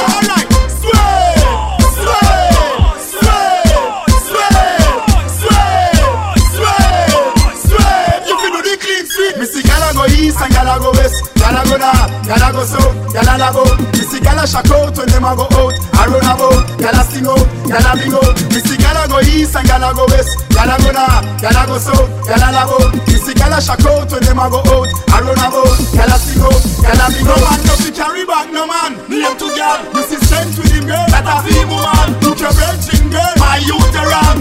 East 10.71 10.71
and 10.71 10.71
gyal 10.71 10.77
a 10.77 10.81
go 10.81 10.91
west. 10.93 11.25
Gyal 11.35 11.57
a 11.57 11.63
go 11.67 11.77
north, 11.79 12.11
gyal 12.27 12.45
a 12.47 12.53
go 12.53 12.63
south, 12.65 12.95
gyal 13.11 13.27
a 13.27 13.35
love 13.39 13.57
out. 13.57 13.81
Me 13.93 14.03
see 14.07 14.21
gyal 14.21 14.39
a 14.39 14.47
shock 14.47 14.71
out 14.71 14.97
when 14.97 15.09
them 15.09 15.25
a 15.25 15.35
go 15.35 15.47
out. 15.51 15.75
I 15.95 16.07
run 16.07 16.23
about, 16.23 16.63
gyal 16.79 16.99
a 16.99 17.03
sing 17.05 17.27
out, 17.27 17.47
gyal 17.67 17.87
a 17.87 17.93
big 17.99 18.15
out. 18.15 18.37
Me 18.51 18.61
see 18.61 18.77
gyal 18.79 18.99
a 18.99 19.09
go 19.09 19.19
east 19.21 19.57
and 19.57 19.67
gyal 19.67 19.83
a 19.83 19.95
go 19.95 20.07
west. 20.07 20.39
Gyal 20.51 20.71
a 20.71 20.77
go 20.79 20.91
north, 20.95 21.25
gyal 21.43 21.59
a 21.59 21.63
go 21.67 21.77
south, 21.79 22.09
gyal 22.27 22.45
a 22.45 22.49
love 22.55 22.75
out. 22.77 22.95
Me 23.09 23.17
see 23.19 23.35
gyal 23.35 23.55
a 23.57 23.59
shock 23.61 23.85
out 23.87 24.11
when 24.11 24.23
them 24.23 24.39
a 24.39 24.47
go 24.51 24.61
out. 24.63 24.89
I 25.11 25.19
run 25.21 25.41
about, 25.41 25.79
gyal 25.91 26.13
a 26.13 26.17
sing 26.19 26.43
out, 26.43 26.63
gyal 26.85 27.03
a 27.03 27.07
big 27.11 27.27
out. 27.27 27.41
No 27.41 27.47
man 27.51 27.61
no 27.67 27.75
fi 27.81 27.91
carry 27.91 28.25
back, 28.27 28.47
no 28.53 28.63
man. 28.67 28.93
Name 29.11 29.37
to 29.41 29.47
gyal, 29.51 29.79
me 29.91 30.03
see 30.07 30.21
strength 30.23 30.59
with 30.59 30.71
him 30.71 30.87
girl. 30.87 31.07
That 31.11 31.27
a 31.27 31.35
fi 31.43 31.65
woman. 31.67 32.09
Look 32.23 32.39
your 32.39 32.55
virgin 32.55 33.11
girl, 33.11 33.33
my 33.43 33.59
youth 33.59 33.97
a 33.97 34.03
ram. 34.07 34.39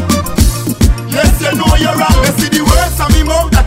Yes, 1.10 1.42
you 1.42 1.58
know 1.58 1.74
you're 1.82 1.98
wrong. 1.98 2.22
You 2.22 2.34
see 2.38 2.50
the 2.54 2.62
words 2.62 3.00
of 3.02 3.10
me 3.18 3.24
mouth 3.26 3.59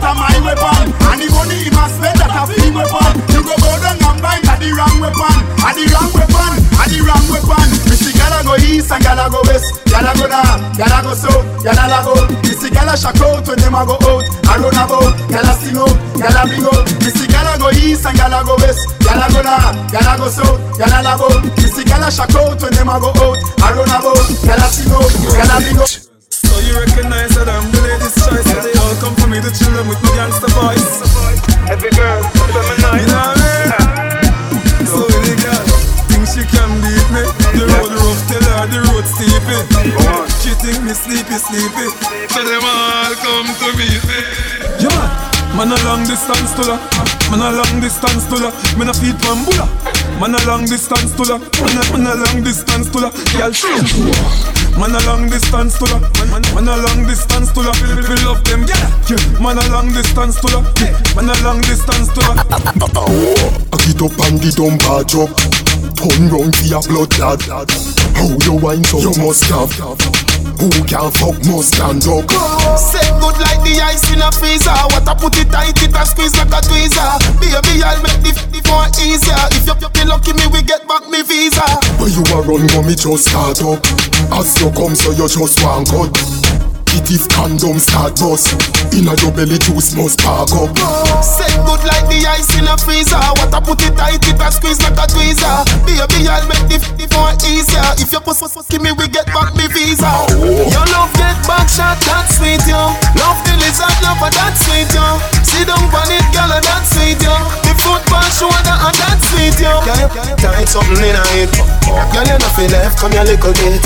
the 5.83 5.91
wrong 5.91 6.11
weapon. 6.15 6.53
And 6.79 6.89
the 6.91 6.99
wrong 7.03 7.25
weapon. 7.27 7.67
Me 7.89 7.95
see 7.95 8.13
gyal 8.15 8.33
a 8.33 8.39
go 8.43 8.55
east 8.63 8.91
and 8.91 9.03
gyal 9.03 9.19
a 9.19 9.29
go 9.29 9.41
west. 9.47 9.67
Gyal 9.91 10.07
a 10.07 10.11
go 10.15 10.25
north, 10.27 10.61
gyal 10.77 10.93
a 10.93 10.99
go 11.03 11.13
south, 11.13 11.43
gyal 11.63 11.79
a 11.79 11.85
love 11.91 12.09
out. 12.11 12.29
Me 12.43 12.53
see 12.55 12.69
gyal 12.69 12.91
a 12.91 12.95
shock 12.97 13.19
out 13.21 13.47
when 13.47 13.59
them 13.59 13.75
a 13.75 13.81
go 13.85 13.95
out. 13.99 14.25
I 14.47 14.57
run 14.59 14.77
about, 14.79 15.13
gyal 15.29 15.49
a 15.49 15.53
sing 15.59 15.77
out, 15.77 15.95
gyal 16.17 16.37
a 16.39 16.41
big 16.47 16.63
out. 16.63 16.85
Me 17.03 17.09
see 17.11 17.27
gyal 17.27 17.49
a 17.49 17.53
go 17.59 17.69
east 17.75 18.05
and 18.05 18.17
gyal 18.17 18.35
a 18.35 18.39
go 18.45 18.55
west. 18.63 18.81
Gyal 19.03 19.21
a 19.21 19.25
go 19.31 19.41
north, 19.43 19.75
gyal 19.91 20.07
a 20.07 20.13
go 20.17 20.27
south, 20.29 20.59
gyal 20.79 20.93
a 20.93 20.99
love 21.03 21.23
out. 21.23 21.43
Me 21.57 21.67
see 21.67 21.83
gyal 21.83 22.03
a 22.03 22.09
shock 22.11 22.35
out 22.35 22.61
when 22.61 22.73
them 22.73 22.89
a 22.89 22.95
go 22.99 23.09
out. 23.11 23.37
I 23.63 23.69
run 23.75 23.91
about, 23.91 24.27
gyal 24.43 24.63
a 24.63 24.67
sing 24.71 24.91
out, 24.91 25.11
gyal 25.35 25.51
a 25.51 25.57
big 25.61 25.77
out. 25.77 25.92
Sleepy, 41.47 41.87
sleepy 41.91 42.27
So 42.31 42.41
them 42.43 42.63
all 42.63 43.13
come 43.19 43.49
to 43.51 43.67
meet 43.77 44.03
me. 44.07 44.19
Yeah 44.79 45.33
man 45.55 45.69
Man 45.69 45.71
a 45.71 45.83
long 45.85 46.03
distance 46.03 46.53
to 46.55 46.63
la. 46.65 46.77
Man 47.29 47.41
a 47.41 47.51
long 47.53 47.79
distance 47.79 48.25
to 48.25 48.35
la. 48.41 48.49
Man 48.77 48.89
a 48.89 48.93
feed 48.93 49.15
bambula. 49.21 49.69
Man 50.19 50.33
a 50.33 50.39
long 50.47 50.65
distance 50.65 51.13
to 51.13 51.23
la. 51.29 51.37
Man 51.37 51.77
a, 51.77 51.83
man 51.93 52.07
a 52.09 52.13
long 52.25 52.43
distance 52.43 52.89
to 52.89 52.99
la. 52.99 53.09
Girl 53.37 53.51
shame 53.53 53.85
Man 54.79 54.95
a 54.97 54.99
long 55.05 55.29
distance 55.29 55.77
to 55.77 55.85
la. 55.85 55.99
Man, 56.17 56.29
man, 56.33 56.43
man 56.57 56.67
a 56.67 56.77
long 56.81 57.05
distance 57.05 57.51
to 57.53 57.61
la. 57.61 57.71
We 57.85 58.17
love 58.25 58.43
them 58.45 58.65
yeah. 58.65 58.89
yeah 59.09 59.39
Man 59.39 59.57
a 59.61 59.65
long 59.69 59.93
distance 59.93 60.41
to 60.41 60.47
la. 60.49 60.61
Man 61.13 61.29
a 61.29 61.35
long 61.45 61.61
distance 61.61 62.09
to 62.17 62.21
la. 62.25 62.33
I 63.69 63.77
get 63.85 64.01
up 64.01 64.17
and 64.25 64.41
the 64.41 64.49
dump 64.57 64.81
a 64.89 65.05
drop. 65.05 65.29
Turn 66.03 66.27
round 66.29 66.55
for 66.57 66.65
your 66.65 66.81
blood 66.81 67.11
clot 67.11 67.41
How 67.47 68.27
you 68.43 68.59
wine 68.59 68.83
so 68.83 68.99
you 68.99 69.13
must 69.21 69.45
have 69.45 70.22
Who 70.59 70.69
can 70.87 71.11
fuck 71.11 71.37
must 71.47 71.75
stand 71.75 72.03
up 72.07 72.27
Set 72.79 73.07
good 73.19 73.37
like 73.43 73.61
the 73.63 73.79
ice 73.83 74.03
in 74.11 74.21
a 74.21 74.31
freezer. 74.31 74.71
What 74.91 75.07
I 75.07 75.13
put 75.15 75.37
it 75.39 75.51
tight, 75.51 75.75
it 75.81 75.95
a 75.95 76.03
squeeze 76.05 76.35
like 76.37 76.51
a 76.51 76.59
tweezer. 76.63 77.07
Baby, 77.39 77.83
I'll 77.83 78.01
make 78.01 78.21
the 78.23 78.31
f- 78.35 78.47
more 78.67 78.87
easier. 78.99 79.37
If 79.53 79.67
you 79.67 79.75
be 79.89 80.03
lucky, 80.07 80.33
me 80.33 80.47
we 80.51 80.61
get 80.63 80.87
back 80.87 81.07
me 81.09 81.21
visa. 81.23 81.63
Where 81.99 82.09
you 82.09 82.23
a 82.33 82.41
run 82.41 82.67
go 82.67 82.81
me 82.83 82.95
just 82.95 83.29
start 83.29 83.61
up 83.61 83.83
As 84.33 84.59
you 84.61 84.71
come 84.71 84.95
so 84.95 85.11
you 85.11 85.27
just 85.27 85.61
want 85.61 85.87
cut 85.87 86.42
It 86.93 87.09
if 87.09 87.27
condom 87.29 87.79
start 87.79 88.15
bust 88.19 88.53
Inna 88.93 89.13
your 89.21 89.31
belly 89.33 89.57
juice 89.57 89.95
must 89.95 90.19
park 90.21 90.53
up 90.53 90.77
Set 91.23 91.53
good 91.65 91.81
like 91.87 92.05
the 92.09 92.23
ice 92.27 92.53
in 92.57 92.67
a 92.67 92.75
freezer. 92.77 93.19
What 93.39 93.53
I 93.53 93.59
put 93.59 93.81
it 93.83 93.95
tight, 93.95 94.23
it 94.23 94.39
a 94.39 94.47
squeeze 94.51 94.79
like 94.83 94.97
a 94.97 95.05
tweezer. 95.09 95.65
Baby, 95.83 96.27
I'll 96.27 96.45
make 96.47 96.65
the 96.69 96.77
f- 96.79 96.93
more 97.15 97.33
easier. 97.47 97.83
If 97.99 98.11
you 98.11 98.21
puss 98.21 98.39
puss 98.39 98.53
puss, 98.53 98.67
give 98.67 98.81
me 98.81 98.91
we 98.95 99.07
get 99.11 99.27
back 99.31 99.51
me 99.55 99.67
visa. 99.71 100.07
Oh. 100.07 100.71
Your 100.71 100.85
love 100.95 101.11
get 101.19 101.35
back 101.47 101.67
shot, 101.67 101.99
that 102.07 102.31
sweet 102.31 102.63
yo. 102.69 102.95
Love 103.19 103.39
the 103.43 103.53
lizard, 103.59 103.95
love 104.03 104.19
for 104.19 104.31
that 104.31 104.55
sweet 104.59 104.89
yo. 104.95 105.05
Sit 105.43 105.67
down 105.67 105.79
on 105.79 106.09
it, 106.11 106.25
girl, 106.31 106.51
and 106.51 106.63
that 106.63 106.83
sweet 106.87 107.19
yo. 107.19 107.35
The 107.67 107.73
football 107.83 108.27
shoulder 108.31 108.75
and 108.79 108.95
that 108.99 109.19
sweet 109.31 109.57
yo. 109.59 109.73
Girl, 109.83 109.99
you 109.99 110.35
tight 110.39 110.67
something 110.69 111.03
in 111.03 111.17
a 111.17 111.23
it. 111.43 111.51
Girl, 111.83 112.25
you 112.25 112.37
nothing 112.39 112.71
left, 112.71 112.99
come 112.99 113.11
here 113.11 113.27
little 113.27 113.53
bit. 113.53 113.83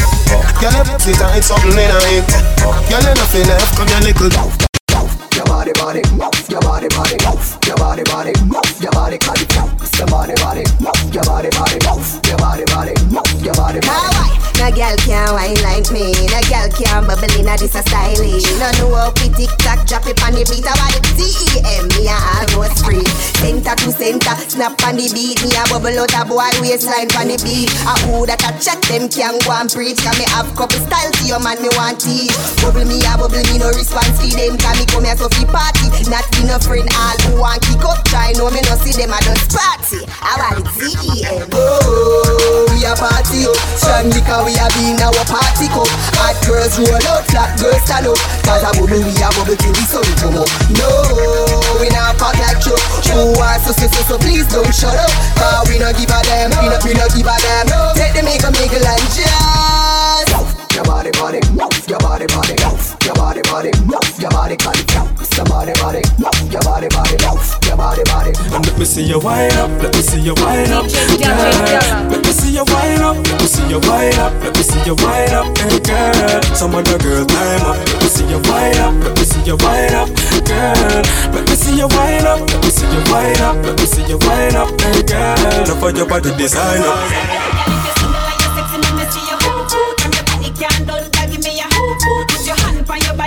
Girl, 0.61 0.73
sit 1.07 1.19
tight 1.19 1.43
something 1.43 1.71
in 1.71 1.77
a 1.77 1.99
it. 2.19 2.27
Girl, 2.89 3.01
you 3.01 3.15
nothing 3.15 3.47
left, 3.47 3.77
come 3.77 3.87
here 3.87 4.01
little. 4.01 4.29
Your 4.29 4.66
body, 5.88 6.01
move. 6.11 6.49
Your 6.49 6.59
body, 6.61 6.88
body, 6.89 7.17
move. 7.23 7.57
Your 7.65 7.77
body, 7.77 8.03
body, 8.03 8.33
move. 8.43 8.81
Your 8.81 8.91
body, 8.91 9.17
body, 9.19 9.45
move. 9.55 9.88
Your 9.97 10.07
body, 10.07 10.33
body, 10.35 10.63
move. 10.83 11.15
Your 11.15 11.23
body, 11.23 11.49
body, 11.55 11.79
move. 11.88 12.19
Your 12.27 12.38
body, 12.38 12.65
body, 12.65 12.93
move. 13.07 13.41
Your 13.41 13.53
body, 13.53 13.79
body. 13.79 14.47
No 14.57 14.73
girl 14.73 14.97
can 15.05 15.29
wine 15.38 15.53
like 15.61 15.85
me. 15.93 16.09
No 16.33 16.41
girl 16.49 16.65
can 16.73 17.05
bubble 17.05 17.29
in 17.38 17.45
a 17.45 17.53
this 17.61 17.77
a 17.77 17.85
styling. 17.85 18.41
No 18.57 18.67
know 18.81 18.89
how 18.97 19.13
oh, 19.13 19.21
we 19.21 19.29
tick 19.38 19.53
tock 19.61 19.85
drop 19.85 20.09
it 20.09 20.17
on 20.25 20.33
the 20.33 20.41
beat. 20.49 20.65
I 20.65 20.73
want 20.81 20.97
the 20.97 21.13
T-E-M. 21.13 21.85
Me 21.93 22.09
a 22.09 22.17
almost 22.17 22.81
free. 22.81 23.05
Center 23.38 23.77
to 23.77 23.93
center, 23.93 24.33
snap 24.49 24.73
on 24.81 24.97
the 24.97 25.13
beat. 25.13 25.38
Me 25.45 25.53
a 25.53 25.61
bubble 25.69 25.93
out 26.01 26.09
a 26.09 26.25
boy 26.25 26.49
waistline 26.57 27.05
on 27.21 27.29
the 27.29 27.38
beat. 27.45 27.69
A 27.85 27.93
who 28.09 28.25
that 28.25 28.41
a 28.41 28.49
check 28.57 28.81
them 28.89 29.05
can 29.05 29.38
go 29.45 29.53
and 29.53 29.69
preach. 29.69 30.01
Cause 30.01 30.17
me 30.17 30.25
have 30.33 30.49
couple 30.57 30.81
styles 30.89 31.13
to 31.21 31.23
your 31.29 31.38
man 31.38 31.61
me 31.61 31.69
want 31.77 32.01
teach. 32.01 32.33
Bubble 32.65 32.81
me 32.81 32.97
a 33.05 33.13
bubble 33.13 33.38
me 33.53 33.61
no 33.61 33.69
response 33.77 34.17
to 34.17 34.27
them. 34.33 34.57
Cause 34.57 34.73
me 34.73 34.89
come 34.89 35.05
here 35.05 35.13
so 35.21 35.29
fi 35.29 35.45
party. 35.45 35.76
Not 36.07 36.23
be 36.32 36.47
no 36.47 36.57
friend 36.59 36.88
all 36.95 37.17
who 37.28 37.41
want 37.41 37.61
kick 37.63 37.84
up. 37.84 37.99
Try 38.07 38.32
No, 38.39 38.47
me 38.49 38.61
no 38.63 38.75
see 38.80 38.95
them 38.95 39.11
a 39.11 39.19
just 39.19 39.51
party. 39.51 40.03
I 40.23 40.39
want 40.39 40.63
the 40.63 40.88
T-E-M. 40.88 41.51
Oh, 41.51 42.67
we 42.71 42.86
a 42.88 42.95
party 42.95 43.43
up. 43.43 43.57
Strong 43.75 44.11
because 44.15 44.43
we 44.47 44.55
a 44.55 44.65
be 44.78 44.95
in 44.95 45.01
our 45.03 45.23
party 45.28 45.67
cup. 45.67 45.89
Hot 46.21 46.38
girls 46.47 46.80
roll 46.80 47.07
out, 47.11 47.28
flat 47.28 47.57
girls 47.59 47.82
stand 47.84 48.07
up. 48.07 48.19
Cause 48.47 48.63
a 48.63 48.71
bubble 48.78 49.03
we 49.03 49.11
a 49.19 49.28
bubble 49.36 49.57
till 49.59 49.73
the 49.75 49.84
sun 49.84 50.07
come 50.21 50.39
up. 50.39 50.49
No, 50.80 50.89
we 51.84 51.91
not 51.91 52.15
pop 52.15 52.39
like 52.39 52.63
you. 52.63 52.78
Who 53.11 53.36
are 53.41 53.59
so 53.59 53.75
so 53.75 53.88
so 53.91 54.01
so 54.07 54.15
please 54.17 54.47
don't 54.47 54.71
shut 54.71 54.95
up. 54.95 55.11
Cause 55.36 55.67
we 55.67 55.75
no 55.80 55.91
give 55.91 56.07
a 56.07 56.19
damn, 56.23 56.55
we 56.61 56.71
no 56.71 56.78
we 56.86 56.93
no 56.95 57.05
give 57.11 57.28
a 57.28 57.36
damn. 57.36 57.67
Take 57.99 58.15
the 58.15 58.23
make 58.23 58.43
a 58.45 58.49
make 58.55 58.71
a 58.71 58.80
and 58.80 59.07
just. 59.11 60.32
Your 60.75 60.86
body, 60.86 61.11
body, 61.19 61.41
move. 61.51 61.73
Your 61.89 61.99
body, 61.99 62.28
body, 62.32 62.55
move. 62.63 62.80
Your 62.80 62.86
body, 63.43 63.71
body, 63.71 63.85
move. 63.85 64.19
Your 64.19 64.29
body, 64.31 64.55
body, 64.57 64.83
move. 64.97 65.13
Your 65.38 65.45
body, 65.45 65.73
body, 65.77 66.01
move. 66.17 66.51
Your 66.51 66.61
body, 66.61 66.88
body, 66.89 67.17
move. 67.21 67.45
Your 67.67 67.77
body, 67.77 68.03
body. 68.05 68.31
And 68.53 68.65
let 68.65 68.77
me 68.79 68.85
see 68.85 69.03
you 69.03 69.19
wind 69.19 69.53
up, 69.53 69.69
let 69.81 69.93
me 69.93 70.01
see 70.01 70.21
you 70.21 70.33
wind 70.38 70.71
up, 70.71 70.85
girl. 71.21 72.09
Let 72.09 72.25
me 72.25 72.31
see 72.31 72.53
you 72.53 72.63
wind 72.65 73.01
up, 73.03 73.17
let 73.17 73.41
me 73.41 73.47
see 73.47 73.67
you 73.69 73.79
wind 73.79 74.17
up, 74.17 74.33
let 74.41 74.55
me 74.55 74.63
see 74.63 74.81
you 74.85 74.95
wind 74.95 75.33
up, 75.33 75.57
hey 75.57 75.79
girl. 75.79 76.41
Some 76.55 76.75
other 76.75 76.97
girl 76.97 77.25
time 77.25 77.65
up, 77.65 77.77
let 77.77 78.01
me 78.01 78.09
see 78.09 78.25
you 78.25 78.39
wind 78.39 78.77
up, 78.79 78.93
let 79.03 79.17
me 79.17 79.23
see 79.25 79.41
you 79.45 79.57
wind 79.57 79.93
up, 79.93 80.09
girl. 80.45 81.03
Let 81.33 81.43
me 81.47 81.55
see 81.55 81.77
you 81.77 81.88
wind 81.88 82.25
up, 82.25 82.39
let 82.49 82.63
me 82.63 82.69
see 82.69 82.88
you 82.88 83.03
wind 83.11 83.41
up, 83.41 83.55
let 83.65 83.77
me 83.77 83.85
see 83.85 84.05
you 84.07 84.17
wind 84.17 84.55
up, 84.55 84.81
hey 84.81 85.03
girl. 85.03 85.67
Love 85.67 85.79
for 85.79 85.91
your 85.91 86.07
body 86.07 86.35
design 86.38 86.81
up. 86.81 87.47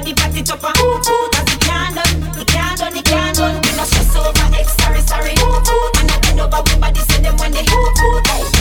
Body, 0.00 0.14
pat 0.14 0.34
it 0.34 0.50
up 0.50 0.64
and 0.64 0.76
hoop 0.78 1.04
hoop 1.04 1.32
Cause 1.32 1.52
it 1.52 1.60
can't 1.60 1.94
done, 1.94 2.40
it 2.40 2.46
can't 2.46 2.78
done, 2.78 2.96
it 2.96 3.04
can't 3.04 3.36
done 3.36 3.60
We 3.60 3.76
no 3.76 3.84
stress 3.84 4.16
over 4.16 4.56
X, 4.56 4.72
sorry, 4.80 5.02
sorry. 5.02 5.34
Hoop 5.36 5.66
hoop 5.66 6.00
And 6.00 6.10
I 6.10 6.18
bend 6.20 6.40
over, 6.40 6.62
we 6.64 6.80
body 6.80 7.00
say 7.00 7.20
them 7.20 7.36
when 7.36 7.52
they 7.52 7.64
hoop 7.68 7.98
hoop 8.00 8.26
Hey, 8.28 8.59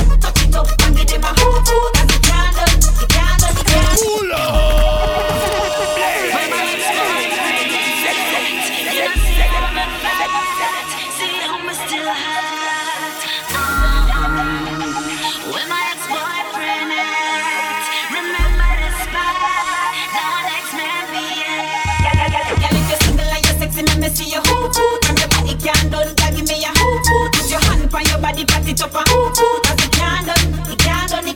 body 28.40 28.46
party 28.46 28.74
and 28.74 29.04
ooh 29.12 29.28
ooh. 29.28 29.62
Can't 29.92 30.26
done, 30.26 30.72
it 30.72 30.80
can't 30.80 31.10
can't. 31.10 31.26
We 31.26 31.34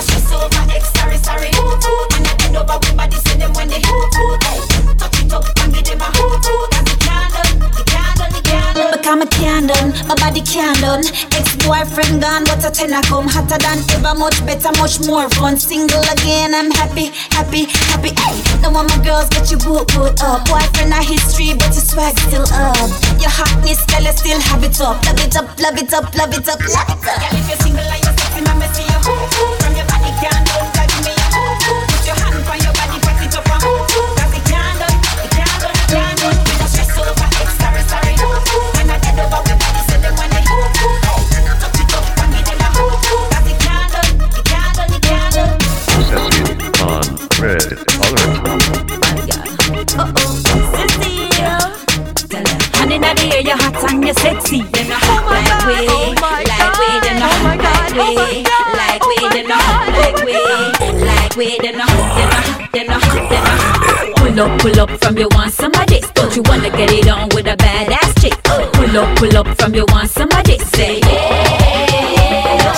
stress 0.00 0.32
over 0.32 0.72
X, 0.72 0.92
sorry, 0.94 1.18
sorry. 1.18 1.48
Ooh 1.56 1.76
ooh. 1.76 2.16
And 2.16 2.26
I 2.26 2.34
bend 2.38 2.56
over 2.56 2.78
we 2.80 2.96
body 2.96 3.16
them 3.40 3.52
when 3.54 3.68
they 3.68 3.80
ooh 3.80 4.03
can 9.34 9.66
done, 9.66 9.90
my 10.06 10.14
body 10.14 10.40
can 10.40 10.74
done. 10.80 11.04
Ex-boyfriend 11.34 12.22
gone, 12.22 12.44
but 12.44 12.64
a 12.64 12.70
ten 12.70 12.92
I 12.92 13.02
come 13.02 13.28
hotter 13.28 13.58
than 13.58 13.78
ever, 13.94 14.14
much 14.18 14.38
better, 14.46 14.72
much 14.78 15.00
more 15.06 15.28
fun. 15.36 15.58
Single 15.58 16.04
again, 16.14 16.54
I'm 16.54 16.70
happy, 16.70 17.10
happy, 17.34 17.66
happy. 17.90 18.10
Hey, 18.14 18.36
don't 18.62 18.74
want 18.74 18.88
my 18.90 18.98
girls 19.04 19.28
get 19.30 19.50
you 19.50 19.58
boot 19.58 19.88
boot 19.92 20.22
up. 20.22 20.46
Boyfriend 20.46 20.92
a 20.92 21.02
history, 21.02 21.54
but 21.54 21.74
your 21.74 21.84
swag 21.84 22.18
still 22.18 22.46
up. 22.54 22.90
Your 23.18 23.32
hotness, 23.32 23.84
girl, 23.86 24.02
you 24.02 24.14
still 24.14 24.40
have 24.40 24.62
it 24.62 24.80
up. 24.80 25.02
Love 25.04 25.20
it 25.20 25.36
up, 25.36 25.46
love 25.60 25.78
it 25.78 25.92
up, 25.92 26.06
love 26.14 26.32
it 26.32 26.48
up, 26.48 26.60
love 26.60 26.88
it 26.88 27.04
up. 27.04 27.20
Girl, 27.20 27.38
if 27.38 27.48
you're 27.48 27.58
single 27.58 27.84
and 27.84 28.03
red 47.64 47.78
alert. 47.78 49.54
And 52.80 52.92
in 52.92 53.00
the 53.00 53.10
air, 53.32 53.40
you're 53.40 53.56
hot 53.56 53.80
and 53.90 54.04
you're 54.04 54.14
sexy. 54.14 54.62
Then 54.62 54.90
a 54.90 54.94
hot 54.94 55.24
like 55.30 55.66
way, 55.66 55.86
like 56.44 56.76
way, 56.78 56.94
then 57.00 57.16
a 57.16 57.28
hot 57.40 57.58
like 57.64 57.94
way, 57.96 58.44
like 58.76 59.04
way, 59.08 59.24
then 59.32 59.50
a 59.50 59.56
hot 59.56 59.88
like 59.96 60.20
way, 60.24 60.44
like 61.00 61.36
way, 61.36 61.56
then 61.60 61.80
a 61.80 61.82
hot, 61.84 62.70
then 62.72 62.88
a 62.88 62.98
hot, 62.98 63.30
then 63.30 63.44
a 63.44 63.48
hot. 63.48 64.16
Pull 64.16 64.40
up, 64.40 64.60
pull 64.60 64.80
up 64.80 64.90
from 65.02 65.16
you 65.16 65.28
want 65.32 65.52
somebody. 65.52 66.00
Don't 66.14 66.34
you 66.36 66.42
wanna 66.46 66.70
get 66.70 66.90
it 66.92 67.08
on 67.08 67.28
with 67.34 67.46
a 67.46 67.56
badass 67.56 68.20
chick? 68.20 68.34
Pull 68.42 68.96
up, 68.98 69.16
pull 69.16 69.36
up 69.36 69.46
from 69.58 69.74
you 69.74 69.86
want 69.88 70.10
somebody. 70.10 70.58
Say 70.58 71.00
yeah. 71.00 72.74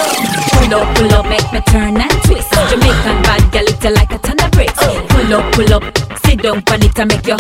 Pull 0.52 0.74
up, 0.74 0.96
pull 0.96 1.14
up, 1.14 1.26
make 1.26 1.52
me 1.52 1.60
turn 1.62 1.96
and 1.96 2.22
twist. 2.24 2.52
Jamaican 2.70 3.25
it 3.86 3.94
like 3.94 4.12
a 4.12 4.18
ton 4.18 4.38
of 4.40 4.50
bricks. 4.50 4.78
Pull 4.78 5.34
up, 5.34 5.54
pull 5.54 5.72
up, 5.72 5.84
sit 6.24 6.42
down 6.42 6.62
on 6.70 6.82
it 6.82 6.98
make 7.06 7.26
your 7.26 7.36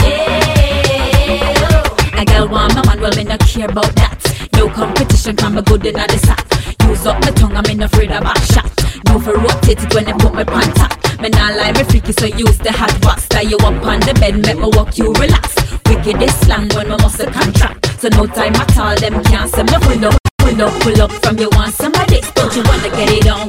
a 2.16 2.24
girl 2.24 2.48
want 2.48 2.74
my 2.74 2.82
man, 2.86 3.00
well 3.00 3.14
me 3.16 3.24
no 3.24 3.36
care 3.38 3.68
about 3.68 3.94
that. 3.96 4.16
No 4.54 4.70
competition 4.70 5.36
can 5.36 5.54
be 5.54 5.62
good 5.62 5.84
in 5.84 5.94
the 5.94 6.18
sack. 6.24 6.46
Use 6.88 7.04
up 7.06 7.20
my 7.20 7.30
tongue, 7.32 7.56
I'm 7.56 7.66
in 7.66 7.82
afraid 7.82 8.12
of 8.12 8.22
back 8.22 8.42
shot. 8.44 8.70
No 9.06 9.18
for 9.20 9.36
rotate 9.36 9.82
when 9.92 10.04
they 10.04 10.12
put 10.12 10.32
my 10.32 10.44
pan 10.44 10.72
top. 10.74 10.96
Me 11.20 11.28
nah 11.28 11.50
lie, 11.50 11.72
me 11.72 11.84
freaky, 11.84 12.12
so 12.12 12.26
use 12.26 12.58
the 12.58 12.72
hot 12.72 12.94
box. 13.02 13.28
Tie 13.28 13.42
you 13.42 13.56
up 13.58 13.84
on 13.84 14.00
the 14.00 14.14
bed, 14.14 14.40
make 14.46 14.56
me 14.56 14.68
walk 14.72 14.96
you 14.96 15.12
relax. 15.12 15.56
Wicked 15.88 16.20
this 16.20 16.34
slang 16.40 16.68
when 16.74 16.88
my 16.88 16.96
muscle 16.96 17.30
contract. 17.30 17.86
So 18.00 18.08
no 18.08 18.26
time 18.26 18.54
at 18.54 18.78
all, 18.78 18.96
them 18.96 19.22
can't 19.24 19.50
say 19.50 19.62
me 19.62 19.76
pull 19.82 20.04
up. 20.06 20.16
Pull 20.38 20.62
up, 20.62 20.80
pull 20.80 21.02
up 21.02 21.10
from 21.20 21.38
you 21.38 21.50
want 21.52 21.74
somebody. 21.74 22.20
Don't 22.34 22.54
you 22.54 22.62
wanna 22.64 22.88
get 22.94 23.10
it 23.12 23.28
on 23.28 23.48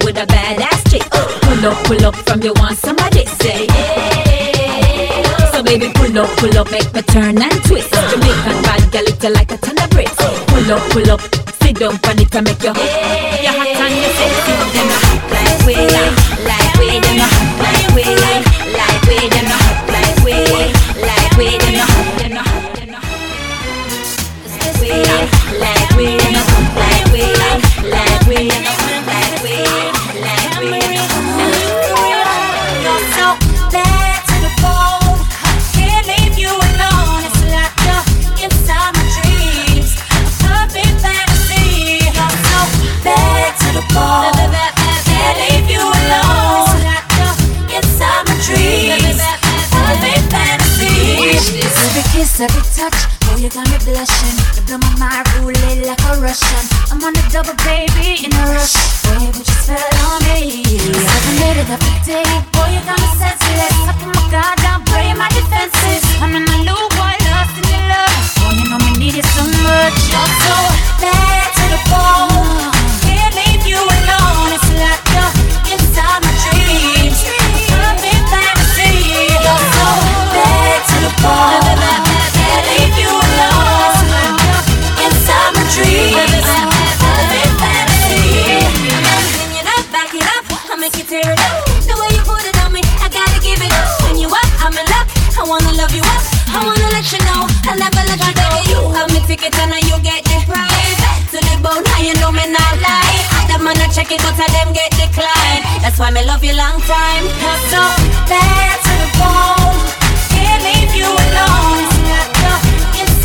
Pull 1.67 1.75
up, 1.75 1.85
pull 1.85 2.05
up 2.05 2.15
from 2.15 2.41
you 2.43 2.53
want 2.53 2.77
somebody. 2.77 3.25
Say 3.25 3.65
yeah. 3.67 5.51
So 5.51 5.61
baby, 5.61 5.91
pull 5.95 6.17
up, 6.17 6.29
pull 6.37 6.57
up, 6.57 6.71
make 6.71 6.93
me 6.93 7.01
turn 7.01 7.41
and 7.41 7.63
twist. 7.65 7.91
Jamaican 7.91 8.63
bad 8.63 8.89
girl, 8.89 9.03
it 9.03 9.33
like 9.33 9.51
a 9.51 9.57
ton 9.57 9.77
of 9.77 9.89
bricks. 9.89 10.15
Pull 10.15 10.71
up, 10.71 10.91
pull 10.91 11.11
up, 11.11 11.19
sit 11.61 11.77
down 11.77 11.99
it 12.21 12.35
and 12.35 12.47
make 12.47 12.63
your 12.63 12.73
your 12.73 13.16
got 53.57 53.69
me 53.73 53.77
blushing. 53.89 54.37
You 54.53 54.61
blow 54.69 54.77
my 54.77 54.93
mind, 55.01 55.25
rolling 55.41 55.81
like 55.81 56.01
a 56.05 56.21
Russian. 56.21 56.63
I'm 56.93 57.01
on 57.01 57.17
a 57.17 57.23
double, 57.33 57.57
baby, 57.65 58.21
in 58.21 58.31
a 58.33 58.43
rush. 58.53 58.77
Boy, 59.01 59.17
you 59.25 59.31
put 59.33 59.47
your 59.49 59.59
spell 59.65 59.97
on 60.05 60.21
me. 60.29 60.61
Seven 60.61 61.33
minutes 61.41 61.71
every 61.73 61.97
day, 62.05 62.29
boy, 62.53 62.69
you 62.69 62.81
got 62.85 63.01
me 63.01 63.09
senseless. 63.17 63.73
I 63.89 63.93
put 63.97 64.13
my 64.13 64.25
guard 64.29 64.57
down, 64.61 64.85
pray 64.85 65.09
my 65.17 65.29
defenses. 65.33 66.05
I'm 66.21 66.37
in 66.37 66.45
my 66.45 66.57
loop, 66.69 66.89
boy, 66.93 67.13
lost 67.33 67.57
in 67.57 67.65
your 67.73 67.83
love. 67.89 68.13
Boy, 68.37 68.53
you 68.61 68.65
know 68.69 68.79
me 68.85 68.91
need 69.01 69.17
it 69.17 69.25
so 69.25 69.41
much. 69.65 69.97
You're 70.05 70.31
so 70.45 70.57
bad 71.01 71.49
to 71.57 71.63
the 71.73 71.81
bone. 71.89 72.26
Ticket 99.47 99.61
and 99.61 99.71
now 99.71 99.77
you 99.77 99.97
get 100.03 100.23
the 100.25 100.39
prize. 100.45 100.99
To 101.31 101.37
the 101.37 101.55
bone, 101.61 101.83
now 101.83 101.99
you 102.01 102.13
know 102.19 102.31
me 102.31 102.45
not 102.51 102.79
lie. 102.81 103.19
Them 103.47 103.63
man 103.63 103.77
a 103.77 103.87
check 103.93 104.11
it, 104.11 104.21
but 104.21 104.39
I 104.39 104.47
them 104.51 104.73
get 104.73 104.91
declined. 104.91 105.63
That's 105.81 105.99
why 105.99 106.11
me 106.11 106.25
love 106.25 106.43
you 106.43 106.55
long 106.55 106.79
time. 106.81 107.23
So 107.71 107.81
bad 108.27 108.77
to 108.83 108.93
the 109.03 109.09
bone. 109.19 109.77
Can't 110.31 110.63
leave 110.63 110.95
you 110.95 111.07
alone. 111.07 111.87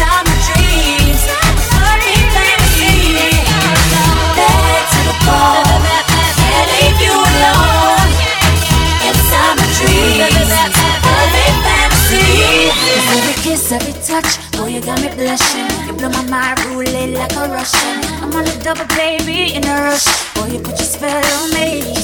My 0.03 0.35
dreams. 0.47 1.23
Bad 4.37 4.85
to 4.93 5.01
the 5.09 5.14
bone. 5.27 5.83
Can't 6.39 6.68
leave 6.75 7.01
you 7.03 7.14
alone. 7.14 8.11
My 9.03 9.66
dreams. 9.77 10.20
Perfect 11.03 11.59
fantasy. 11.66 12.70
Every 13.12 13.35
kiss, 13.43 13.73
every 13.73 13.95
touch, 14.03 14.39
oh 14.59 14.66
you 14.66 14.81
got 14.81 15.01
me 15.01 15.09
blushing. 15.16 15.72
You 16.03 16.09
blow 16.09 16.22
my 16.22 16.30
mind, 16.30 16.64
rolling 16.64 17.14
like 17.14 17.30
a 17.36 17.48
Russian. 17.48 18.03
I'm 18.20 18.34
on 18.34 18.44
a 18.44 18.59
double, 18.64 18.86
baby, 18.96 19.55
in 19.55 19.62
a 19.62 19.74
rush. 19.82 20.34
Boy, 20.34 20.46
you 20.46 20.59
put 20.59 20.76
your 20.76 20.88
spell 20.88 21.24
on 21.44 21.50
me. 21.55 22.01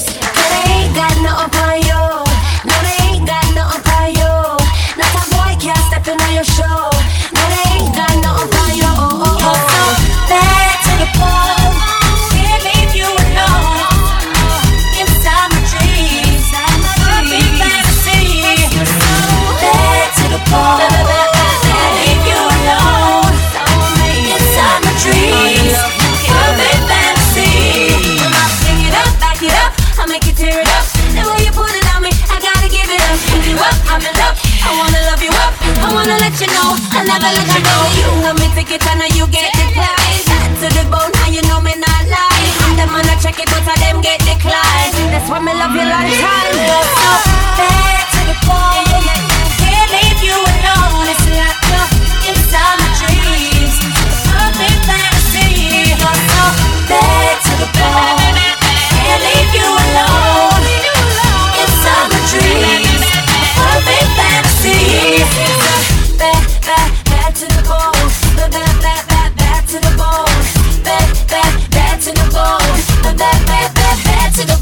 I 36.09 36.17
wanna 36.17 36.25
let 36.25 36.41
you 36.41 36.47
know. 36.49 36.73
I 36.89 37.05
never 37.05 37.29
let 37.37 37.45
you 37.53 37.61
go. 37.61 37.77
You 37.93 38.09
have 38.25 38.33
me 38.41 38.49
ticket, 38.57 38.81
I 38.81 38.97
know 38.97 39.05
you 39.13 39.29
get 39.29 39.53
the 39.53 39.65
prize. 39.77 40.25
To 40.57 40.67
the 40.73 40.81
bone, 40.89 41.13
how 41.21 41.29
you 41.29 41.45
know 41.45 41.61
me 41.61 41.77
not 41.77 42.03
lie. 42.09 42.49
I'm 42.65 42.73
the 42.81 42.85
man 42.89 43.05
I 43.05 43.13
check 43.21 43.37
it, 43.37 43.45
but 43.45 43.61
I 43.61 43.77
them 43.77 44.01
get 44.01 44.17
declined. 44.25 45.13
That's 45.13 45.29
why 45.29 45.37
me 45.37 45.53
love 45.53 45.69
you 45.69 45.85
long 45.85 46.09
time. 46.09 46.53
So 46.97 47.13
bad 47.61 48.09
to 48.09 48.21
the 48.25 48.35
bone. 48.41 48.88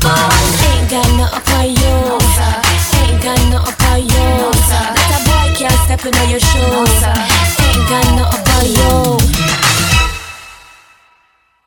Ain't 0.05 0.89
got 0.89 1.09
no 1.17 1.25
appayo 1.25 2.17
Ain't 3.01 3.23
got 3.23 3.39
no 3.49 3.59
appayo 3.59 4.51
That 4.69 5.11
a 5.15 5.19
boy 5.25 5.55
can't 5.57 5.73
step 5.85 6.05
in 6.05 6.29
your 6.29 6.39
shoes 6.39 7.03
Ain't 7.65 7.89
got 7.89 8.05
no 8.15 8.23
appayo 8.29 9.66